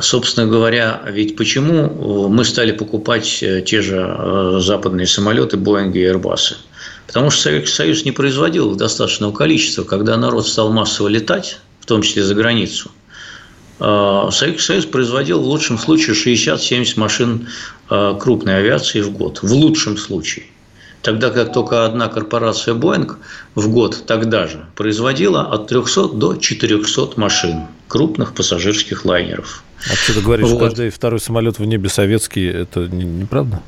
Собственно 0.00 0.46
говоря, 0.46 1.02
ведь 1.08 1.36
почему 1.36 2.28
мы 2.28 2.44
стали 2.44 2.72
покупать 2.72 3.42
э, 3.42 3.62
те 3.62 3.80
же 3.80 3.96
э, 3.96 4.58
западные 4.60 5.06
самолеты, 5.06 5.56
Боинги 5.56 5.98
и 5.98 6.04
Airbus? 6.04 6.56
Потому 7.06 7.30
что 7.30 7.42
Советский 7.42 7.74
Союз 7.74 8.04
не 8.04 8.12
производил 8.12 8.74
достаточного 8.74 9.32
количества. 9.32 9.84
Когда 9.84 10.16
народ 10.16 10.46
стал 10.46 10.72
массово 10.72 11.08
летать, 11.08 11.58
в 11.80 11.86
том 11.86 12.02
числе 12.02 12.22
за 12.22 12.34
границу, 12.34 12.90
э, 13.80 14.28
Советский 14.30 14.62
Союз 14.62 14.86
производил 14.86 15.40
в 15.40 15.46
лучшем 15.46 15.78
случае 15.78 16.16
60-70 16.16 16.98
машин 16.98 17.48
крупной 17.88 18.56
авиации 18.56 19.00
в 19.00 19.10
год. 19.10 19.40
В 19.42 19.52
лучшем 19.52 19.98
случае. 19.98 20.46
Тогда 21.02 21.30
как 21.30 21.52
только 21.52 21.84
одна 21.84 22.08
корпорация 22.08 22.74
Boeing 22.74 23.16
в 23.54 23.68
год 23.68 24.04
тогда 24.06 24.46
же 24.46 24.66
производила 24.76 25.42
от 25.42 25.66
300 25.66 26.08
до 26.08 26.36
400 26.36 27.20
машин 27.20 27.66
крупных 27.88 28.34
пассажирских 28.34 29.04
лайнеров. 29.04 29.64
А 29.90 29.94
что 29.94 30.14
ты 30.14 30.20
говоришь, 30.20 30.48
вот. 30.48 30.60
каждый 30.60 30.90
второй 30.90 31.20
самолет 31.20 31.58
в 31.58 31.64
небе 31.64 31.88
советский, 31.88 32.46
это 32.46 32.86
неправда? 32.88 33.60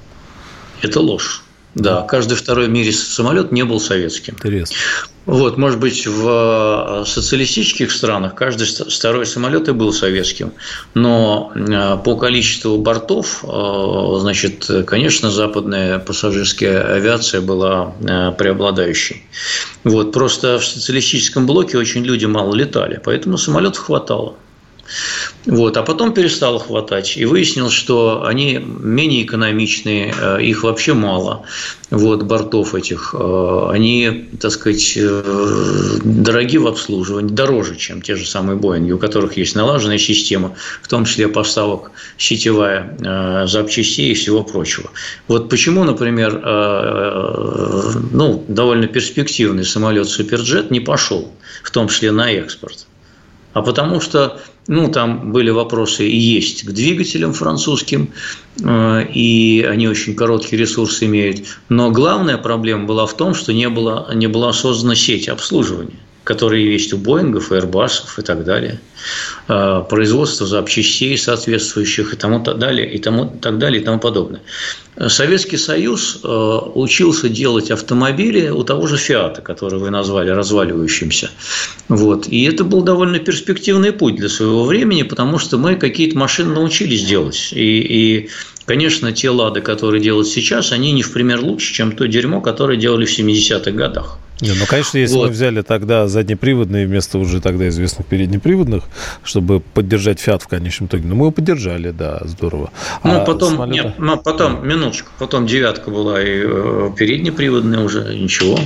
Это 0.80 1.00
ложь. 1.00 1.43
Да, 1.74 2.02
каждый 2.02 2.36
второй 2.36 2.66
в 2.66 2.70
мире 2.70 2.92
самолет 2.92 3.52
не 3.52 3.64
был 3.64 3.80
советским. 3.80 4.34
Интересно. 4.34 4.76
Вот, 5.26 5.56
может 5.56 5.80
быть, 5.80 6.06
в 6.06 7.02
э, 7.02 7.04
социалистических 7.06 7.90
странах 7.90 8.34
каждый 8.34 8.66
второй 8.66 9.24
самолет 9.24 9.68
и 9.68 9.72
был 9.72 9.92
советским, 9.92 10.52
но 10.92 11.50
э, 11.54 11.96
по 12.04 12.16
количеству 12.16 12.76
бортов, 12.76 13.42
э, 13.42 14.16
значит, 14.20 14.70
конечно, 14.86 15.30
западная 15.30 15.98
пассажирская 15.98 16.94
авиация 16.96 17.40
была 17.40 17.94
преобладающей. 18.38 19.22
Вот, 19.82 20.12
просто 20.12 20.58
в 20.58 20.64
социалистическом 20.64 21.46
блоке 21.46 21.78
очень 21.78 22.04
люди 22.04 22.26
мало 22.26 22.54
летали, 22.54 23.00
поэтому 23.02 23.38
самолетов 23.38 23.78
хватало. 23.78 24.36
Вот. 25.46 25.76
А 25.76 25.82
потом 25.82 26.14
перестало 26.14 26.58
хватать. 26.58 27.16
И 27.16 27.24
выяснилось, 27.24 27.72
что 27.72 28.24
они 28.24 28.58
менее 28.58 29.24
экономичные, 29.24 30.14
э, 30.18 30.42
их 30.42 30.62
вообще 30.62 30.94
мало, 30.94 31.44
вот, 31.90 32.22
бортов 32.22 32.74
этих. 32.74 33.14
Э, 33.18 33.68
они, 33.70 34.28
так 34.40 34.52
сказать, 34.52 34.94
э, 34.96 35.98
дороги 36.04 36.56
в 36.56 36.66
обслуживании, 36.66 37.32
дороже, 37.32 37.76
чем 37.76 38.02
те 38.02 38.16
же 38.16 38.26
самые 38.26 38.56
Боинги, 38.56 38.92
у 38.92 38.98
которых 38.98 39.36
есть 39.36 39.54
налаженная 39.54 39.98
система, 39.98 40.54
в 40.82 40.88
том 40.88 41.04
числе 41.04 41.28
поставок 41.28 41.90
сетевая 42.18 43.46
запчастей 43.46 44.12
и 44.12 44.14
всего 44.14 44.42
прочего. 44.42 44.90
Вот 45.28 45.48
почему, 45.48 45.84
например, 45.84 46.40
ну, 48.12 48.44
довольно 48.48 48.86
перспективный 48.86 49.64
самолет 49.64 50.08
Суперджет 50.08 50.70
не 50.70 50.80
пошел, 50.80 51.32
в 51.62 51.70
том 51.70 51.88
числе 51.88 52.12
на 52.12 52.32
экспорт– 52.32 52.86
а 53.54 53.62
потому 53.62 54.00
что 54.00 54.40
ну, 54.66 54.90
там 54.90 55.32
были 55.32 55.50
вопросы 55.50 56.08
и 56.08 56.16
есть 56.16 56.64
к 56.64 56.70
двигателям 56.72 57.32
французским, 57.32 58.10
э, 58.62 59.06
и 59.12 59.66
они 59.68 59.88
очень 59.88 60.14
короткий 60.14 60.56
ресурс 60.56 61.02
имеют. 61.02 61.46
Но 61.68 61.90
главная 61.90 62.36
проблема 62.36 62.84
была 62.84 63.06
в 63.06 63.16
том, 63.16 63.34
что 63.34 63.52
не, 63.52 63.68
было, 63.68 64.10
не 64.14 64.26
была 64.26 64.52
создана 64.52 64.94
сеть 64.94 65.28
обслуживания 65.28 66.03
которые 66.24 66.72
есть 66.72 66.92
у 66.94 66.96
Боингов, 66.96 67.52
Airbus'ов 67.52 68.18
и 68.18 68.22
так 68.22 68.44
далее, 68.44 68.80
а, 69.46 69.82
производство 69.82 70.46
запчастей 70.46 71.16
соответствующих 71.18 72.14
и 72.14 72.16
тому 72.16 72.40
так 72.40 72.58
далее, 72.58 72.90
и 72.90 72.98
тому 72.98 73.26
так 73.26 73.58
далее, 73.58 73.82
и 73.82 73.84
тому 73.84 74.00
подобное. 74.00 74.40
Советский 75.08 75.58
Союз 75.58 76.20
а, 76.22 76.58
учился 76.74 77.28
делать 77.28 77.70
автомобили 77.70 78.48
у 78.48 78.64
того 78.64 78.86
же 78.86 78.96
Фиата, 78.96 79.42
который 79.42 79.78
вы 79.78 79.90
назвали 79.90 80.30
разваливающимся. 80.30 81.30
Вот. 81.88 82.26
И 82.26 82.44
это 82.44 82.64
был 82.64 82.80
довольно 82.82 83.18
перспективный 83.18 83.92
путь 83.92 84.16
для 84.16 84.30
своего 84.30 84.64
времени, 84.64 85.02
потому 85.02 85.38
что 85.38 85.58
мы 85.58 85.76
какие-то 85.76 86.16
машины 86.16 86.54
научились 86.54 87.04
делать. 87.04 87.50
И, 87.52 87.80
и 87.80 88.28
конечно, 88.64 89.12
те 89.12 89.28
«Лады», 89.28 89.60
которые 89.60 90.02
делают 90.02 90.28
сейчас, 90.28 90.72
они 90.72 90.92
не 90.92 91.02
в 91.02 91.12
пример 91.12 91.40
лучше, 91.40 91.74
чем 91.74 91.92
то 91.92 92.08
дерьмо, 92.08 92.40
которое 92.40 92.78
делали 92.78 93.04
в 93.04 93.18
70-х 93.18 93.70
годах. 93.72 94.18
Не, 94.40 94.52
ну, 94.52 94.66
конечно, 94.66 94.98
если 94.98 95.14
вот. 95.14 95.26
мы 95.26 95.30
взяли 95.30 95.62
тогда 95.62 96.08
заднеприводные 96.08 96.86
вместо 96.86 97.18
уже 97.18 97.40
тогда 97.40 97.68
известных 97.68 98.06
переднеприводных, 98.06 98.82
чтобы 99.22 99.60
поддержать 99.60 100.18
Фиат 100.18 100.42
в 100.42 100.48
конечном 100.48 100.88
итоге. 100.88 101.06
Ну, 101.06 101.14
мы 101.14 101.22
его 101.26 101.30
поддержали, 101.30 101.90
да, 101.90 102.20
здорово. 102.24 102.72
Ну, 103.04 103.20
а 103.20 103.24
потом, 103.24 103.52
самолета... 103.52 103.84
нет, 103.84 103.94
ну, 103.98 104.16
потом, 104.16 104.66
минуточку, 104.66 105.10
потом 105.18 105.46
девятка 105.46 105.90
была 105.90 106.20
и 106.20 106.42
э, 106.44 106.90
переднеприводная 106.96 107.80
уже, 107.80 108.12
ничего. 108.14 108.58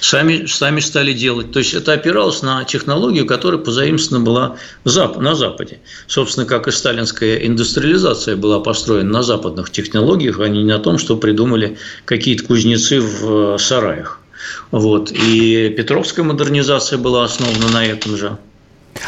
Сами, 0.00 0.46
сами 0.46 0.80
стали 0.80 1.12
делать. 1.12 1.52
То 1.52 1.60
есть 1.60 1.74
это 1.74 1.92
опиралось 1.92 2.42
на 2.42 2.64
технологию, 2.64 3.26
которая 3.26 3.60
позаимствована 3.60 4.24
была 4.24 4.56
на 4.84 5.34
Западе. 5.34 5.80
Собственно, 6.06 6.46
как 6.46 6.68
и 6.68 6.72
сталинская 6.72 7.36
индустриализация 7.46 8.36
была 8.36 8.60
построена 8.60 9.10
на 9.10 9.22
западных 9.22 9.70
технологиях, 9.70 10.40
а 10.40 10.48
не 10.48 10.64
на 10.64 10.78
том, 10.78 10.98
что 10.98 11.16
придумали 11.16 11.76
какие-то 12.04 12.44
кузнецы 12.44 13.00
в 13.00 13.54
э, 13.54 13.58
сараях. 13.58 14.20
Вот. 14.70 15.12
И 15.12 15.70
Петровская 15.76 16.24
модернизация 16.24 16.98
была 16.98 17.24
основана 17.24 17.68
на 17.72 17.84
этом 17.84 18.16
же. 18.16 18.38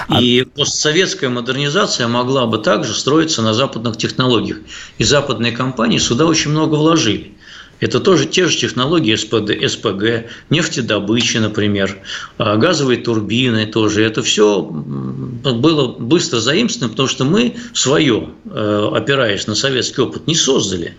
А 0.08 0.20
И 0.20 0.42
постсоветская 0.42 1.30
модернизация 1.30 2.06
могла 2.08 2.46
бы 2.46 2.58
также 2.58 2.94
строиться 2.94 3.42
на 3.42 3.54
западных 3.54 3.96
технологиях. 3.96 4.58
И 4.98 5.04
западные 5.04 5.52
компании 5.52 5.98
сюда 5.98 6.26
очень 6.26 6.50
много 6.50 6.76
вложили. 6.76 7.32
Это 7.80 7.98
тоже 7.98 8.26
те 8.26 8.46
же 8.46 8.58
технологии 8.58 9.14
СПД, 9.14 9.52
СПГ, 9.66 10.30
нефтедобычи, 10.50 11.38
например, 11.38 11.98
а, 12.36 12.56
газовые 12.56 13.00
турбины 13.00 13.66
тоже. 13.66 14.04
Это 14.04 14.22
все 14.22 14.60
было 14.62 15.88
быстро 15.88 16.40
заимствовано, 16.40 16.90
потому 16.90 17.08
что 17.08 17.24
мы 17.24 17.56
свое, 17.72 18.28
э, 18.44 18.90
опираясь 18.94 19.46
на 19.46 19.54
советский 19.54 20.02
опыт, 20.02 20.26
не 20.26 20.34
создали. 20.34 20.94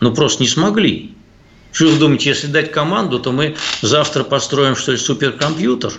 Ну, 0.00 0.14
просто 0.14 0.42
не 0.42 0.48
смогли. 0.48 1.14
Что 1.76 1.88
вы 1.88 1.98
думаете, 1.98 2.30
если 2.30 2.46
дать 2.46 2.72
команду, 2.72 3.18
то 3.18 3.32
мы 3.32 3.54
завтра 3.82 4.24
построим, 4.24 4.76
что 4.76 4.92
ли, 4.92 4.96
суперкомпьютер? 4.96 5.92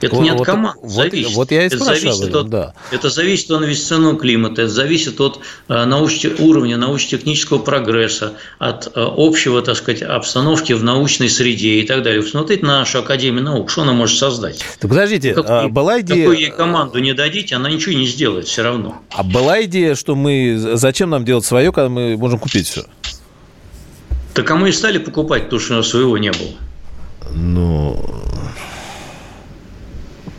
Это 0.00 0.14
вот, 0.14 0.22
не 0.22 0.30
от 0.30 0.44
команд 0.44 0.76
вот, 0.80 0.92
зависит. 0.92 1.34
Вот 1.34 1.50
я 1.50 1.64
и 1.64 1.66
это 1.66 1.78
зависит 1.78 2.32
от, 2.32 2.48
да. 2.48 2.72
Это 2.92 3.10
зависит 3.10 3.50
от 3.50 3.64
инвестиционного 3.64 4.16
климата, 4.16 4.62
это 4.62 4.70
зависит 4.70 5.20
от 5.20 5.40
э, 5.66 5.84
науч... 5.86 6.24
уровня 6.38 6.76
научно-технического 6.76 7.58
прогресса, 7.58 8.34
от 8.60 8.86
э, 8.86 8.90
общего, 8.94 9.60
так 9.60 9.76
сказать, 9.76 10.02
обстановки 10.02 10.72
в 10.72 10.84
научной 10.84 11.28
среде 11.28 11.80
и 11.80 11.82
так 11.84 12.04
далее. 12.04 12.22
Посмотрите 12.22 12.64
на 12.64 12.78
нашу 12.78 13.00
Академию 13.00 13.42
наук, 13.42 13.72
что 13.72 13.82
она 13.82 13.94
может 13.94 14.18
создать. 14.18 14.64
Так 14.78 14.88
подождите, 14.88 15.34
какую, 15.34 15.58
а 15.58 15.68
была 15.68 16.00
идея... 16.00 16.26
Какую 16.26 16.38
ей 16.38 16.52
команду 16.52 17.00
не 17.00 17.12
дадите, 17.12 17.56
она 17.56 17.68
ничего 17.68 17.96
не 17.96 18.06
сделает 18.06 18.46
все 18.46 18.62
равно. 18.62 19.02
А 19.10 19.24
была 19.24 19.64
идея, 19.64 19.96
что 19.96 20.14
мы... 20.14 20.56
Зачем 20.74 21.10
нам 21.10 21.24
делать 21.24 21.44
свое, 21.44 21.72
когда 21.72 21.88
мы 21.88 22.16
можем 22.16 22.38
купить 22.38 22.68
все? 22.68 22.84
Так 24.38 24.52
а 24.52 24.54
мы 24.54 24.68
и 24.68 24.72
стали 24.72 24.98
покупать 24.98 25.48
то, 25.48 25.58
что 25.58 25.82
своего 25.82 26.16
не 26.16 26.30
было. 26.30 26.54
Ну, 27.34 28.00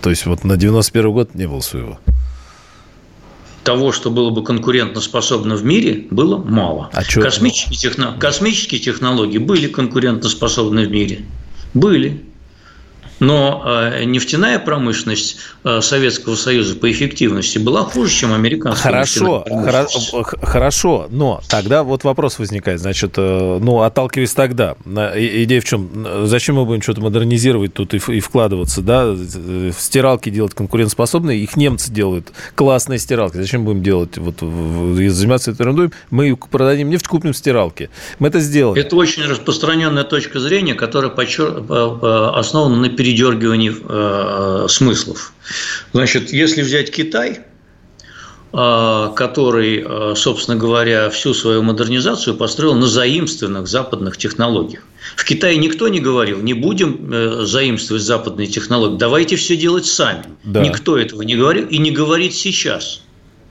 то 0.01 0.09
есть 0.09 0.25
вот 0.25 0.45
на 0.45 0.55
91 0.55 1.11
год 1.11 1.35
не 1.35 1.49
было 1.49 1.59
своего. 1.59 1.99
Того, 3.65 3.91
что 3.91 4.09
было 4.09 4.29
бы 4.29 4.41
конкурентоспособно 4.41 5.57
в 5.57 5.65
мире, 5.65 6.07
было 6.11 6.37
мало. 6.37 6.89
А 6.93 7.03
космические, 7.03 7.77
техно... 7.77 8.15
космические 8.17 8.79
технологии 8.79 9.37
были 9.37 9.67
конкурентоспособны 9.67 10.87
в 10.87 10.91
мире. 10.91 11.25
Были. 11.73 12.23
Но 13.19 13.63
э, 13.65 14.05
нефтяная 14.05 14.59
промышленность 14.59 15.37
э, 15.63 15.81
Советского 15.81 16.35
Союза 16.35 16.75
по 16.75 16.89
эффективности 16.89 17.57
была 17.57 17.83
хуже, 17.83 18.11
чем 18.11 18.33
американская. 18.33 18.91
Хорошо, 18.91 19.45
хоро- 19.47 20.45
хорошо, 20.45 21.07
но 21.09 21.41
тогда 21.49 21.83
вот 21.83 22.03
вопрос 22.03 22.39
возникает, 22.39 22.79
значит, 22.79 23.13
э, 23.17 23.59
ну, 23.61 23.81
отталкиваясь 23.81 24.33
тогда, 24.33 24.75
идея 24.85 25.59
в 25.59 25.65
чем, 25.65 25.89
зачем 26.25 26.55
мы 26.55 26.65
будем 26.65 26.81
что-то 26.81 27.01
модернизировать 27.01 27.73
тут 27.73 27.93
и, 27.93 27.97
и 27.97 28.19
вкладываться, 28.21 28.81
да, 28.81 29.13
стиралки 29.77 30.29
делать 30.29 30.53
конкурентоспособные, 30.53 31.39
их 31.39 31.57
немцы 31.57 31.91
делают, 31.91 32.31
классные 32.55 32.99
стиралки, 32.99 33.35
зачем 33.35 33.65
будем 33.65 33.83
делать, 33.83 34.17
вот, 34.17 34.39
заниматься 34.39 35.51
этой 35.51 35.63
ерундой, 35.63 35.91
мы 36.09 36.35
продадим 36.37 36.89
нефть, 36.89 37.07
купим 37.07 37.33
стиралки, 37.33 37.89
мы 38.19 38.29
это 38.29 38.39
сделали. 38.39 38.81
Это 38.81 38.95
очень 38.95 39.23
распространенная 39.23 40.03
точка 40.03 40.39
зрения, 40.39 40.73
которая 40.73 41.11
основана 41.11 42.77
на 42.77 42.89
перед 42.89 43.08
передергивании 43.09 43.73
э, 43.73 44.67
смыслов. 44.67 45.33
Значит, 45.93 46.31
если 46.31 46.61
взять 46.61 46.91
Китай, 46.91 47.39
э, 48.53 49.07
который, 49.15 49.83
э, 49.85 50.15
собственно 50.15 50.57
говоря, 50.57 51.09
всю 51.09 51.33
свою 51.33 51.63
модернизацию 51.63 52.35
построил 52.35 52.75
на 52.75 52.87
заимственных 52.87 53.67
западных 53.67 54.17
технологиях. 54.17 54.83
В 55.15 55.25
Китае 55.25 55.57
никто 55.57 55.87
не 55.87 55.99
говорил, 55.99 56.39
не 56.41 56.53
будем 56.53 57.11
э, 57.11 57.45
заимствовать 57.45 58.03
западные 58.03 58.47
технологии, 58.47 58.97
давайте 58.97 59.35
все 59.35 59.57
делать 59.57 59.85
сами. 59.85 60.25
Да. 60.43 60.61
Никто 60.61 60.97
этого 60.97 61.23
не 61.23 61.35
говорил 61.35 61.65
и 61.67 61.77
не 61.79 61.91
говорит 61.91 62.33
сейчас. 62.33 63.01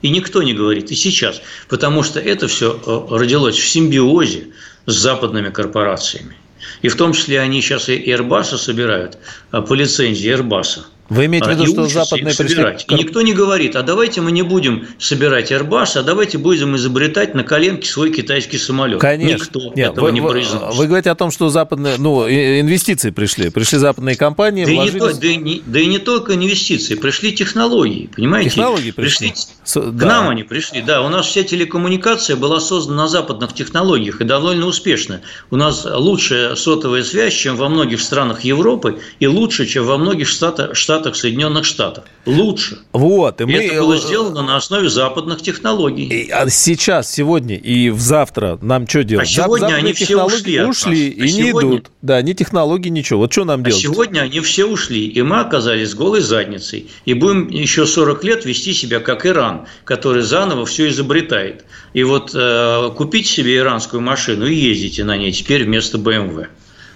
И 0.01 0.09
никто 0.09 0.41
не 0.43 0.53
говорит 0.53 0.91
и 0.91 0.95
сейчас, 0.95 1.41
потому 1.67 2.03
что 2.03 2.21
это 2.21 2.47
все 2.47 2.79
родилось 3.09 3.57
в 3.57 3.67
симбиозе 3.67 4.47
с 4.85 4.93
западными 4.93 5.49
корпорациями. 5.49 6.37
И 6.81 6.87
в 6.87 6.95
том 6.95 7.13
числе 7.13 7.41
они 7.41 7.61
сейчас 7.61 7.89
и 7.89 7.97
Airbus 7.97 8.57
собирают 8.57 9.17
а, 9.51 9.61
по 9.61 9.73
лицензии 9.73 10.33
Airbus. 10.33 10.83
Вы 11.09 11.25
имеете 11.25 11.49
в 11.49 11.51
виду, 11.51 11.65
что 11.65 11.87
западные 11.87 12.35
пришли... 12.35 12.63
И 12.87 12.93
никто 12.93 13.21
не 13.21 13.33
говорит, 13.33 13.75
а 13.75 13.83
давайте 13.83 14.21
мы 14.21 14.31
не 14.31 14.43
будем 14.43 14.87
собирать 14.99 15.51
Airbus, 15.51 15.97
а 15.97 16.03
давайте 16.03 16.37
будем 16.37 16.75
изобретать 16.75 17.33
на 17.33 17.43
коленке 17.43 17.89
свой 17.89 18.11
китайский 18.11 18.57
самолет. 18.57 19.01
Конечно. 19.01 19.43
Никто 19.43 19.73
Нет, 19.75 19.93
этого 19.93 20.05
вы, 20.05 20.11
не 20.11 20.21
произносит. 20.21 20.77
Вы 20.77 20.87
говорите 20.87 21.09
о 21.09 21.15
том, 21.15 21.31
что 21.31 21.49
западные, 21.49 21.95
ну, 21.97 22.27
инвестиции 22.27 23.09
пришли. 23.09 23.49
Пришли 23.49 23.79
западные 23.79 24.15
компании, 24.15 24.65
да, 24.65 24.71
вложились... 24.71 24.93
и 24.93 24.95
не 24.95 24.99
то, 24.99 25.19
да, 25.19 25.27
и 25.27 25.37
не, 25.37 25.63
да 25.65 25.79
и 25.79 25.85
не 25.87 25.99
только 25.99 26.35
инвестиции, 26.35 26.95
пришли 26.95 27.33
технологии, 27.33 28.09
понимаете? 28.15 28.51
Технологии 28.51 28.91
пришли. 28.91 29.29
пришли 29.29 29.49
к 29.65 29.91
да. 29.91 30.05
нам 30.05 30.29
они 30.29 30.43
пришли, 30.43 30.81
да. 30.81 31.01
У 31.01 31.09
нас 31.09 31.27
вся 31.27 31.43
телекоммуникация 31.43 32.35
была 32.35 32.59
создана 32.59 33.03
на 33.03 33.07
западных 33.07 33.53
технологиях 33.53 34.21
и 34.21 34.23
довольно 34.25 34.65
успешно. 34.65 35.21
У 35.51 35.55
нас 35.55 35.85
лучшая 35.85 36.55
сотовая 36.55 37.03
связь, 37.03 37.33
чем 37.33 37.55
во 37.55 37.69
многих 37.69 38.01
странах 38.01 38.43
Европы, 38.43 38.99
и 39.19 39.27
лучше, 39.27 39.65
чем 39.65 39.85
во 39.85 39.97
многих 39.97 40.27
штатах, 40.27 40.75
штатах 40.75 40.98
Штатах 40.99 41.15
Соединенных 41.15 41.65
Штатов. 41.65 42.03
Лучше. 42.25 42.79
Вот. 42.91 43.39
И, 43.39 43.45
мы... 43.45 43.53
это 43.53 43.81
было 43.81 43.97
сделано 43.97 44.41
на 44.41 44.57
основе 44.57 44.89
западных 44.89 45.41
технологий. 45.41 46.07
И, 46.07 46.29
а 46.29 46.49
сейчас, 46.49 47.09
сегодня 47.09 47.55
и 47.55 47.89
завтра 47.91 48.59
нам 48.61 48.85
что 48.85 49.05
делать? 49.05 49.27
А 49.27 49.29
сегодня 49.29 49.67
Западные 49.67 49.77
они 49.77 49.93
все 49.93 50.21
ушли 50.21 50.61
Ушли 50.61 51.07
и 51.07 51.21
а 51.21 51.23
не 51.23 51.31
сегодня... 51.31 51.69
идут. 51.69 51.91
Да, 52.01 52.21
ни 52.21 52.33
технологии, 52.33 52.89
ничего. 52.89 53.19
Вот 53.19 53.31
что 53.31 53.45
нам 53.45 53.61
а 53.61 53.63
делать? 53.63 53.81
сегодня 53.81 54.21
они 54.21 54.41
все 54.41 54.65
ушли, 54.65 55.07
и 55.07 55.21
мы 55.21 55.39
оказались 55.39 55.95
голой 55.95 56.19
задницей. 56.19 56.89
И 57.05 57.13
будем 57.13 57.47
еще 57.47 57.85
40 57.85 58.23
лет 58.25 58.45
вести 58.45 58.73
себя 58.73 58.99
как 58.99 59.25
Иран, 59.25 59.67
который 59.85 60.23
заново 60.23 60.65
все 60.65 60.89
изобретает. 60.89 61.63
И 61.93 62.03
вот 62.03 62.31
э, 62.33 62.91
купить 62.97 63.27
себе 63.27 63.57
иранскую 63.57 64.01
машину 64.01 64.45
и 64.45 64.53
ездите 64.53 65.05
на 65.05 65.15
ней 65.15 65.31
теперь 65.31 65.63
вместо 65.63 65.97
BMW 65.97 66.47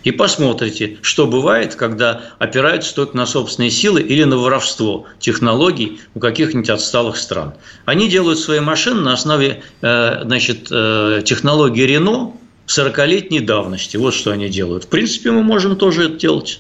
и 0.04 0.12
посмотрите, 0.12 0.98
что 1.02 1.28
бывает, 1.28 1.76
когда 1.76 2.22
опираются 2.40 2.94
только 2.94 3.16
на 3.16 3.26
собственные 3.26 3.72
силы 3.72 4.02
или 4.02 4.24
на 4.24 4.38
воровство 4.38 5.06
технологий 5.20 6.00
у 6.14 6.20
каких-нибудь 6.20 6.70
отсталых 6.70 7.18
стран. 7.18 7.54
Они 7.86 8.10
делают 8.10 8.40
свои 8.40 8.60
машины 8.60 9.02
на 9.02 9.14
основе 9.14 9.64
э, 9.82 10.22
значит, 10.24 10.68
э, 10.72 11.22
технологии 11.26 11.84
Рено 11.84 12.34
40-летней 12.68 13.42
давности. 13.42 13.98
Вот 13.98 14.14
что 14.14 14.32
они 14.32 14.50
делают. 14.50 14.86
В 14.86 14.88
принципе, 14.88 15.32
мы 15.32 15.44
можем 15.44 15.76
тоже 15.76 16.06
это 16.06 16.16
делать. 16.16 16.60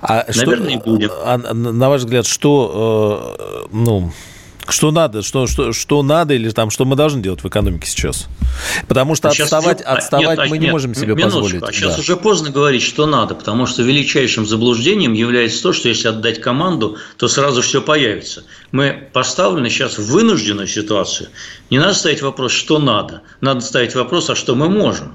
А 0.00 0.24
Наверное, 0.34 0.80
что, 0.80 0.90
будем. 0.90 1.10
А, 1.12 1.38
на 1.38 1.88
ваш 1.88 2.02
взгляд, 2.02 2.26
что, 2.26 3.36
э, 3.38 3.68
ну, 3.72 4.12
что 4.68 4.90
надо, 4.90 5.22
что, 5.22 5.46
что, 5.46 5.72
что 5.72 6.02
надо 6.02 6.34
или 6.34 6.50
там, 6.50 6.70
что 6.70 6.84
мы 6.84 6.96
должны 6.96 7.22
делать 7.22 7.42
в 7.42 7.48
экономике 7.48 7.86
сейчас? 7.86 8.26
Потому 8.88 9.14
что 9.14 9.30
сейчас 9.30 9.52
отставать, 9.52 9.80
уже... 9.80 9.88
отставать 9.88 10.38
нет, 10.38 10.50
мы 10.50 10.58
нет, 10.58 10.66
не 10.66 10.70
можем 10.70 10.94
себе 10.94 11.14
минуточку, 11.14 11.40
позволить. 11.40 11.62
А 11.62 11.72
сейчас 11.72 11.94
да. 11.94 12.00
уже 12.00 12.16
поздно 12.16 12.50
говорить, 12.50 12.82
что 12.82 13.06
надо, 13.06 13.34
потому 13.34 13.66
что 13.66 13.82
величайшим 13.82 14.46
заблуждением 14.46 15.12
является 15.12 15.62
то, 15.62 15.72
что 15.72 15.88
если 15.88 16.08
отдать 16.08 16.40
команду, 16.40 16.96
то 17.16 17.28
сразу 17.28 17.62
все 17.62 17.80
появится. 17.80 18.44
Мы 18.72 19.08
поставлены 19.12 19.70
сейчас 19.70 19.98
в 19.98 20.06
вынужденную 20.10 20.66
ситуацию. 20.66 21.28
Не 21.70 21.78
надо 21.78 21.94
ставить 21.94 22.22
вопрос, 22.22 22.52
что 22.52 22.78
надо. 22.78 23.22
Надо 23.40 23.60
ставить 23.60 23.94
вопрос, 23.94 24.30
а 24.30 24.34
что 24.34 24.54
мы 24.54 24.68
можем. 24.68 25.14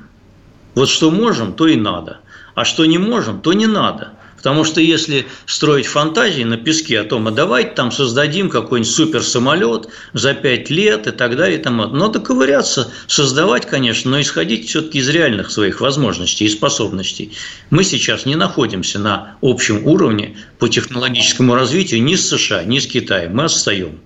Вот 0.75 0.89
что 0.89 1.11
можем, 1.11 1.53
то 1.53 1.67
и 1.67 1.75
надо. 1.75 2.19
А 2.55 2.65
что 2.65 2.85
не 2.85 2.97
можем, 2.97 3.41
то 3.41 3.53
не 3.53 3.67
надо. 3.67 4.13
Потому 4.41 4.63
что 4.63 4.81
если 4.81 5.27
строить 5.45 5.85
фантазии 5.85 6.41
на 6.41 6.57
песке 6.57 6.99
о 6.99 7.03
том, 7.03 7.27
а 7.27 7.31
давайте 7.31 7.75
там 7.75 7.91
создадим 7.91 8.49
какой-нибудь 8.49 8.91
суперсамолет 8.91 9.87
за 10.13 10.33
пять 10.33 10.71
лет 10.71 11.05
и 11.05 11.11
так 11.11 11.37
далее, 11.37 11.59
и 11.59 11.61
тому, 11.61 11.85
надо 11.85 12.19
ковыряться, 12.19 12.91
создавать, 13.05 13.67
конечно, 13.67 14.09
но 14.09 14.19
исходить 14.19 14.67
все-таки 14.67 14.97
из 14.97 15.09
реальных 15.09 15.51
своих 15.51 15.79
возможностей 15.79 16.45
и 16.45 16.49
способностей. 16.49 17.33
Мы 17.69 17.83
сейчас 17.83 18.25
не 18.25 18.35
находимся 18.35 18.97
на 18.97 19.37
общем 19.43 19.85
уровне 19.85 20.35
по 20.57 20.67
технологическому 20.67 21.53
развитию 21.53 22.01
ни 22.01 22.15
с 22.15 22.27
США, 22.27 22.63
ни 22.63 22.79
с 22.79 22.87
Китаем. 22.87 23.35
Мы 23.35 23.43
отстаем. 23.43 23.99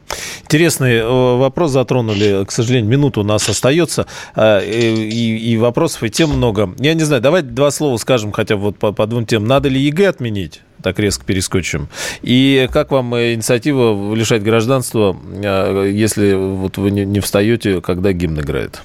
Интересный 0.55 0.99
э, 0.99 1.03
вопрос 1.03 1.71
затронули. 1.71 2.45
К 2.45 2.49
сожалению, 2.49 2.89
минута 2.89 3.19
у 3.19 3.23
нас 3.23 3.49
остается. 3.49 4.07
Э, 4.37 4.65
и, 4.65 5.51
и 5.51 5.57
вопросов, 5.57 6.03
и 6.03 6.09
тем 6.09 6.29
много. 6.29 6.73
Я 6.79 6.93
не 6.93 7.03
знаю, 7.03 7.21
давайте 7.21 7.49
два 7.49 7.71
слова 7.71 7.97
скажем 7.97 8.31
хотя 8.31 8.55
бы 8.55 8.61
вот 8.61 8.77
по, 8.77 8.93
по 8.93 9.05
двум 9.05 9.25
темам. 9.25 9.49
Надо 9.49 9.67
ли 9.67 9.81
ЕГЭ 9.81 10.07
отменить? 10.07 10.61
так 10.81 10.99
резко 10.99 11.25
перескочим. 11.25 11.89
И 12.21 12.69
как 12.71 12.91
вам 12.91 13.15
инициатива 13.15 14.13
лишать 14.13 14.43
гражданства, 14.43 15.17
э, 15.43 15.91
если 15.91 16.33
вот 16.35 16.77
вы 16.77 16.91
не 16.91 17.19
встаете, 17.19 17.81
когда 17.81 18.13
гимн 18.13 18.39
играет? 18.39 18.81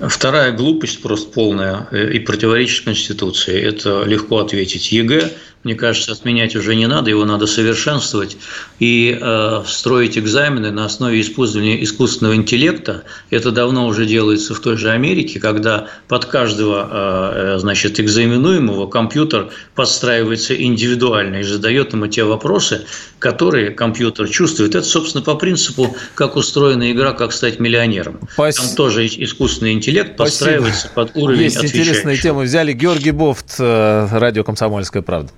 Вторая 0.00 0.50
глупость 0.52 1.02
просто 1.02 1.30
полная 1.30 1.86
и 1.92 2.18
противоречит 2.18 2.84
Конституции. 2.84 3.62
Это 3.62 4.02
легко 4.04 4.38
ответить. 4.38 4.90
ЕГЭ 4.90 5.30
мне 5.64 5.74
кажется, 5.74 6.12
отменять 6.12 6.54
уже 6.54 6.74
не 6.74 6.86
надо, 6.86 7.10
его 7.10 7.24
надо 7.24 7.46
совершенствовать 7.46 8.36
и 8.78 9.18
э, 9.20 9.62
строить 9.66 10.18
экзамены 10.18 10.70
на 10.70 10.84
основе 10.84 11.20
использования 11.20 11.82
искусственного 11.82 12.36
интеллекта. 12.36 13.04
Это 13.30 13.50
давно 13.50 13.86
уже 13.86 14.04
делается 14.06 14.54
в 14.54 14.60
той 14.60 14.76
же 14.76 14.90
Америке, 14.90 15.40
когда 15.40 15.88
под 16.08 16.26
каждого 16.26 16.88
э, 16.90 17.54
э 17.54 17.58
значит, 17.58 17.98
экзаменуемого 17.98 18.86
компьютер 18.86 19.50
подстраивается 19.74 20.54
индивидуально 20.54 21.36
и 21.36 21.42
задает 21.42 21.92
ему 21.94 22.06
те 22.08 22.24
вопросы, 22.24 22.84
которые 23.18 23.70
компьютер 23.70 24.28
чувствует. 24.28 24.74
Это, 24.74 24.86
собственно, 24.86 25.24
по 25.24 25.34
принципу, 25.34 25.96
как 26.14 26.36
устроена 26.36 26.92
игра 26.92 27.12
«Как 27.12 27.32
стать 27.32 27.58
миллионером». 27.58 28.20
Спасибо. 28.32 28.66
Там 28.66 28.76
тоже 28.76 29.06
искусственный 29.06 29.72
интеллект 29.72 30.16
подстраивается 30.16 30.88
Спасибо. 30.88 31.06
под 31.06 31.16
уровень 31.16 31.44
Есть 31.44 31.64
интересные 31.64 32.18
темы. 32.18 32.42
Взяли 32.42 32.72
Георгий 32.72 33.12
Бофт, 33.12 33.56
э, 33.58 34.08
радио 34.12 34.44
«Комсомольская 34.44 35.02
правда». 35.02 35.30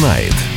Знает. 0.00 0.49